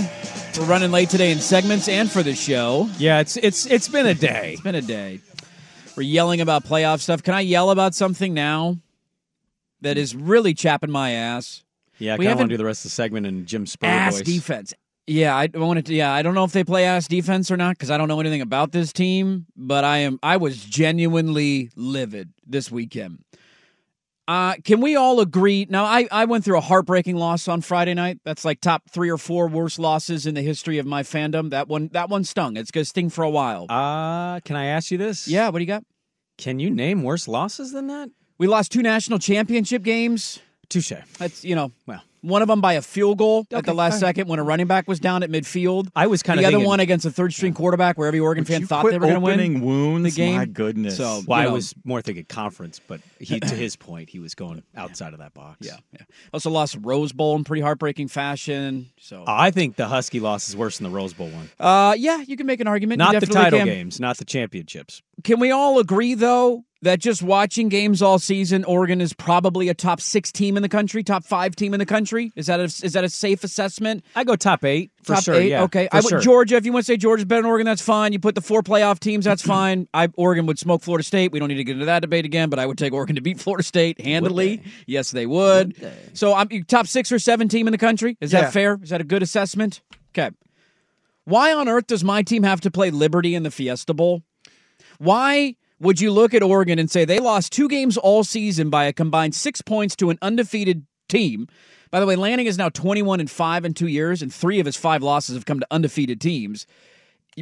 We're 0.57 0.65
running 0.65 0.91
late 0.91 1.09
today 1.09 1.31
in 1.31 1.39
segments 1.39 1.87
and 1.87 2.11
for 2.11 2.23
the 2.23 2.35
show. 2.35 2.89
Yeah, 2.97 3.19
it's 3.21 3.37
it's 3.37 3.65
it's 3.67 3.87
been 3.87 4.05
a 4.05 4.13
day. 4.13 4.53
It's 4.53 4.61
been 4.61 4.75
a 4.75 4.81
day. 4.81 5.19
We're 5.95 6.03
yelling 6.03 6.41
about 6.41 6.65
playoff 6.65 6.99
stuff. 6.99 7.23
Can 7.23 7.33
I 7.35 7.39
yell 7.41 7.69
about 7.71 7.95
something 7.95 8.33
now 8.33 8.77
that 9.81 9.97
is 9.97 10.15
really 10.15 10.53
chapping 10.53 10.91
my 10.91 11.11
ass? 11.11 11.63
Yeah, 11.99 12.15
I 12.15 12.17
We 12.17 12.25
kind 12.25 12.33
of 12.33 12.39
want 12.39 12.39
haven't- 12.39 12.49
to 12.49 12.53
do 12.53 12.57
the 12.57 12.65
rest 12.65 12.79
of 12.81 12.91
the 12.91 12.95
segment 12.95 13.27
in 13.27 13.45
Jim 13.45 13.65
Spur 13.65 13.87
ass 13.87 14.15
voice. 14.17 14.23
defense. 14.25 14.73
Yeah, 15.07 15.35
I 15.35 15.47
wanted 15.53 15.85
to. 15.87 15.93
Yeah, 15.93 16.11
I 16.13 16.21
don't 16.21 16.33
know 16.35 16.43
if 16.43 16.51
they 16.51 16.63
play 16.63 16.85
ass 16.85 17.07
defense 17.07 17.49
or 17.51 17.57
not 17.57 17.77
because 17.77 17.91
I 17.91 17.97
don't 17.97 18.07
know 18.09 18.19
anything 18.19 18.41
about 18.41 18.71
this 18.73 18.91
team. 18.91 19.45
But 19.55 19.83
I 19.85 19.99
am. 19.99 20.19
I 20.21 20.37
was 20.37 20.57
genuinely 20.63 21.69
livid 21.75 22.29
this 22.45 22.69
weekend. 22.71 23.19
Uh, 24.27 24.55
can 24.63 24.79
we 24.79 24.95
all 24.95 25.19
agree? 25.19 25.67
Now, 25.69 25.83
I, 25.83 26.07
I 26.09 26.25
went 26.25 26.45
through 26.45 26.57
a 26.57 26.61
heartbreaking 26.61 27.17
loss 27.17 27.47
on 27.47 27.59
Friday 27.61 27.93
night. 27.93 28.19
That's 28.23 28.45
like 28.45 28.61
top 28.61 28.83
three 28.89 29.09
or 29.09 29.17
four 29.17 29.47
worst 29.47 29.79
losses 29.79 30.25
in 30.25 30.33
the 30.33 30.41
history 30.41 30.77
of 30.77 30.85
my 30.85 31.03
fandom. 31.03 31.49
That 31.49 31.67
one 31.67 31.89
that 31.91 32.09
one 32.09 32.23
stung. 32.23 32.55
It's 32.55 32.71
gonna 32.71 32.85
sting 32.85 33.09
for 33.09 33.23
a 33.23 33.29
while. 33.29 33.65
Uh, 33.69 34.39
can 34.41 34.55
I 34.55 34.65
ask 34.67 34.91
you 34.91 34.97
this? 34.97 35.27
yeah, 35.27 35.49
what 35.49 35.59
do 35.59 35.63
you 35.63 35.67
got? 35.67 35.83
Can 36.37 36.59
you 36.59 36.69
name 36.69 37.03
worse 37.03 37.27
losses 37.27 37.73
than 37.73 37.87
that? 37.87 38.09
We 38.37 38.47
lost 38.47 38.71
two 38.71 38.81
national 38.81 39.19
championship 39.19 39.83
games. 39.83 40.39
Touche. 40.69 40.93
That's 41.19 41.43
you 41.43 41.55
know, 41.55 41.71
Well. 41.85 42.01
One 42.23 42.41
of 42.41 42.47
them 42.47 42.61
by 42.61 42.73
a 42.73 42.81
field 42.81 43.17
goal 43.17 43.45
at 43.51 43.65
the 43.65 43.73
last 43.73 43.95
all 43.95 43.95
right. 43.97 44.07
second 44.07 44.27
when 44.29 44.39
a 44.39 44.43
running 44.43 44.65
back 44.65 44.87
was 44.87 44.99
down 44.99 45.23
at 45.23 45.29
midfield. 45.29 45.89
I 45.95 46.07
was 46.07 46.23
kind 46.23 46.39
the 46.39 46.41
of 46.41 46.43
the 46.43 46.47
other 46.47 46.57
thinking, 46.57 46.67
one 46.67 46.79
against 46.79 47.05
a 47.05 47.11
third 47.11 47.33
string 47.33 47.53
quarterback 47.53 47.97
where 47.97 48.07
every 48.07 48.21
Oregon 48.21 48.45
fan 48.45 48.65
thought 48.65 48.85
they 48.89 48.97
were 48.97 49.07
going 49.07 49.13
to 49.15 49.19
win 49.19 49.33
opening 49.33 49.61
wounds? 49.61 50.15
the 50.15 50.21
game. 50.21 50.37
My 50.37 50.45
goodness. 50.45 50.97
So 50.97 51.21
Well, 51.27 51.41
you 51.41 51.49
I 51.49 51.51
was 51.51 51.75
more 51.83 52.01
thinking 52.01 52.23
conference, 52.25 52.79
but 52.79 53.01
he, 53.19 53.39
to 53.41 53.55
his 53.55 53.75
point, 53.75 54.09
he 54.09 54.19
was 54.19 54.35
going 54.35 54.63
outside 54.75 55.13
of 55.13 55.19
that 55.19 55.33
box. 55.33 55.67
yeah, 55.67 55.77
yeah. 55.91 56.05
Also 56.33 56.49
lost 56.49 56.77
Rose 56.81 57.11
Bowl 57.11 57.35
in 57.35 57.43
pretty 57.43 57.61
heartbreaking 57.61 58.07
fashion. 58.07 58.89
So 58.97 59.25
I 59.27 59.51
think 59.51 59.75
the 59.75 59.87
Husky 59.87 60.21
loss 60.21 60.47
is 60.47 60.55
worse 60.55 60.77
than 60.77 60.85
the 60.89 60.95
Rose 60.95 61.13
Bowl 61.13 61.27
one. 61.27 61.49
uh, 61.59 61.93
yeah, 61.97 62.21
you 62.21 62.37
can 62.37 62.47
make 62.47 62.61
an 62.61 62.67
argument. 62.67 62.99
Not 62.99 63.19
the 63.19 63.27
title 63.27 63.59
can. 63.59 63.67
games, 63.67 63.99
not 63.99 64.17
the 64.17 64.25
championships. 64.25 65.01
Can 65.23 65.39
we 65.39 65.51
all 65.51 65.79
agree 65.79 66.13
though 66.13 66.63
that 66.83 66.99
just 66.99 67.21
watching 67.23 67.69
games 67.69 68.01
all 68.01 68.19
season, 68.19 68.63
Oregon 68.63 69.01
is 69.01 69.13
probably 69.13 69.69
a 69.69 69.73
top 69.73 69.99
six 69.99 70.31
team 70.31 70.55
in 70.55 70.63
the 70.63 70.69
country, 70.69 71.03
top 71.03 71.23
five 71.25 71.55
team 71.55 71.73
in 71.73 71.79
the 71.79 71.85
country? 71.85 72.31
Is 72.35 72.47
that 72.47 72.59
a, 72.59 72.63
is 72.63 72.93
that 72.93 73.03
a 73.03 73.09
safe 73.09 73.43
assessment? 73.43 74.03
I 74.15 74.23
go 74.23 74.35
top 74.35 74.63
eight 74.63 74.91
for 75.03 75.15
top 75.15 75.23
sure. 75.23 75.35
eight. 75.35 75.49
Yeah, 75.49 75.63
okay. 75.63 75.89
I 75.91 75.97
would 75.97 76.09
sure. 76.09 76.19
Georgia. 76.19 76.55
If 76.55 76.65
you 76.65 76.73
want 76.73 76.85
to 76.85 76.91
say 76.91 76.97
Georgia's 76.97 77.25
better 77.25 77.41
than 77.41 77.49
Oregon, 77.49 77.65
that's 77.65 77.81
fine. 77.81 78.13
You 78.13 78.19
put 78.19 78.35
the 78.35 78.41
four 78.41 78.61
playoff 78.61 78.99
teams, 78.99 79.25
that's 79.25 79.41
fine. 79.41 79.87
I 79.93 80.09
Oregon 80.15 80.45
would 80.45 80.59
smoke 80.59 80.81
Florida 80.83 81.03
State. 81.03 81.31
We 81.31 81.39
don't 81.39 81.49
need 81.49 81.55
to 81.55 81.63
get 81.63 81.73
into 81.73 81.85
that 81.85 82.01
debate 82.01 82.25
again. 82.25 82.49
But 82.49 82.59
I 82.59 82.65
would 82.65 82.77
take 82.77 82.93
Oregon 82.93 83.15
to 83.15 83.21
beat 83.21 83.39
Florida 83.39 83.63
State 83.63 83.99
handily. 84.01 84.61
Yes, 84.85 85.11
they 85.11 85.25
would. 85.25 85.75
So 86.13 86.33
I'm 86.33 86.47
top 86.65 86.87
six 86.87 87.11
or 87.11 87.19
seven 87.19 87.47
team 87.49 87.67
in 87.67 87.71
the 87.71 87.77
country. 87.77 88.17
Is 88.21 88.31
Yeah. 88.33 88.41
that 88.41 88.53
fair? 88.53 88.79
Is 88.81 88.89
that 88.89 89.01
a 89.01 89.05
good 89.05 89.23
assessment? 89.23 89.81
Okay. 90.17 90.29
Why 91.25 91.53
on 91.53 91.67
earth 91.69 91.87
does 91.87 92.03
my 92.03 92.21
team 92.21 92.43
have 92.43 92.61
to 92.61 92.71
play 92.71 92.91
Liberty 92.91 93.33
in 93.35 93.43
the 93.43 93.51
Fiesta 93.51 93.93
Bowl? 93.93 94.23
Why 94.97 95.55
would 95.79 95.99
you 95.99 96.11
look 96.11 96.33
at 96.33 96.43
Oregon 96.43 96.79
and 96.79 96.89
say 96.89 97.05
they 97.05 97.19
lost 97.19 97.51
two 97.51 97.67
games 97.67 97.97
all 97.97 98.23
season 98.23 98.69
by 98.69 98.85
a 98.85 98.93
combined 98.93 99.35
six 99.35 99.61
points 99.61 99.95
to 99.97 100.09
an 100.09 100.19
undefeated 100.21 100.85
team? 101.09 101.47
By 101.91 101.99
the 101.99 102.05
way, 102.05 102.15
Lanning 102.15 102.47
is 102.47 102.57
now 102.57 102.69
21 102.69 103.19
and 103.19 103.29
5 103.29 103.65
in 103.65 103.73
two 103.73 103.87
years, 103.87 104.21
and 104.21 104.33
three 104.33 104.59
of 104.59 104.65
his 104.65 104.75
five 104.75 105.03
losses 105.03 105.35
have 105.35 105.45
come 105.45 105.59
to 105.59 105.67
undefeated 105.69 106.19
teams. 106.19 106.65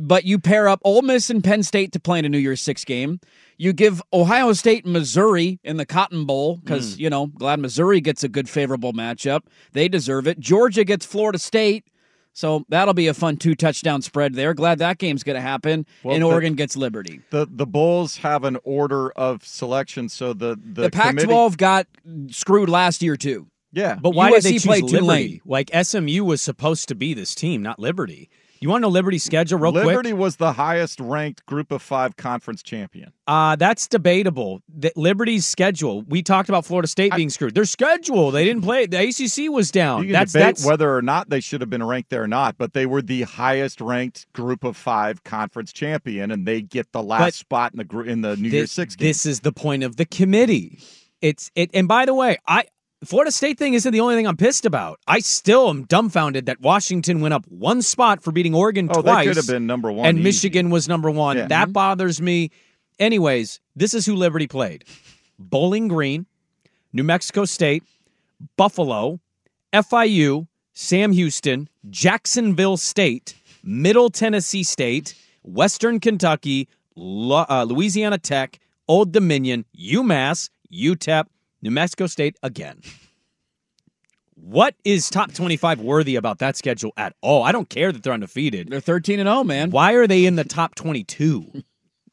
But 0.02 0.26
you 0.26 0.39
pair 0.39 0.67
up 0.67 0.82
Ole 0.84 1.02
Miss 1.02 1.30
and 1.30 1.44
Penn 1.44 1.63
State 1.63 1.91
to 1.94 2.00
play 2.00 2.20
in 2.20 2.26
a 2.26 2.30
New 2.30 2.38
Year's 2.38 2.62
Six 2.62 2.86
game. 2.86 3.20
You 3.58 3.74
give 3.74 4.02
Ohio 4.12 4.54
State 4.54 4.86
and 4.86 4.94
Missouri 4.94 5.60
in 5.63 5.78
the 5.78 5.86
Cotton 5.86 6.26
Bowl 6.26 6.58
because, 6.58 6.96
hmm. 6.96 7.02
you 7.02 7.10
know, 7.10 7.28
glad 7.28 7.60
Missouri 7.60 8.02
gets 8.02 8.24
a 8.24 8.30
good, 8.30 8.50
favorable 8.50 8.94
matchup. 8.94 9.44
They 9.74 9.88
deserve 9.88 10.28
it. 10.28 10.39
Georgia 10.39 10.84
gets 10.84 11.06
Florida 11.06 11.39
State. 11.39 11.86
So 12.34 12.65
that'll 12.70 12.94
be 12.94 13.08
a 13.08 13.13
fun 13.13 13.38
two 13.38 13.56
touchdown 13.56 14.02
spread 14.02 14.34
there. 14.36 14.54
Glad 14.54 14.80
that 14.80 14.98
game's 14.98 15.24
going 15.24 15.36
to 15.36 15.41
happen. 15.41 15.86
Well, 16.04 16.15
and 16.15 16.24
the- 16.24 16.28
Oregon 16.28 16.54
gets 16.56 16.78
Liberty. 16.78 17.22
The 17.30 17.48
the 17.50 17.65
Bulls 17.65 18.17
have 18.17 18.44
an 18.44 18.58
order 18.63 19.12
of 19.12 19.46
selection, 19.46 20.08
so 20.10 20.34
the 20.34 20.56
the, 20.62 20.84
The, 20.84 20.89
Pac 20.91 21.10
committee- 21.10 21.28
12 21.28 21.58
got 21.58 21.88
screwed 22.30 22.70
last 22.70 23.02
year, 23.02 23.17
too. 23.17 23.48
Yeah, 23.74 23.96
But 24.02 24.10
why 24.10 24.32
did 24.32 24.44
they 24.44 24.52
USC 24.56 24.63
choose 24.63 24.65
Liberty? 24.82 24.98
Tulane. 24.98 25.41
Like 25.46 25.70
SMU 25.74 26.26
was 26.26 26.41
supposed 26.41 26.89
to 26.89 26.96
be 26.96 27.13
this 27.13 27.34
team, 27.34 27.62
not 27.62 27.80
Liberty. 27.80 28.30
You 28.62 28.69
want 28.69 28.84
to 28.84 28.88
know 28.88 28.89
Liberty's 28.89 29.24
schedule 29.24 29.58
real 29.58 29.71
Liberty 29.71 30.12
quick? 30.12 30.19
was 30.21 30.36
the 30.36 30.54
highest 30.54 31.00
ranked 31.00 31.47
Group 31.47 31.71
of 31.71 31.82
Five 31.82 32.15
conference 32.15 32.62
champion. 32.62 33.12
Uh, 33.26 33.56
that's 33.56 33.88
debatable. 33.88 34.62
The, 34.69 34.93
Liberty's 34.95 35.47
schedule. 35.47 36.04
We 36.04 36.21
talked 36.21 36.47
about 36.47 36.63
Florida 36.63 36.88
State 36.88 37.12
being 37.15 37.32
screwed. 37.32 37.56
Their 37.56 37.65
schedule. 37.65 38.30
They 38.30 38.45
didn't 38.45 38.62
play. 38.62 38.86
The 38.86 39.00
ACC 39.00 39.52
was 39.52 39.71
down. 39.71 40.02
You 40.02 40.10
can 40.10 40.13
That's 40.13 40.34
debate 40.34 40.45
that's 40.45 40.65
whether 40.65 40.95
or 40.95 41.02
not 41.02 41.32
they 41.32 41.39
should 41.39 41.62
have 41.62 41.71
been 41.71 41.84
ranked 41.84 42.12
there 42.12 42.21
or 42.21 42.28
not, 42.28 42.56
but 42.60 42.74
they 42.74 42.86
were 42.86 43.02
the 43.02 43.24
highest 43.24 43.82
ranked 43.82 44.32
Group 44.34 44.63
of 44.63 44.78
Five 44.78 45.24
conference 45.24 45.74
champion, 45.74 46.30
and 46.30 46.45
they 46.45 46.62
get 46.62 46.91
the 46.91 47.02
last 47.02 47.39
spot 47.39 47.74
in 47.74 47.80
the 47.80 48.00
in 48.02 48.21
the 48.21 48.38
New 48.38 48.52
thi- 48.52 48.58
Year's 48.58 48.71
Six 48.71 48.95
game. 48.95 49.08
This 49.08 49.26
is 49.26 49.39
the 49.39 49.52
point 49.52 49.82
of 49.82 49.95
the 49.95 50.06
committee. 50.06 50.78
It's 51.19 51.50
it. 51.56 51.71
And 51.74 51.88
by 51.88 52.06
the 52.06 52.13
way, 52.13 52.38
I 52.47 52.65
Florida 53.04 53.32
State 53.32 53.58
thing 53.58 53.74
isn't 53.74 53.92
the 53.92 54.00
only 54.00 54.16
thing 54.16 54.28
I'm 54.28 54.38
pissed 54.38 54.66
about. 54.66 55.00
I 55.08 55.20
still 55.20 55.70
am 55.70 55.86
dumbfounded 55.86 56.46
that 56.46 56.62
Washington 56.62 57.20
went 57.20 57.34
up 57.34 57.46
one 57.48 57.82
spot 57.82 58.22
for 58.22 58.32
beating 58.32 58.54
Oregon 58.54 58.88
Oh, 58.94 59.02
twice. 59.02 59.28
could 59.28 59.38
have 59.38 59.48
been 59.48 59.66
number 59.66 59.92
one 59.92 60.06
and 60.06 60.20
easy. 60.20 60.24
Michigan 60.24 60.70
was 60.70 60.88
number 60.88 61.10
one. 61.10 61.38
Yeah. 61.38 61.48
That 61.48 61.74
bothers 61.74 62.22
me. 62.22 62.52
Anyways, 63.00 63.60
this 63.76 63.94
is 63.96 64.06
who 64.06 64.16
Liberty 64.16 64.48
played: 64.48 64.84
Bowling 65.40 65.88
Green, 65.88 66.28
New 66.94 67.04
Mexico 67.04 67.46
State, 67.46 67.84
Buffalo, 68.56 69.20
FIU, 69.74 70.48
Sam 70.74 71.12
Houston, 71.12 71.70
Jacksonville 71.90 72.78
State, 72.78 73.34
Middle 73.64 74.12
Tennessee 74.12 74.64
State, 74.64 75.16
Western 75.42 76.00
Kentucky, 76.00 76.68
uh, 76.96 77.66
Louisiana 77.68 78.20
Tech, 78.20 78.60
Old 78.88 79.12
Dominion, 79.12 79.66
UMass, 79.76 80.52
UTEP, 80.72 81.26
New 81.62 81.71
Mexico 81.71 82.08
State 82.08 82.38
again. 82.43 82.82
What 84.36 84.76
is 84.84 85.10
top 85.10 85.34
25 85.34 85.82
worthy 85.82 86.15
about 86.15 86.39
that 86.39 86.58
schedule 86.58 86.91
at 86.97 87.15
all? 87.21 87.43
I 87.43 87.52
don't 87.52 87.69
care 87.69 87.91
that 87.91 88.02
they're 88.02 88.13
undefeated. 88.13 88.69
They're 88.69 88.80
13 88.80 89.19
and 89.19 89.28
0, 89.28 89.43
man. 89.43 89.69
Why 89.69 89.93
are 89.93 90.08
they 90.08 90.26
in 90.26 90.36
the 90.36 90.43
top 90.43 90.74
22? 90.76 91.63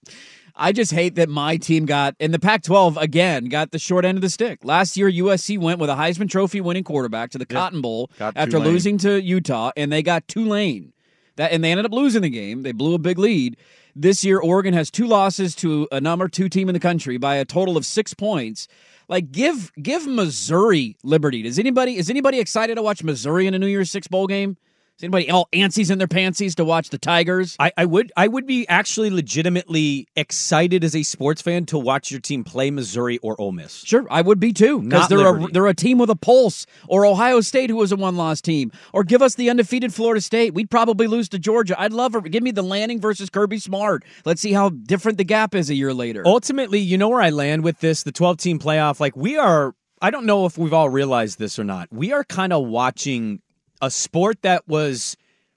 I 0.60 0.72
just 0.72 0.90
hate 0.90 1.14
that 1.14 1.28
my 1.28 1.56
team 1.56 1.86
got 1.86 2.16
in 2.18 2.32
the 2.32 2.38
Pac 2.38 2.64
12 2.64 2.96
again, 2.96 3.44
got 3.44 3.70
the 3.70 3.78
short 3.78 4.04
end 4.04 4.18
of 4.18 4.22
the 4.22 4.28
stick. 4.28 4.64
Last 4.64 4.96
year, 4.96 5.08
USC 5.10 5.56
went 5.56 5.78
with 5.78 5.88
a 5.88 5.94
Heisman 5.94 6.28
Trophy 6.28 6.60
winning 6.60 6.82
quarterback 6.82 7.30
to 7.30 7.38
the 7.38 7.46
Cotton 7.46 7.80
Bowl 7.80 8.10
Got 8.18 8.36
after 8.36 8.58
Tulane. 8.58 8.68
losing 8.72 8.98
to 8.98 9.22
Utah, 9.22 9.70
and 9.76 9.92
they 9.92 10.02
got 10.02 10.26
Tulane. 10.26 10.92
That 11.36 11.52
and 11.52 11.62
they 11.62 11.70
ended 11.70 11.86
up 11.86 11.92
losing 11.92 12.22
the 12.22 12.28
game. 12.30 12.62
They 12.62 12.72
blew 12.72 12.94
a 12.94 12.98
big 12.98 13.18
lead. 13.18 13.56
This 13.94 14.24
year, 14.24 14.40
Oregon 14.40 14.74
has 14.74 14.90
two 14.90 15.06
losses 15.06 15.54
to 15.56 15.86
a 15.92 16.00
number 16.00 16.28
two 16.28 16.48
team 16.48 16.68
in 16.68 16.72
the 16.72 16.80
country 16.80 17.16
by 17.18 17.36
a 17.36 17.44
total 17.44 17.76
of 17.76 17.86
six 17.86 18.12
points. 18.12 18.66
Like 19.08 19.32
give 19.32 19.72
give 19.80 20.06
Missouri 20.06 20.96
liberty. 21.02 21.42
Does 21.42 21.58
anybody 21.58 21.96
is 21.96 22.10
anybody 22.10 22.40
excited 22.40 22.74
to 22.74 22.82
watch 22.82 23.02
Missouri 23.02 23.46
in 23.46 23.54
a 23.54 23.58
New 23.58 23.66
Year's 23.66 23.90
Six 23.90 24.06
bowl 24.06 24.26
game? 24.26 24.56
Is 24.98 25.04
anybody 25.04 25.30
all 25.30 25.48
antsies 25.52 25.92
in 25.92 25.98
their 25.98 26.08
pantsies 26.08 26.56
to 26.56 26.64
watch 26.64 26.90
the 26.90 26.98
Tigers? 26.98 27.54
I, 27.60 27.70
I 27.76 27.84
would 27.84 28.10
I 28.16 28.26
would 28.26 28.48
be 28.48 28.66
actually 28.66 29.10
legitimately 29.10 30.08
excited 30.16 30.82
as 30.82 30.96
a 30.96 31.04
sports 31.04 31.40
fan 31.40 31.66
to 31.66 31.78
watch 31.78 32.10
your 32.10 32.18
team 32.18 32.42
play 32.42 32.72
Missouri 32.72 33.18
or 33.18 33.40
Ole 33.40 33.52
Miss. 33.52 33.84
Sure, 33.84 34.08
I 34.10 34.22
would 34.22 34.40
be 34.40 34.52
too 34.52 34.82
because 34.82 35.06
they're 35.06 35.36
a, 35.36 35.46
they're 35.52 35.68
a 35.68 35.74
team 35.74 35.98
with 35.98 36.10
a 36.10 36.16
pulse, 36.16 36.66
or 36.88 37.06
Ohio 37.06 37.40
State, 37.42 37.70
who 37.70 37.76
was 37.76 37.92
a 37.92 37.96
one 37.96 38.16
loss 38.16 38.40
team, 38.40 38.72
or 38.92 39.04
give 39.04 39.22
us 39.22 39.36
the 39.36 39.48
undefeated 39.48 39.94
Florida 39.94 40.20
State. 40.20 40.52
We'd 40.52 40.68
probably 40.68 41.06
lose 41.06 41.28
to 41.28 41.38
Georgia. 41.38 41.80
I'd 41.80 41.92
love 41.92 42.16
it. 42.16 42.24
Give 42.32 42.42
me 42.42 42.50
the 42.50 42.62
Lanning 42.62 43.00
versus 43.00 43.30
Kirby 43.30 43.60
Smart. 43.60 44.04
Let's 44.24 44.40
see 44.40 44.52
how 44.52 44.70
different 44.70 45.16
the 45.16 45.22
gap 45.22 45.54
is 45.54 45.70
a 45.70 45.76
year 45.76 45.94
later. 45.94 46.24
Ultimately, 46.26 46.80
you 46.80 46.98
know 46.98 47.08
where 47.08 47.22
I 47.22 47.30
land 47.30 47.62
with 47.62 47.78
this, 47.78 48.02
the 48.02 48.10
12 48.10 48.38
team 48.38 48.58
playoff. 48.58 48.98
Like, 48.98 49.16
we 49.16 49.36
are, 49.36 49.76
I 50.02 50.10
don't 50.10 50.26
know 50.26 50.44
if 50.44 50.58
we've 50.58 50.72
all 50.72 50.90
realized 50.90 51.38
this 51.38 51.56
or 51.56 51.62
not. 51.62 51.86
We 51.92 52.12
are 52.12 52.24
kind 52.24 52.52
of 52.52 52.66
watching 52.66 53.42
a 53.80 53.90
sport 53.90 54.42
that 54.42 54.66
was 54.68 55.16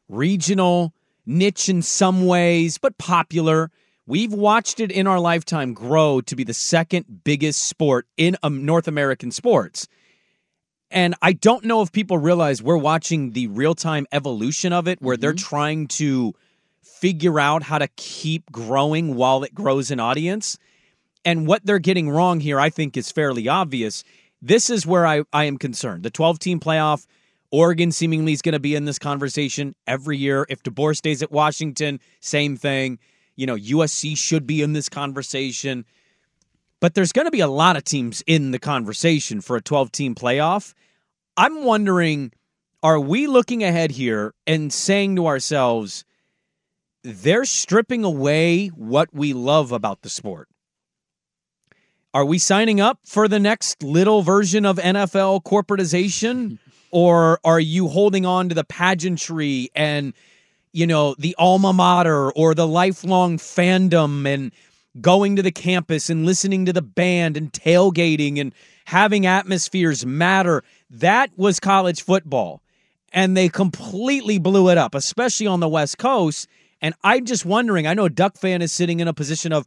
regional, 0.10 0.94
niche 1.26 1.70
in 1.70 1.82
some 1.82 2.26
ways, 2.26 2.78
but 2.78 2.98
popular. 2.98 3.72
We've 4.06 4.34
watched 4.34 4.80
it 4.80 4.92
in 4.92 5.08
our 5.08 5.20
lifetime 5.20 5.74
grow 5.74 6.22
to 6.22 6.36
be 6.36 6.44
the 6.44 6.54
second 6.54 7.24
biggest 7.24 7.68
sport 7.68 8.08
in 8.18 8.36
um, 8.44 8.66
North 8.66 8.88
American 8.88 9.32
sports. 9.32 9.88
And 10.90 11.16
I 11.22 11.32
don't 11.34 11.64
know 11.64 11.82
if 11.82 11.92
people 11.92 12.18
realize 12.18 12.62
we're 12.62 12.76
watching 12.76 13.32
the 13.32 13.48
real 13.48 13.76
time 13.76 14.06
evolution 14.12 14.74
of 14.74 14.88
it, 14.88 15.02
where 15.02 15.16
they're 15.16 15.34
trying 15.34 15.88
to 15.88 16.34
figure 16.84 17.40
out 17.40 17.64
how 17.64 17.78
to 17.78 17.88
keep 17.96 18.52
growing 18.52 19.16
while 19.16 19.44
it 19.44 19.56
grows 19.56 19.90
in 19.90 20.00
audience. 20.00 20.58
And 21.24 21.48
what 21.48 21.66
they're 21.66 21.80
getting 21.80 22.10
wrong 22.10 22.42
here, 22.42 22.60
I 22.60 22.70
think, 22.70 22.98
is 22.98 23.12
fairly 23.12 23.48
obvious. 23.48 24.04
This 24.42 24.70
is 24.70 24.86
where 24.86 25.06
I, 25.06 25.24
I 25.32 25.46
am 25.46 25.58
concerned. 25.58 26.04
The 26.04 26.10
12 26.10 26.40
team 26.40 26.60
playoff, 26.60 27.06
Oregon 27.52 27.92
seemingly 27.92 28.32
is 28.32 28.42
going 28.42 28.54
to 28.54 28.60
be 28.60 28.76
in 28.76 28.86
this 28.86 28.98
conversation 28.98 29.76
every 29.86 30.18
year. 30.18 30.46
If 30.50 30.64
DeBoer 30.64 30.96
stays 30.96 31.22
at 31.22 31.32
Washington, 31.32 32.00
same 32.22 32.56
thing. 32.56 32.98
You 33.36 33.46
know, 33.46 33.56
USC 33.56 34.18
should 34.18 34.48
be 34.48 34.62
in 34.62 34.74
this 34.74 34.88
conversation. 34.88 35.86
But 36.80 36.96
there's 36.96 37.12
going 37.12 37.26
to 37.26 37.32
be 37.32 37.42
a 37.42 37.48
lot 37.48 37.78
of 37.78 37.84
teams 37.84 38.24
in 38.26 38.52
the 38.52 38.60
conversation 38.60 39.42
for 39.42 39.56
a 39.56 39.62
12 39.62 39.92
team 39.92 40.16
playoff. 40.16 40.74
I'm 41.38 41.64
wondering 41.64 42.32
are 42.84 43.00
we 43.00 43.28
looking 43.28 43.64
ahead 43.64 43.92
here 43.92 44.34
and 44.48 44.74
saying 44.74 45.16
to 45.18 45.28
ourselves, 45.28 46.04
they're 47.04 47.46
stripping 47.46 48.04
away 48.04 48.68
what 48.70 49.14
we 49.14 49.34
love 49.34 49.72
about 49.72 50.02
the 50.02 50.10
sport? 50.10 50.48
Are 52.14 52.26
we 52.26 52.40
signing 52.40 52.82
up 52.82 53.00
for 53.06 53.28
the 53.28 53.40
next 53.40 53.84
little 53.84 54.24
version 54.24 54.66
of 54.66 54.78
NFL 54.78 55.44
corporatization? 55.44 56.58
or 56.92 57.40
are 57.44 57.60
you 57.60 57.88
holding 57.88 58.26
on 58.26 58.50
to 58.50 58.56
the 58.56 58.64
pageantry 58.64 59.70
and, 59.76 60.14
you 60.74 60.86
know, 60.86 61.16
the 61.18 61.36
alma 61.40 61.74
mater 61.74 62.32
or 62.32 62.54
the 62.54 62.68
lifelong 62.68 63.38
fandom 63.38 64.26
and 64.32 64.52
going 65.00 65.38
to 65.38 65.42
the 65.42 65.52
campus 65.52 66.10
and 66.10 66.26
listening 66.26 66.66
to 66.66 66.74
the 66.74 66.82
band 66.82 67.38
and 67.38 67.54
tailgating 67.54 68.40
and 68.40 68.54
having 68.86 69.26
atmospheres 69.26 70.06
matter? 70.06 70.64
That 70.90 71.32
was 71.38 71.60
college 71.60 72.02
football. 72.04 72.62
And 73.14 73.36
they 73.36 73.50
completely 73.50 74.38
blew 74.38 74.70
it 74.70 74.78
up, 74.78 74.96
especially 74.96 75.48
on 75.48 75.60
the 75.60 75.70
West 75.70 75.98
Coast. 75.98 76.48
And 76.82 76.96
I'm 77.04 77.26
just 77.26 77.46
wondering, 77.46 77.88
I 77.88 77.94
know 77.94 78.10
Duck 78.10 78.38
fan 78.38 78.62
is 78.62 78.72
sitting 78.72 79.00
in 79.00 79.08
a 79.08 79.14
position 79.14 79.54
of, 79.54 79.66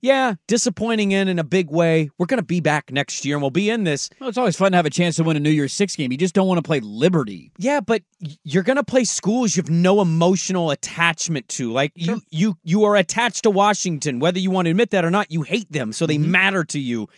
yeah, 0.00 0.34
disappointing 0.46 1.12
in 1.12 1.28
in 1.28 1.38
a 1.38 1.44
big 1.44 1.70
way. 1.70 2.10
We're 2.18 2.26
going 2.26 2.38
to 2.38 2.46
be 2.46 2.60
back 2.60 2.92
next 2.92 3.24
year 3.24 3.36
and 3.36 3.42
we'll 3.42 3.50
be 3.50 3.68
in 3.68 3.84
this. 3.84 4.08
Well, 4.20 4.28
it's 4.28 4.38
always 4.38 4.56
fun 4.56 4.72
to 4.72 4.76
have 4.76 4.86
a 4.86 4.90
chance 4.90 5.16
to 5.16 5.24
win 5.24 5.36
a 5.36 5.40
New 5.40 5.50
Year's 5.50 5.72
Six 5.72 5.96
game. 5.96 6.12
You 6.12 6.18
just 6.18 6.34
don't 6.34 6.46
want 6.46 6.58
to 6.58 6.62
play 6.62 6.80
Liberty. 6.80 7.52
Yeah, 7.58 7.80
but 7.80 8.02
you're 8.44 8.62
going 8.62 8.76
to 8.76 8.84
play 8.84 9.04
schools 9.04 9.56
you 9.56 9.62
have 9.62 9.70
no 9.70 10.00
emotional 10.00 10.70
attachment 10.70 11.48
to. 11.50 11.72
Like 11.72 11.92
you 11.94 12.20
you 12.30 12.56
you 12.62 12.84
are 12.84 12.96
attached 12.96 13.42
to 13.42 13.50
Washington 13.50 14.20
whether 14.20 14.38
you 14.38 14.50
want 14.50 14.66
to 14.66 14.70
admit 14.70 14.90
that 14.90 15.04
or 15.04 15.10
not. 15.10 15.30
You 15.32 15.42
hate 15.42 15.70
them, 15.70 15.92
so 15.92 16.06
they 16.06 16.16
mm-hmm. 16.16 16.30
matter 16.30 16.64
to 16.64 16.78
you. 16.78 17.08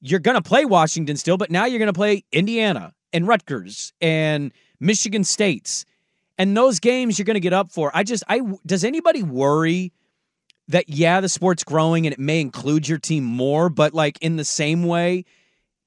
You're 0.00 0.20
going 0.20 0.36
to 0.36 0.42
play 0.42 0.64
Washington 0.64 1.16
still, 1.16 1.36
but 1.36 1.50
now 1.50 1.64
you're 1.64 1.80
going 1.80 1.86
to 1.88 1.92
play 1.92 2.24
Indiana 2.30 2.94
and 3.12 3.26
Rutgers 3.26 3.92
and 4.00 4.52
Michigan 4.78 5.24
States. 5.24 5.84
And 6.40 6.56
those 6.56 6.78
games 6.78 7.18
you're 7.18 7.24
going 7.24 7.34
to 7.34 7.40
get 7.40 7.52
up 7.52 7.72
for. 7.72 7.90
I 7.94 8.04
just 8.04 8.22
I 8.28 8.40
does 8.64 8.84
anybody 8.84 9.24
worry 9.24 9.92
that 10.68 10.88
yeah, 10.88 11.20
the 11.20 11.28
sport's 11.28 11.64
growing 11.64 12.06
and 12.06 12.12
it 12.12 12.18
may 12.18 12.40
include 12.40 12.88
your 12.88 12.98
team 12.98 13.24
more, 13.24 13.68
but 13.68 13.94
like 13.94 14.18
in 14.20 14.36
the 14.36 14.44
same 14.44 14.84
way, 14.84 15.24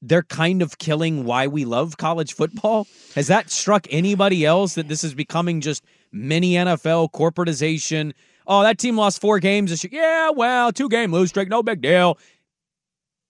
they're 0.01 0.23
kind 0.23 0.61
of 0.61 0.79
killing 0.79 1.25
why 1.25 1.47
we 1.47 1.65
love 1.65 1.97
college 1.97 2.33
football. 2.33 2.87
Has 3.15 3.27
that 3.27 3.51
struck 3.51 3.85
anybody 3.91 4.45
else 4.45 4.75
that 4.75 4.87
this 4.87 5.03
is 5.03 5.13
becoming 5.13 5.61
just 5.61 5.83
mini 6.11 6.53
NFL 6.53 7.11
corporatization? 7.11 8.13
Oh, 8.47 8.63
that 8.63 8.79
team 8.79 8.97
lost 8.97 9.21
four 9.21 9.39
games 9.39 9.69
this 9.69 9.83
year. 9.83 10.01
Yeah, 10.01 10.31
well, 10.31 10.71
two 10.71 10.89
game 10.89 11.11
lose 11.11 11.29
streak, 11.29 11.49
no 11.49 11.61
big 11.61 11.81
deal. 11.81 12.17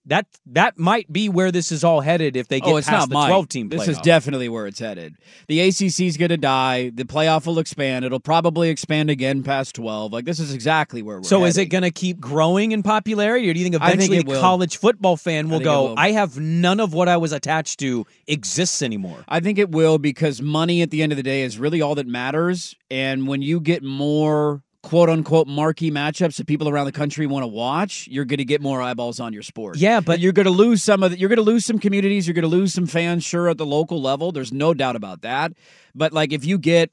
That 0.05 0.25
that 0.47 0.79
might 0.79 1.11
be 1.13 1.29
where 1.29 1.51
this 1.51 1.71
is 1.71 1.83
all 1.83 2.01
headed 2.01 2.35
if 2.35 2.47
they 2.47 2.57
oh, 2.57 2.65
get 2.65 2.73
oh, 2.73 2.77
it's 2.77 2.87
past 2.87 3.01
not 3.01 3.09
the 3.09 3.13
mine. 3.13 3.29
twelve 3.29 3.49
team. 3.49 3.69
This 3.69 3.87
is 3.87 3.99
definitely 3.99 4.49
where 4.49 4.65
it's 4.65 4.79
headed. 4.79 5.15
The 5.47 5.59
ACC 5.61 6.01
is 6.01 6.17
going 6.17 6.29
to 6.29 6.37
die. 6.37 6.89
The 6.89 7.03
playoff 7.03 7.45
will 7.45 7.59
expand. 7.59 8.03
It'll 8.03 8.19
probably 8.19 8.69
expand 8.69 9.11
again 9.11 9.43
past 9.43 9.75
twelve. 9.75 10.11
Like 10.11 10.25
this 10.25 10.39
is 10.39 10.53
exactly 10.53 11.03
where 11.03 11.17
we're. 11.17 11.23
So 11.23 11.45
is 11.45 11.57
it 11.57 11.67
going 11.67 11.83
to 11.83 11.91
keep 11.91 12.19
growing 12.19 12.71
in 12.71 12.81
popularity, 12.81 13.47
or 13.49 13.53
do 13.53 13.59
you 13.59 13.65
think 13.65 13.75
I 13.79 13.91
think 13.91 14.03
eventually 14.03 14.17
a 14.19 14.23
will. 14.23 14.41
college 14.41 14.77
football 14.77 15.17
fan 15.17 15.49
will 15.49 15.59
think 15.59 15.61
it 15.61 15.65
go, 15.65 15.83
will. 15.89 15.95
"I 15.99 16.11
have 16.11 16.39
none 16.39 16.79
of 16.79 16.93
what 16.93 17.07
I 17.07 17.17
was 17.17 17.31
attached 17.31 17.79
to 17.81 18.07
exists 18.25 18.81
anymore"? 18.81 19.23
I 19.27 19.39
think 19.39 19.59
it 19.59 19.69
will 19.69 19.99
because 19.99 20.41
money 20.41 20.81
at 20.81 20.89
the 20.89 21.03
end 21.03 21.11
of 21.11 21.17
the 21.17 21.23
day 21.23 21.43
is 21.43 21.59
really 21.59 21.81
all 21.81 21.93
that 21.95 22.07
matters. 22.07 22.75
And 22.89 23.27
when 23.27 23.43
you 23.43 23.59
get 23.59 23.83
more 23.83 24.63
quote 24.83 25.09
unquote 25.09 25.47
marquee 25.47 25.91
matchups 25.91 26.37
that 26.37 26.47
people 26.47 26.67
around 26.67 26.85
the 26.85 26.91
country 26.91 27.27
want 27.27 27.43
to 27.43 27.47
watch, 27.47 28.07
you're 28.09 28.25
going 28.25 28.39
to 28.39 28.45
get 28.45 28.61
more 28.61 28.81
eyeballs 28.81 29.19
on 29.19 29.33
your 29.33 29.43
sport. 29.43 29.77
Yeah, 29.77 29.99
but 29.99 30.19
you're 30.19 30.33
going 30.33 30.45
to 30.45 30.51
lose 30.51 30.81
some 30.83 31.03
of 31.03 31.11
the, 31.11 31.19
you're 31.19 31.29
going 31.29 31.37
to 31.37 31.43
lose 31.43 31.65
some 31.65 31.79
communities, 31.79 32.27
you're 32.27 32.33
going 32.33 32.43
to 32.43 32.47
lose 32.47 32.73
some 32.73 32.87
fans 32.87 33.23
sure 33.23 33.49
at 33.49 33.57
the 33.57 33.65
local 33.65 34.01
level. 34.01 34.31
There's 34.31 34.51
no 34.51 34.73
doubt 34.73 34.95
about 34.95 35.21
that. 35.21 35.53
But 35.93 36.13
like 36.13 36.33
if 36.33 36.45
you 36.45 36.57
get 36.57 36.91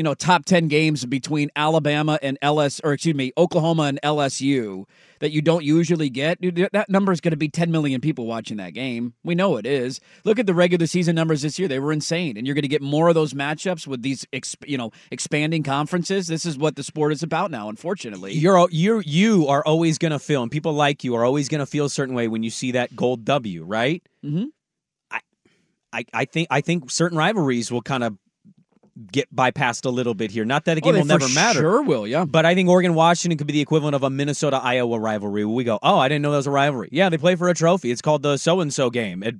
you 0.00 0.02
know 0.02 0.14
top 0.14 0.46
10 0.46 0.68
games 0.68 1.04
between 1.04 1.50
Alabama 1.54 2.18
and 2.22 2.38
LS 2.40 2.80
or 2.82 2.94
excuse 2.94 3.14
me 3.14 3.34
Oklahoma 3.36 3.82
and 3.82 4.00
LSU 4.02 4.86
that 5.18 5.30
you 5.30 5.42
don't 5.42 5.62
usually 5.62 6.08
get 6.08 6.40
dude, 6.40 6.70
that 6.72 6.88
number 6.88 7.12
is 7.12 7.20
going 7.20 7.32
to 7.32 7.36
be 7.36 7.50
10 7.50 7.70
million 7.70 8.00
people 8.00 8.24
watching 8.24 8.56
that 8.56 8.72
game. 8.72 9.12
We 9.22 9.34
know 9.34 9.58
it 9.58 9.66
is. 9.66 10.00
Look 10.24 10.38
at 10.38 10.46
the 10.46 10.54
regular 10.54 10.86
season 10.86 11.14
numbers 11.14 11.42
this 11.42 11.58
year. 11.58 11.68
They 11.68 11.78
were 11.78 11.92
insane 11.92 12.38
and 12.38 12.46
you're 12.46 12.54
going 12.54 12.62
to 12.62 12.68
get 12.68 12.80
more 12.80 13.10
of 13.10 13.14
those 13.14 13.34
matchups 13.34 13.86
with 13.86 14.00
these 14.00 14.24
exp, 14.32 14.66
you 14.66 14.78
know 14.78 14.90
expanding 15.10 15.62
conferences. 15.62 16.28
This 16.28 16.46
is 16.46 16.56
what 16.56 16.76
the 16.76 16.82
sport 16.82 17.12
is 17.12 17.22
about 17.22 17.50
now 17.50 17.68
unfortunately. 17.68 18.32
You're 18.32 18.70
you 18.70 19.02
you 19.04 19.48
are 19.48 19.62
always 19.66 19.98
going 19.98 20.12
to 20.12 20.18
feel, 20.18 20.42
and 20.42 20.50
people 20.50 20.72
like 20.72 21.04
you 21.04 21.14
are 21.14 21.26
always 21.26 21.50
going 21.50 21.58
to 21.58 21.66
feel 21.66 21.84
a 21.84 21.90
certain 21.90 22.14
way 22.14 22.26
when 22.26 22.42
you 22.42 22.48
see 22.48 22.72
that 22.72 22.96
gold 22.96 23.26
W, 23.26 23.64
right? 23.64 24.02
Mm-hmm. 24.24 24.44
I, 25.10 25.20
I, 25.92 26.04
I 26.14 26.24
think 26.24 26.48
I 26.50 26.62
think 26.62 26.90
certain 26.90 27.18
rivalries 27.18 27.70
will 27.70 27.82
kind 27.82 28.02
of 28.02 28.16
get 29.12 29.34
bypassed 29.34 29.84
a 29.84 29.90
little 29.90 30.14
bit 30.14 30.30
here. 30.30 30.44
Not 30.44 30.64
that 30.66 30.78
a 30.78 30.80
Oh, 30.80 30.84
game 30.84 30.94
they 30.94 30.98
will 31.00 31.06
never 31.06 31.28
matter, 31.28 31.60
sure 31.60 31.82
will 31.82 32.06
yeah 32.06 32.24
but 32.24 32.44
I 32.46 32.54
think 32.54 32.68
Oregon 32.68 32.94
Washington 32.94 33.38
could 33.38 33.46
be 33.46 33.52
the 33.52 33.60
equivalent 33.60 33.94
of 33.94 34.02
a 34.02 34.10
Minnesota 34.10 34.56
Iowa 34.62 34.98
rivalry. 34.98 35.44
Where 35.44 35.54
we 35.54 35.64
go, 35.64 35.78
oh, 35.82 35.98
I 35.98 36.08
didn't 36.08 36.22
know 36.22 36.30
that 36.32 36.38
was 36.38 36.46
a 36.46 36.50
rivalry. 36.50 36.88
Yeah, 36.92 37.08
they 37.08 37.18
play 37.18 37.36
for 37.36 37.48
a 37.48 37.54
trophy. 37.54 37.90
It's 37.90 38.02
called 38.02 38.22
the 38.22 38.36
so 38.36 38.60
and 38.60 38.72
so 38.72 38.90
game. 38.90 39.22
It, 39.22 39.36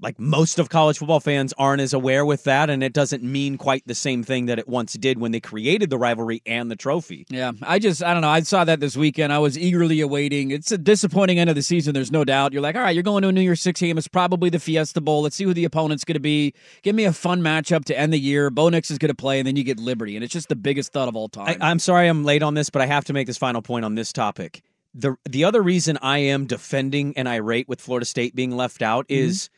like 0.00 0.18
most 0.18 0.58
of 0.58 0.68
college 0.68 0.98
football 0.98 1.20
fans 1.20 1.54
aren't 1.56 1.80
as 1.80 1.94
aware 1.94 2.24
with 2.26 2.44
that, 2.44 2.68
and 2.68 2.82
it 2.82 2.92
doesn't 2.92 3.22
mean 3.22 3.56
quite 3.56 3.82
the 3.86 3.94
same 3.94 4.22
thing 4.22 4.46
that 4.46 4.58
it 4.58 4.68
once 4.68 4.92
did 4.94 5.18
when 5.18 5.32
they 5.32 5.40
created 5.40 5.88
the 5.88 5.96
rivalry 5.96 6.42
and 6.44 6.70
the 6.70 6.76
trophy. 6.76 7.26
Yeah, 7.30 7.52
I 7.62 7.78
just 7.78 8.02
I 8.02 8.12
don't 8.12 8.20
know. 8.20 8.28
I 8.28 8.40
saw 8.40 8.64
that 8.64 8.80
this 8.80 8.96
weekend. 8.96 9.32
I 9.32 9.38
was 9.38 9.58
eagerly 9.58 10.00
awaiting. 10.00 10.50
It's 10.50 10.70
a 10.70 10.78
disappointing 10.78 11.38
end 11.38 11.48
of 11.48 11.56
the 11.56 11.62
season. 11.62 11.94
There's 11.94 12.12
no 12.12 12.24
doubt. 12.24 12.52
You're 12.52 12.62
like, 12.62 12.76
all 12.76 12.82
right, 12.82 12.94
you're 12.94 13.02
going 13.02 13.22
to 13.22 13.28
a 13.28 13.32
New 13.32 13.40
Year's 13.40 13.62
Six 13.62 13.80
game. 13.80 13.96
It's 13.96 14.08
probably 14.08 14.50
the 14.50 14.60
Fiesta 14.60 15.00
Bowl. 15.00 15.22
Let's 15.22 15.36
see 15.36 15.44
who 15.44 15.54
the 15.54 15.64
opponent's 15.64 16.04
going 16.04 16.14
to 16.14 16.20
be. 16.20 16.52
Give 16.82 16.94
me 16.94 17.04
a 17.04 17.12
fun 17.12 17.40
matchup 17.40 17.86
to 17.86 17.98
end 17.98 18.12
the 18.12 18.18
year. 18.18 18.50
Bo 18.50 18.68
Nix 18.68 18.90
is 18.90 18.98
going 18.98 19.10
to 19.10 19.14
play, 19.14 19.38
and 19.38 19.46
then 19.46 19.56
you 19.56 19.64
get 19.64 19.78
Liberty, 19.78 20.14
and 20.16 20.22
it's 20.22 20.32
just 20.32 20.48
the 20.48 20.56
biggest 20.56 20.92
thud 20.92 21.08
of 21.08 21.16
all 21.16 21.28
time. 21.28 21.56
I, 21.60 21.70
I'm 21.70 21.78
sorry 21.78 22.08
I'm 22.08 22.24
late 22.24 22.42
on 22.42 22.54
this, 22.54 22.68
but 22.68 22.82
I 22.82 22.86
have 22.86 23.04
to 23.06 23.12
make 23.12 23.26
this 23.26 23.38
final 23.38 23.62
point 23.62 23.84
on 23.84 23.94
this 23.94 24.12
topic. 24.12 24.62
The 24.94 25.16
the 25.28 25.44
other 25.44 25.62
reason 25.62 25.98
I 26.00 26.18
am 26.18 26.46
defending 26.46 27.14
and 27.16 27.28
irate 27.28 27.68
with 27.68 27.80
Florida 27.80 28.06
State 28.06 28.34
being 28.34 28.56
left 28.56 28.82
out 28.82 29.06
mm-hmm. 29.08 29.28
is 29.28 29.50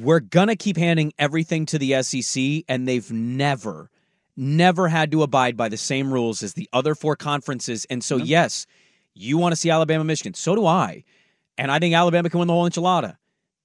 we're 0.00 0.20
gonna 0.20 0.56
keep 0.56 0.76
handing 0.76 1.12
everything 1.18 1.66
to 1.66 1.78
the 1.78 2.02
SEC, 2.02 2.64
and 2.68 2.86
they've 2.86 3.10
never, 3.10 3.90
never 4.36 4.88
had 4.88 5.10
to 5.12 5.22
abide 5.22 5.56
by 5.56 5.68
the 5.68 5.76
same 5.76 6.12
rules 6.12 6.42
as 6.42 6.54
the 6.54 6.68
other 6.72 6.94
four 6.94 7.16
conferences. 7.16 7.86
And 7.88 8.02
so, 8.02 8.16
yes, 8.16 8.66
you 9.14 9.38
want 9.38 9.52
to 9.52 9.56
see 9.56 9.70
Alabama, 9.70 10.04
Michigan. 10.04 10.34
So 10.34 10.54
do 10.54 10.66
I. 10.66 11.04
And 11.58 11.70
I 11.70 11.78
think 11.78 11.94
Alabama 11.94 12.28
can 12.28 12.38
win 12.38 12.48
the 12.48 12.54
whole 12.54 12.68
enchilada. 12.68 13.16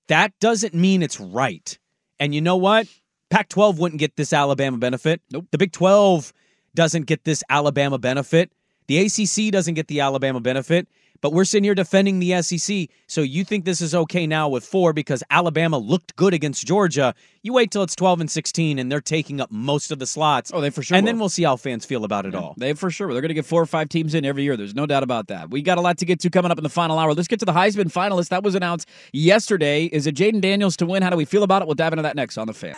That 0.08 0.38
doesn't 0.40 0.74
mean 0.74 1.04
it's 1.04 1.20
right. 1.20 1.78
And 2.20 2.34
you 2.34 2.42
know 2.42 2.58
what? 2.58 2.88
Pac 3.30 3.50
12 3.50 3.80
wouldn't 3.80 4.00
get 4.00 4.16
this 4.16 4.34
Alabama 4.34 4.78
benefit. 4.78 5.22
Nope. 5.32 5.48
The 5.52 5.58
Big 5.58 5.72
12 5.72 6.34
doesn't 6.76 7.06
get 7.06 7.24
this 7.24 7.44
Alabama 7.50 7.98
benefit. 7.98 8.52
The 8.88 9.00
ACC 9.00 9.52
doesn't 9.52 9.74
get 9.74 9.88
the 9.88 10.02
Alabama 10.02 10.40
benefit. 10.40 10.88
But 11.22 11.34
we're 11.34 11.46
sitting 11.46 11.64
here 11.64 11.76
defending 11.76 12.20
the 12.20 12.42
SEC. 12.42 12.90
So 13.08 13.22
you 13.22 13.44
think 13.44 13.64
this 13.64 13.80
is 13.80 13.94
okay 13.94 14.26
now 14.26 14.50
with 14.50 14.66
four 14.66 14.92
because 14.92 15.24
Alabama 15.30 15.78
looked 15.78 16.16
good 16.16 16.34
against 16.34 16.66
Georgia. 16.66 17.14
You 17.44 17.54
wait 17.54 17.72
till 17.72 17.84
it's 17.84 17.96
12 17.96 18.22
and 18.22 18.32
16 18.32 18.80
and 18.80 18.92
they're 18.92 19.02
taking 19.02 19.40
up 19.40 19.52
most 19.52 19.92
of 19.92 20.00
the 20.00 20.08
slots. 20.08 20.52
Oh, 20.54 20.62
they 20.62 20.72
for 20.72 20.82
sure 20.82 20.98
And 20.98 21.08
then 21.08 21.20
we'll 21.20 21.30
see 21.30 21.44
how 21.44 21.56
fans 21.56 21.86
feel 21.86 22.04
about 22.06 22.26
it 22.26 22.34
all. 22.36 22.56
They 22.58 22.74
for 22.74 22.90
sure. 22.90 23.12
They're 23.14 23.22
going 23.22 23.30
to 23.30 23.36
get 23.36 23.46
four 23.46 23.62
or 23.62 23.66
five 23.68 23.90
teams 23.90 24.14
in 24.16 24.26
every 24.26 24.44
year. 24.44 24.58
There's 24.58 24.76
no 24.76 24.86
doubt 24.86 25.04
about 25.04 25.28
that. 25.28 25.52
We 25.52 25.62
got 25.62 25.78
a 25.78 25.82
lot 25.82 25.98
to 26.00 26.06
get 26.06 26.20
to 26.22 26.30
coming 26.30 26.52
up 26.52 26.58
in 26.58 26.64
the 26.64 26.70
final 26.70 26.98
hour. 26.98 27.14
Let's 27.14 27.28
get 27.28 27.40
to 27.40 27.46
the 27.46 27.54
Heisman 27.54 27.92
finalist. 27.92 28.30
That 28.30 28.44
was 28.44 28.56
announced 28.56 28.90
yesterday. 29.14 29.86
Is 29.86 30.08
it 30.08 30.16
Jayden 30.16 30.42
Daniels 30.42 30.76
to 30.78 30.86
win? 30.86 31.04
How 31.04 31.10
do 31.10 31.18
we 31.18 31.26
feel 31.26 31.44
about 31.44 31.62
it? 31.62 31.68
We'll 31.68 31.76
dive 31.76 31.94
into 31.94 32.04
that 32.04 32.16
next 32.16 32.38
on 32.38 32.48
the 32.48 32.54
fan. 32.54 32.76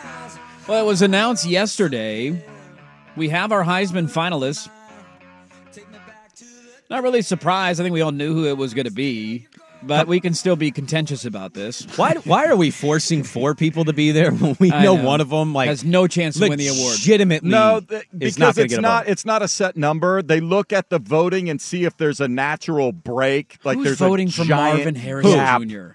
Well, 0.68 0.84
it 0.84 0.88
was 0.88 1.02
announced 1.02 1.46
yesterday. 1.46 2.44
We 3.16 3.30
have 3.30 3.52
our 3.52 3.64
Heisman 3.64 4.06
finalists. 4.12 4.70
Not 6.90 7.04
really 7.04 7.22
surprised. 7.22 7.80
I 7.80 7.84
think 7.84 7.94
we 7.94 8.02
all 8.02 8.12
knew 8.12 8.34
who 8.34 8.46
it 8.48 8.58
was 8.58 8.74
going 8.74 8.86
to 8.86 8.92
be, 8.92 9.48
but 9.82 10.08
we 10.08 10.20
can 10.20 10.34
still 10.34 10.56
be 10.56 10.70
contentious 10.70 11.26
about 11.26 11.54
this. 11.54 11.86
Why 11.98 12.14
why 12.24 12.46
are 12.48 12.56
we 12.56 12.70
forcing 12.72 13.24
four 13.24 13.56
people 13.56 13.86
to 13.86 13.94
be 13.94 14.12
there 14.12 14.32
when 14.32 14.56
we 14.60 14.72
I 14.72 14.84
know, 14.84 14.96
know. 14.96 15.04
one 15.04 15.20
of 15.22 15.30
them 15.30 15.54
like 15.54 15.70
Has 15.70 15.84
no 15.84 16.08
chance 16.08 16.38
to 16.40 16.48
win 16.48 16.60
the 16.60 16.68
award. 16.68 16.94
Legitimately, 16.94 17.50
No, 17.50 17.80
th- 17.80 18.04
because 18.16 18.38
not 18.38 18.58
it's 18.58 18.78
not 18.78 19.08
it's 19.08 19.26
not 19.26 19.42
a 19.42 19.48
set 19.48 19.76
number. 19.76 20.22
They 20.22 20.40
look 20.40 20.72
at 20.72 20.90
the 20.90 21.00
voting 21.00 21.50
and 21.50 21.60
see 21.60 21.86
if 21.86 21.98
there's 21.98 22.20
a 22.22 22.28
natural 22.28 22.92
break. 22.92 23.58
Like 23.64 23.78
Who's 23.78 23.86
there's 23.86 23.98
voting 24.00 24.28
a 24.28 24.32
for 24.32 24.44
giant 24.46 24.78
Marvin 24.78 24.96
Harrison 24.96 25.32
gap 25.34 25.62
Jr.? 25.64 25.88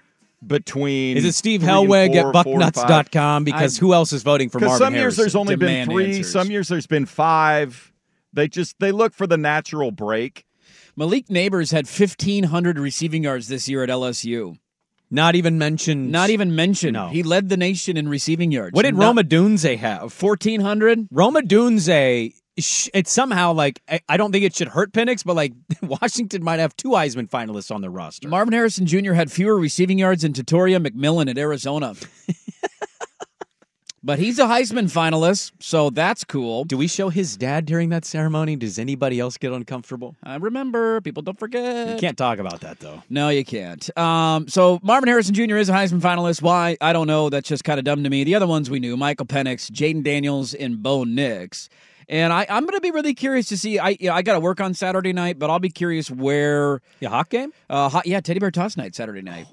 between. 0.45 1.17
Is 1.17 1.25
it 1.25 1.33
Steve 1.33 1.61
three 1.61 1.69
and 1.69 1.87
Hellweg 1.89 2.07
four, 2.21 2.35
at 2.37 2.43
four 2.43 2.61
and 2.61 2.73
bucknuts.com? 2.73 3.43
Because 3.45 3.77
who 3.77 3.93
else 3.93 4.11
is 4.11 4.23
voting 4.23 4.49
for 4.49 4.59
Because 4.59 4.79
Marvin 4.79 4.85
some 4.87 4.93
years 4.95 5.01
Harrison? 5.17 5.21
there's 5.23 5.35
only 5.35 5.55
Demand 5.55 5.89
been 5.89 5.95
three. 5.95 6.05
answers. 6.17 6.31
Some 6.31 6.51
years 6.51 6.67
there's 6.67 6.87
been 6.87 7.05
five. 7.05 7.91
They 8.33 8.47
just 8.47 8.77
they 8.79 8.91
look 8.91 9.13
for 9.13 9.25
the 9.27 9.37
natural 9.37 9.91
break. 9.91 10.45
Malik 10.99 11.27
Nabers 11.27 11.71
had 11.71 11.85
1,500 11.87 12.77
receiving 12.77 13.23
yards 13.23 13.47
this 13.47 13.69
year 13.69 13.83
at 13.83 13.89
LSU. 13.89 14.57
Not 15.09 15.35
even 15.35 15.57
mentioned. 15.57 16.11
Not 16.11 16.29
even 16.29 16.53
mentioned. 16.53 16.91
No. 16.91 17.07
He 17.07 17.23
led 17.23 17.47
the 17.47 17.55
nation 17.55 17.95
in 17.95 18.09
receiving 18.09 18.51
yards. 18.51 18.73
What 18.73 18.83
did 18.83 18.95
Not- 18.97 19.15
Rome 19.15 19.15
Odunze 19.15 19.77
have? 19.77 20.21
1,400? 20.21 21.07
Rome 21.09 21.35
Odunze. 21.35 22.33
It's 22.57 23.11
somehow 23.13 23.53
like 23.53 23.81
I- 24.09 24.17
don't 24.17 24.33
think 24.33 24.43
it 24.43 24.53
should 24.53 24.67
hurt 24.67 24.91
Penix, 24.91 25.23
but 25.23 25.37
like 25.37 25.53
Washington 25.81 26.43
might 26.43 26.59
have 26.59 26.75
two 26.75 26.89
Heisman 26.89 27.29
finalists 27.29 27.73
on 27.73 27.79
their 27.79 27.89
roster. 27.89 28.27
Marvin 28.27 28.53
Harrison 28.53 28.85
Jr. 28.85 29.13
had 29.13 29.31
fewer 29.31 29.57
receiving 29.57 29.99
yards 29.99 30.23
than 30.23 30.33
Tetairoa 30.33 30.85
McMillan 30.85 31.29
at 31.29 31.37
Arizona. 31.37 31.95
but 34.03 34.19
he's 34.19 34.39
a 34.39 34.43
Heisman 34.45 34.85
finalist, 34.85 35.51
so 35.59 35.89
that's 35.89 36.23
cool. 36.23 36.63
Do 36.63 36.77
we 36.77 36.87
show 36.87 37.09
his 37.09 37.35
dad 37.37 37.65
during 37.65 37.89
that 37.89 38.05
ceremony? 38.05 38.55
Does 38.55 38.79
anybody 38.79 39.19
else 39.19 39.37
get 39.37 39.51
uncomfortable? 39.51 40.15
I 40.23 40.35
remember. 40.35 41.01
People 41.01 41.23
don't 41.23 41.37
forget. 41.39 41.89
You 41.89 41.97
can't 41.97 42.17
talk 42.17 42.39
about 42.39 42.61
that 42.61 42.79
though. 42.79 43.03
No, 43.09 43.29
you 43.29 43.43
can't. 43.43 43.97
Um, 43.97 44.47
so 44.47 44.79
Marvin 44.83 45.09
Harrison 45.09 45.33
Jr. 45.33 45.57
is 45.57 45.69
a 45.69 45.73
Heisman 45.73 46.01
finalist. 46.01 46.41
Why? 46.41 46.77
I 46.81 46.93
don't 46.93 47.07
know. 47.07 47.29
That's 47.29 47.47
just 47.47 47.63
kind 47.63 47.79
of 47.79 47.85
dumb 47.85 48.03
to 48.03 48.09
me. 48.09 48.23
The 48.23 48.35
other 48.35 48.47
ones 48.47 48.69
we 48.69 48.79
knew: 48.79 48.95
Michael 48.95 49.25
Penix, 49.25 49.69
Jayden 49.71 50.03
Daniels, 50.03 50.53
and 50.53 50.81
Bo 50.81 51.03
Nix. 51.03 51.69
And 52.09 52.33
I, 52.33 52.47
I'm 52.49 52.63
going 52.65 52.75
to 52.75 52.81
be 52.81 52.89
really 52.89 53.13
curious 53.13 53.45
to 53.49 53.57
see. 53.57 53.77
I 53.77 53.89
you 53.99 54.07
know, 54.09 54.15
I 54.15 54.23
got 54.23 54.33
to 54.33 54.39
work 54.39 54.59
on 54.59 54.73
Saturday 54.73 55.13
night, 55.13 55.37
but 55.37 55.51
I'll 55.51 55.59
be 55.59 55.69
curious 55.69 56.09
where. 56.09 56.81
Yeah, 56.99 57.09
hawk 57.09 57.29
game. 57.29 57.53
Uh, 57.69 57.87
hot, 57.87 58.07
yeah, 58.07 58.19
teddy 58.19 58.39
bear 58.39 58.49
toss 58.49 58.75
night 58.75 58.95
Saturday 58.95 59.21
night. 59.21 59.45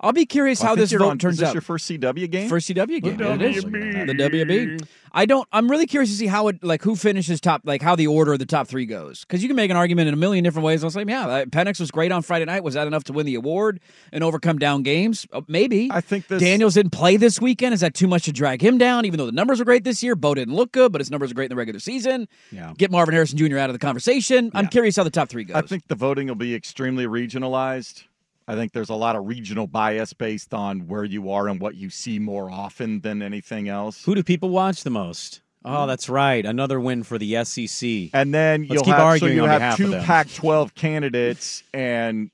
I'll 0.00 0.12
be 0.12 0.24
curious 0.24 0.60
Well, 0.60 0.70
how 0.70 0.74
this 0.74 0.90
vote 0.90 1.02
on- 1.02 1.18
turns 1.18 1.34
is 1.34 1.40
this 1.40 1.48
out. 1.50 1.54
your 1.54 1.60
first 1.60 1.88
CW 1.90 2.30
game? 2.30 2.48
First 2.48 2.70
CW 2.70 3.02
game. 3.02 3.16
The 3.18 3.24
yeah, 3.24 3.34
it 3.34 3.42
is. 3.42 3.64
WB. 3.64 4.06
The 4.06 4.14
WB. 4.14 4.88
I 5.12 5.26
don't. 5.26 5.46
I'm 5.52 5.70
really 5.70 5.86
curious 5.86 6.10
to 6.10 6.16
see 6.16 6.26
how 6.26 6.48
it 6.48 6.62
like 6.64 6.82
who 6.82 6.96
finishes 6.96 7.40
top, 7.42 7.62
like 7.64 7.82
how 7.82 7.94
the 7.94 8.06
order 8.06 8.32
of 8.32 8.38
the 8.38 8.46
top 8.46 8.68
three 8.68 8.86
goes. 8.86 9.20
Because 9.26 9.42
you 9.42 9.48
can 9.48 9.56
make 9.56 9.70
an 9.70 9.76
argument 9.76 10.08
in 10.08 10.14
a 10.14 10.18
million 10.18 10.44
different 10.44 10.64
ways. 10.64 10.82
I'll 10.84 10.90
say, 10.90 11.04
yeah, 11.06 11.26
uh, 11.26 11.44
Penix 11.46 11.78
was 11.80 11.90
great 11.90 12.10
on 12.12 12.22
Friday 12.22 12.44
night. 12.46 12.62
Was 12.62 12.74
that 12.74 12.86
enough 12.86 13.04
to 13.04 13.12
win 13.12 13.26
the 13.26 13.34
award 13.34 13.80
and 14.12 14.24
overcome 14.24 14.58
down 14.58 14.82
games? 14.82 15.26
Uh, 15.32 15.42
maybe. 15.46 15.88
I 15.92 16.00
think 16.00 16.28
this 16.28 16.40
Daniels 16.42 16.74
didn't 16.74 16.92
play 16.92 17.16
this 17.18 17.38
weekend. 17.40 17.74
Is 17.74 17.80
that 17.80 17.92
too 17.94 18.06
much 18.06 18.24
to 18.24 18.32
drag 18.32 18.62
him 18.62 18.78
down? 18.78 19.04
Even 19.04 19.18
though 19.18 19.26
the 19.26 19.32
numbers 19.32 19.60
are 19.60 19.64
great 19.66 19.84
this 19.84 20.02
year, 20.02 20.14
Bo 20.14 20.34
didn't 20.34 20.54
look 20.54 20.72
good, 20.72 20.90
but 20.92 21.00
his 21.02 21.10
numbers 21.10 21.30
are 21.30 21.34
great 21.34 21.46
in 21.46 21.50
the 21.50 21.56
regular 21.56 21.80
season. 21.80 21.97
Yeah. 22.06 22.72
Get 22.76 22.90
Marvin 22.90 23.14
Harrison 23.14 23.38
Jr. 23.38 23.58
out 23.58 23.70
of 23.70 23.74
the 23.74 23.78
conversation. 23.78 24.50
I'm 24.54 24.68
curious 24.68 24.96
how 24.96 25.04
the 25.04 25.10
top 25.10 25.28
three 25.28 25.44
goes. 25.44 25.56
I 25.56 25.62
think 25.62 25.86
the 25.88 25.94
voting 25.94 26.28
will 26.28 26.34
be 26.34 26.54
extremely 26.54 27.06
regionalized. 27.06 28.04
I 28.46 28.54
think 28.54 28.72
there's 28.72 28.88
a 28.88 28.94
lot 28.94 29.14
of 29.14 29.26
regional 29.26 29.66
bias 29.66 30.14
based 30.14 30.54
on 30.54 30.86
where 30.86 31.04
you 31.04 31.30
are 31.30 31.48
and 31.48 31.60
what 31.60 31.74
you 31.74 31.90
see 31.90 32.18
more 32.18 32.50
often 32.50 33.00
than 33.00 33.20
anything 33.20 33.68
else. 33.68 34.04
Who 34.04 34.14
do 34.14 34.22
people 34.22 34.48
watch 34.48 34.84
the 34.84 34.90
most? 34.90 35.42
Oh, 35.64 35.86
that's 35.86 36.08
right. 36.08 36.46
Another 36.46 36.80
win 36.80 37.02
for 37.02 37.18
the 37.18 37.44
SEC. 37.44 38.10
And 38.14 38.32
then 38.32 38.62
Let's 38.62 38.72
you'll 38.72 38.84
keep 38.84 38.94
have, 38.94 39.04
arguing 39.04 39.32
so 39.32 39.44
you 39.44 39.50
on 39.50 39.60
have 39.60 39.76
two 39.76 39.94
of. 39.94 40.02
Pac-12 40.02 40.74
candidates, 40.74 41.62
and 41.74 42.30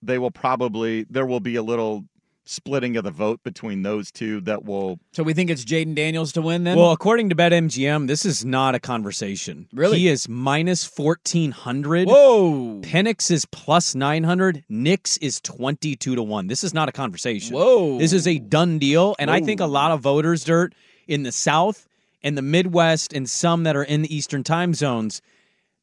they 0.00 0.18
will 0.18 0.30
probably 0.30 1.04
there 1.10 1.26
will 1.26 1.40
be 1.40 1.56
a 1.56 1.62
little 1.62 2.04
splitting 2.48 2.96
of 2.96 3.04
the 3.04 3.10
vote 3.10 3.42
between 3.42 3.82
those 3.82 4.10
two 4.10 4.40
that 4.40 4.64
will. 4.64 4.98
so 5.12 5.22
we 5.22 5.34
think 5.34 5.50
it's 5.50 5.64
Jayden 5.64 5.94
Daniels 5.94 6.32
to 6.32 6.42
win 6.42 6.64
then. 6.64 6.78
Well, 6.78 6.92
according 6.92 7.28
to 7.28 7.34
BetMGM, 7.34 8.06
this 8.06 8.24
is 8.24 8.44
not 8.44 8.74
a 8.74 8.80
conversation. 8.80 9.68
Really? 9.72 9.98
He 9.98 10.08
is 10.08 10.28
minus 10.28 10.88
1400. 10.98 12.08
Whoa. 12.08 12.80
Penix 12.80 13.30
is 13.30 13.44
plus 13.44 13.94
900. 13.94 14.64
Nix 14.68 15.18
is 15.18 15.40
22 15.42 16.14
to 16.16 16.22
1. 16.22 16.46
This 16.46 16.64
is 16.64 16.72
not 16.72 16.88
a 16.88 16.92
conversation. 16.92 17.54
Whoa. 17.54 17.98
This 17.98 18.12
is 18.14 18.26
a 18.26 18.38
done 18.38 18.78
deal. 18.78 19.14
And 19.18 19.30
I 19.30 19.40
think 19.40 19.60
a 19.60 19.66
lot 19.66 19.90
of 19.90 20.00
voters, 20.00 20.44
Dirt, 20.44 20.74
in 21.06 21.24
the 21.24 21.32
South 21.32 21.86
and 22.22 22.36
the 22.36 22.42
Midwest 22.42 23.12
and 23.12 23.28
some 23.28 23.64
that 23.64 23.76
are 23.76 23.84
in 23.84 24.02
the 24.02 24.14
Eastern 24.14 24.42
time 24.42 24.72
zones 24.72 25.20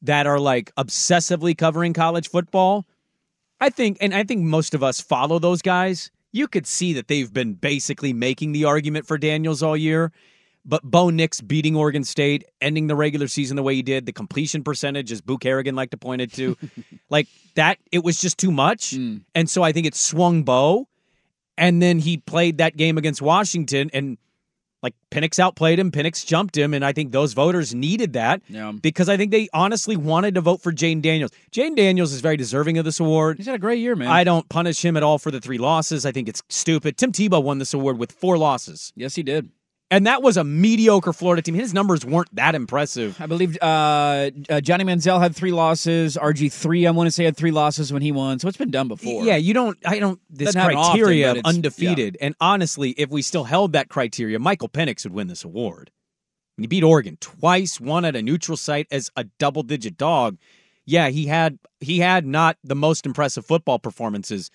that 0.02 0.26
are 0.26 0.40
like 0.40 0.74
obsessively 0.74 1.56
covering 1.56 1.92
college 1.92 2.28
football. 2.28 2.84
I 3.60 3.70
think, 3.70 3.98
and 4.00 4.12
I 4.12 4.24
think 4.24 4.42
most 4.42 4.74
of 4.74 4.82
us 4.82 5.00
follow 5.00 5.38
those 5.38 5.62
guys. 5.62 6.10
You 6.36 6.48
could 6.48 6.66
see 6.66 6.92
that 6.92 7.08
they've 7.08 7.32
been 7.32 7.54
basically 7.54 8.12
making 8.12 8.52
the 8.52 8.66
argument 8.66 9.06
for 9.06 9.16
Daniels 9.16 9.62
all 9.62 9.76
year. 9.76 10.12
But 10.66 10.82
Bo 10.82 11.08
Nix 11.08 11.40
beating 11.40 11.76
Oregon 11.76 12.04
State, 12.04 12.44
ending 12.60 12.88
the 12.88 12.96
regular 12.96 13.26
season 13.26 13.56
the 13.56 13.62
way 13.62 13.74
he 13.76 13.82
did, 13.82 14.04
the 14.04 14.12
completion 14.12 14.62
percentage, 14.62 15.10
as 15.10 15.22
Boo 15.22 15.38
Kerrigan 15.38 15.74
liked 15.76 15.92
to 15.92 15.96
point 15.96 16.20
it 16.20 16.32
to, 16.34 16.58
like 17.08 17.28
that, 17.54 17.78
it 17.90 18.04
was 18.04 18.20
just 18.20 18.36
too 18.36 18.50
much. 18.50 18.90
Hmm. 18.90 19.18
And 19.34 19.48
so 19.48 19.62
I 19.62 19.72
think 19.72 19.86
it 19.86 19.94
swung 19.94 20.42
Bo. 20.42 20.88
And 21.56 21.80
then 21.80 22.00
he 22.00 22.18
played 22.18 22.58
that 22.58 22.76
game 22.76 22.98
against 22.98 23.22
Washington, 23.22 23.88
and 23.94 24.18
like 24.86 24.94
Penix 25.10 25.38
outplayed 25.40 25.78
him, 25.80 25.90
Penix 25.90 26.24
jumped 26.24 26.56
him, 26.56 26.72
and 26.72 26.84
I 26.84 26.92
think 26.92 27.10
those 27.10 27.32
voters 27.32 27.74
needed 27.74 28.12
that 28.12 28.40
Yeah. 28.48 28.72
because 28.80 29.08
I 29.08 29.16
think 29.16 29.32
they 29.32 29.48
honestly 29.52 29.96
wanted 29.96 30.34
to 30.36 30.40
vote 30.40 30.62
for 30.62 30.72
Jayden 30.72 31.02
Daniels. 31.02 31.32
Jayden 31.50 31.74
Daniels 31.76 32.12
is 32.12 32.20
very 32.20 32.36
deserving 32.36 32.78
of 32.78 32.84
this 32.84 33.00
award. 33.00 33.38
He's 33.38 33.46
had 33.46 33.56
a 33.56 33.58
great 33.58 33.80
year, 33.80 33.96
man. 33.96 34.08
I 34.08 34.22
don't 34.22 34.48
punish 34.48 34.84
him 34.84 34.96
at 34.96 35.02
all 35.02 35.18
for 35.18 35.32
the 35.32 35.40
three 35.40 35.58
losses. 35.58 36.06
I 36.06 36.12
think 36.12 36.28
it's 36.28 36.40
stupid. 36.48 36.96
Tim 36.96 37.10
Tebow 37.10 37.42
won 37.42 37.58
this 37.58 37.74
award 37.74 37.98
with 37.98 38.12
four 38.12 38.38
losses. 38.38 38.92
Yes, 38.94 39.16
he 39.16 39.22
did. 39.24 39.50
And 39.88 40.06
that 40.06 40.20
was 40.20 40.36
a 40.36 40.42
mediocre 40.42 41.12
Florida 41.12 41.42
team. 41.42 41.54
His 41.54 41.72
numbers 41.72 42.04
weren't 42.04 42.34
that 42.34 42.56
impressive. 42.56 43.20
I 43.20 43.26
believe 43.26 43.56
uh, 43.62 44.30
uh, 44.50 44.60
Johnny 44.60 44.82
Manziel 44.82 45.20
had 45.20 45.36
three 45.36 45.52
losses. 45.52 46.16
RG 46.20 46.52
three, 46.52 46.88
I 46.88 46.90
want 46.90 47.06
to 47.06 47.12
say, 47.12 47.24
had 47.24 47.36
three 47.36 47.52
losses 47.52 47.92
when 47.92 48.02
he 48.02 48.10
won. 48.10 48.40
So 48.40 48.48
it's 48.48 48.56
been 48.56 48.72
done 48.72 48.88
before. 48.88 49.22
Yeah, 49.24 49.36
you 49.36 49.54
don't. 49.54 49.78
I 49.86 50.00
don't. 50.00 50.20
This 50.28 50.46
Doesn't 50.46 50.60
happen 50.60 50.76
often, 50.76 50.92
criteria 50.92 51.30
of 51.32 51.38
undefeated. 51.44 52.18
And 52.20 52.34
honestly, 52.40 52.90
if 52.90 53.10
we 53.10 53.22
still 53.22 53.44
held 53.44 53.74
that 53.74 53.88
criteria, 53.88 54.40
Michael 54.40 54.68
Penix 54.68 55.04
would 55.04 55.12
win 55.12 55.28
this 55.28 55.44
award. 55.44 55.92
When 56.56 56.64
he 56.64 56.68
beat 56.68 56.82
Oregon 56.82 57.16
twice, 57.20 57.80
one 57.80 58.04
at 58.04 58.16
a 58.16 58.22
neutral 58.22 58.56
site 58.56 58.88
as 58.90 59.10
a 59.14 59.24
double-digit 59.38 59.96
dog. 59.96 60.38
Yeah, 60.84 61.08
he 61.08 61.26
had 61.26 61.58
he 61.80 62.00
had 62.00 62.26
not 62.26 62.56
the 62.64 62.76
most 62.76 63.06
impressive 63.06 63.46
football 63.46 63.78
performances, 63.78 64.50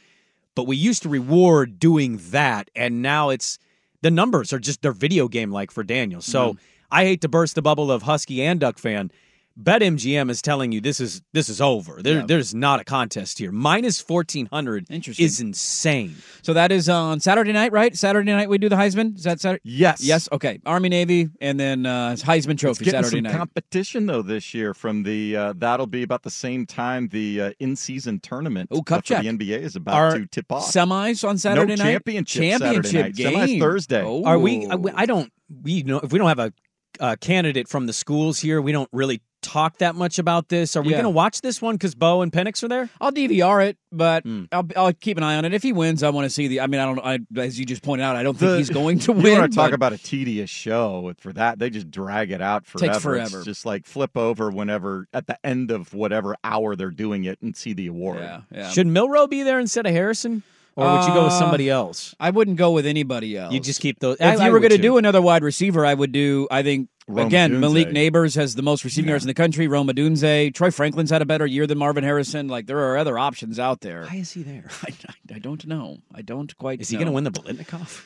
but 0.56 0.68
we 0.68 0.76
used 0.76 1.04
to 1.04 1.10
reward 1.10 1.80
doing 1.80 2.20
that, 2.32 2.70
and 2.76 3.02
now 3.02 3.30
it's 3.30 3.60
the 4.02 4.12
numbers 4.12 4.54
are 4.54 4.60
just 4.60 4.82
they're 4.82 4.92
video 4.92 5.28
game 5.28 5.52
like 5.52 5.72
for 5.72 5.84
Daniel. 5.84 6.22
So 6.22 6.54
mm-hmm. 6.54 6.60
I 6.92 7.06
hate 7.06 7.22
to 7.22 7.30
burst 7.30 7.56
the 7.56 7.62
bubble 7.62 7.92
of 7.92 8.04
Husky 8.04 8.44
and 8.44 8.60
Duck 8.60 8.78
fan. 8.78 9.12
BetMGM 9.60 10.30
is 10.30 10.42
telling 10.42 10.72
you 10.72 10.80
this 10.82 11.00
is 11.00 11.22
this 11.34 11.50
is 11.50 11.60
over. 11.62 12.02
There, 12.02 12.20
Yeah. 12.20 12.26
There's 12.26 12.56
not 12.56 12.80
a 12.80 12.84
contest 12.84 13.38
here. 13.38 13.52
Minus 13.52 14.00
fourteen 14.00 14.46
hundred 14.48 14.88
Interesting. 14.90 15.26
is 15.26 15.40
insane. 15.42 16.16
So 16.42 16.54
that 16.54 16.72
is 16.72 16.88
on 16.90 17.20
Saturday 17.20 17.52
night, 17.52 17.72
right? 17.72 17.96
Saturday 17.96 18.32
night 18.32 18.50
we 18.50 18.58
do 18.58 18.70
the 18.70 18.76
Heisman. 18.76 19.16
Is 19.18 19.24
that 19.26 19.40
Saturday? 19.42 19.62
Yes. 19.66 20.04
Yes. 20.04 20.30
Okay. 20.32 20.60
Army 20.66 20.90
Navy, 20.90 21.30
and 21.42 21.60
then 21.60 21.86
uh, 21.86 22.16
Heisman 22.18 22.58
Trophy 22.58 22.86
getting 22.86 23.04
Saturday 23.04 23.18
some 23.18 23.24
night. 23.24 23.38
competition 23.38 24.06
though 24.06 24.22
this 24.22 24.54
year 24.54 24.74
from 24.74 25.04
the 25.04 25.36
uh, 25.36 25.54
that'll 25.58 25.86
be 25.88 26.04
about 26.04 26.24
the 26.24 26.30
same 26.32 26.66
time 26.66 27.10
the 27.10 27.42
uh, 27.42 27.52
in-season 27.60 28.20
tournament 28.22 28.70
Oh, 28.72 28.82
cup 28.82 29.04
check. 29.04 29.22
the 29.24 29.30
NBA 29.30 29.60
is 29.60 29.76
about 29.76 29.96
Are 29.96 30.18
to 30.18 30.26
tip 30.28 30.52
off. 30.52 30.72
Semis 30.72 31.28
on 31.28 31.38
Saturday 31.38 31.76
no 31.76 31.84
night. 31.84 31.92
championship 31.92 32.42
Championship 32.42 32.86
Saturday 32.86 33.02
night. 33.04 33.16
game. 33.16 33.58
Semis 33.58 33.60
Thursday. 33.60 34.04
Oh. 34.04 34.24
Are 34.24 34.40
we? 34.40 34.66
I, 34.68 34.78
I 34.96 35.06
don't. 35.06 35.32
We 35.62 35.84
know 35.84 36.00
if 36.00 36.12
we 36.14 36.18
don't 36.20 36.30
have 36.30 36.40
a, 36.40 36.54
a 37.02 37.18
candidate 37.18 37.68
from 37.68 37.86
the 37.86 37.94
schools 37.94 38.40
here, 38.40 38.62
we 38.62 38.72
don't 38.72 38.90
really 38.94 39.22
talk 39.42 39.78
that 39.80 39.96
much 39.96 40.20
about 40.20 40.50
this. 40.50 40.76
Are 40.76 40.82
we 40.82 40.90
Yeah. 40.92 40.98
going 40.98 41.04
to 41.06 41.10
watch 41.10 41.42
this 41.42 41.62
one 41.62 41.76
because 41.76 41.96
Bo 41.96 42.22
and 42.22 42.32
Penix 42.32 42.64
are 42.64 42.68
there? 42.68 42.90
I'll 43.00 43.12
DVR 43.12 43.68
it, 43.68 43.78
but 43.92 44.24
Hmm. 44.24 44.44
I'll, 44.52 44.68
I'll 44.76 44.94
keep 44.94 45.18
an 45.18 45.24
eye 45.24 45.36
on 45.36 45.46
it. 45.46 45.54
If 45.54 45.64
he 45.64 45.74
wins, 45.74 46.04
I 46.04 46.10
want 46.10 46.26
to 46.26 46.30
see 46.30 46.48
the. 46.48 46.62
I 46.62 46.68
mean, 46.68 46.80
I 46.80 46.86
don't. 46.86 47.00
I, 47.00 47.42
as 47.42 47.60
you 47.60 47.66
just 47.66 47.82
pointed 47.84 48.04
out, 48.04 48.16
I 48.16 48.24
don't 48.24 48.38
think 48.38 48.58
he's 48.58 48.70
going 48.70 49.00
to 49.00 49.12
win. 49.14 49.20
you 49.26 49.32
win. 49.32 49.40
want 49.40 49.52
to 49.52 49.56
talk 49.56 49.72
about 49.74 49.94
a 49.94 49.98
tedious 49.98 50.50
show 50.50 51.14
for 51.20 51.34
that? 51.34 51.60
They 51.60 51.70
just 51.70 51.90
drag 51.92 52.32
it 52.32 52.42
out 52.42 52.66
forever. 52.66 52.94
Takes 52.94 53.04
forever. 53.04 53.38
It's 53.38 53.46
just 53.46 53.66
like 53.66 53.86
flip 53.86 54.16
over 54.16 54.50
whenever 54.50 55.08
at 55.14 55.28
the 55.28 55.38
end 55.46 55.72
of 55.72 55.94
whatever 55.94 56.36
hour 56.44 56.76
they're 56.76 56.90
doing 56.92 57.26
it 57.26 57.42
and 57.42 57.56
see 57.56 57.74
the 57.74 57.88
award. 57.88 58.20
Yeah, 58.20 58.42
yeah. 58.52 58.70
Should 58.70 58.88
Milroe 58.88 59.28
be 59.28 59.44
there 59.44 59.60
instead 59.60 59.86
of 59.86 59.92
Harrison, 59.92 60.44
or 60.76 60.86
would 60.92 61.08
you 61.08 61.14
go 61.14 61.24
with 61.26 61.34
Uh, 61.34 61.40
somebody 61.40 61.70
else? 61.70 62.16
I 62.20 62.30
wouldn't 62.30 62.58
go 62.58 62.72
with 62.72 62.86
anybody 62.86 63.38
else. 63.38 63.54
You 63.54 63.60
just 63.60 63.82
keep 63.82 64.00
those. 64.00 64.16
If 64.16 64.22
I- 64.22 64.34
you 64.36 64.40
I 64.42 64.50
were 64.50 64.60
going 64.60 64.72
to 64.72 64.78
do 64.78 64.98
another 64.98 65.22
wide 65.22 65.44
receiver, 65.44 65.86
I 65.86 65.94
would 65.94 66.12
do. 66.12 66.48
I 66.50 66.64
think 66.64 66.88
Rome 67.08 67.28
again, 67.28 67.52
Odunze. 67.52 67.60
Malik 67.60 67.88
Nabers 67.90 68.36
has 68.36 68.56
the 68.56 68.62
most 68.62 68.84
receiving 68.86 69.10
yards 69.10 69.24
in 69.24 69.28
the 69.28 69.34
country. 69.34 69.68
Rome 69.68 69.88
Odunze, 69.90 70.54
Troy 70.54 70.72
Franklin's 70.72 71.10
had 71.10 71.22
a 71.22 71.26
better 71.26 71.46
year 71.46 71.68
than 71.68 71.78
Marvin 71.78 72.04
Harrison. 72.04 72.48
Like 72.48 72.68
there 72.68 72.80
are 72.80 72.98
other 72.98 73.18
options 73.20 73.60
out 73.60 73.82
there. 73.82 74.04
Why 74.06 74.16
is 74.18 74.32
he 74.32 74.44
there? 74.44 74.70
I, 74.84 74.94
I, 75.10 75.36
I 75.36 75.40
don't 75.40 75.66
know. 75.68 75.98
I 76.16 76.22
don't 76.22 76.56
quite. 76.58 76.80
Is 76.82 76.90
he 76.90 76.96
going 76.96 77.08
to 77.08 77.12
win 77.14 77.24
the 77.26 77.32
Biletnikoff? 77.32 78.04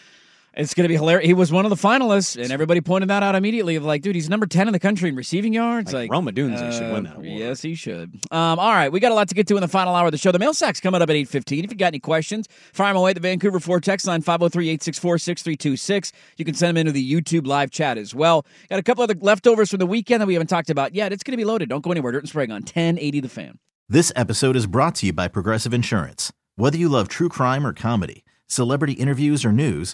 It's 0.57 0.73
going 0.73 0.85
to 0.85 0.87
be 0.87 0.95
hilarious. 0.95 1.27
He 1.27 1.33
was 1.33 1.51
one 1.51 1.65
of 1.65 1.69
the 1.69 1.75
finalists, 1.75 2.41
and 2.41 2.51
everybody 2.51 2.79
pointed 2.79 3.09
that 3.09 3.23
out 3.23 3.35
immediately. 3.35 3.75
Of 3.75 3.83
like, 3.83 4.01
dude, 4.01 4.15
he's 4.15 4.29
number 4.29 4.45
ten 4.45 4.67
in 4.67 4.71
the 4.73 4.79
country 4.79 5.09
in 5.09 5.15
receiving 5.15 5.53
yards. 5.53 5.91
Like, 5.91 6.03
Like, 6.03 6.11
Rome 6.11 6.27
Odunze 6.27 6.71
should 6.71 6.89
uh, 6.89 6.93
win 6.93 7.03
that 7.03 7.13
award. 7.17 7.27
Yes, 7.27 7.61
he 7.61 7.75
should. 7.75 8.15
Um, 8.31 8.57
all 8.59 8.71
right, 8.71 8.91
we 8.91 8.99
got 8.99 9.11
a 9.11 9.15
lot 9.15 9.27
to 9.29 9.35
get 9.35 9.47
to 9.47 9.55
in 9.57 9.61
the 9.61 9.67
final 9.67 9.93
hour 9.95 10.05
of 10.05 10.11
the 10.13 10.17
show. 10.17 10.31
The 10.31 10.39
mail 10.39 10.53
sack's 10.53 10.79
coming 10.79 11.01
up 11.01 11.09
at 11.09 11.15
eight 11.15 11.27
fifteen. 11.27 11.65
If 11.65 11.71
you 11.71 11.77
got 11.77 11.87
any 11.87 11.99
questions, 11.99 12.47
fire 12.73 12.91
them 12.93 12.97
away 12.97 13.09
at 13.11 13.15
the 13.15 13.21
Vancouver 13.21 13.59
Four 13.59 13.81
text 13.81 14.07
line 14.07 14.21
503-864-6326. 14.23 16.11
You 16.37 16.45
can 16.45 16.53
send 16.53 16.69
them 16.69 16.77
into 16.81 16.91
the 16.91 17.11
YouTube 17.13 17.47
live 17.47 17.71
chat 17.71 17.97
as 17.97 18.13
well. 18.15 18.45
Got 18.69 18.79
a 18.79 18.83
couple 18.83 19.03
other 19.03 19.15
leftovers 19.19 19.69
from 19.69 19.79
the 19.79 19.85
weekend 19.85 20.21
that 20.21 20.27
we 20.27 20.33
haven't 20.33 20.47
talked 20.47 20.69
about 20.69 20.93
yet. 20.95 21.11
It's 21.11 21.23
going 21.23 21.33
to 21.33 21.37
be 21.37 21.45
loaded. 21.45 21.69
Don't 21.69 21.83
go 21.83 21.91
anywhere. 21.91 22.11
Dirt 22.11 22.23
and 22.23 22.29
Sprague 22.29 22.51
on 22.51 22.63
ten 22.63 22.97
eighty 22.99 23.19
the 23.19 23.29
fan. 23.29 23.59
This 23.87 24.11
episode 24.15 24.55
is 24.55 24.65
brought 24.67 24.95
to 24.95 25.05
you 25.05 25.13
by 25.13 25.27
Progressive 25.27 25.73
Insurance. 25.73 26.31
Whether 26.55 26.77
you 26.77 26.89
love 26.89 27.07
true 27.07 27.29
crime 27.29 27.67
or 27.67 27.73
comedy, 27.73 28.23
celebrity 28.47 28.93
interviews 28.93 29.43
or 29.45 29.51
news, 29.51 29.93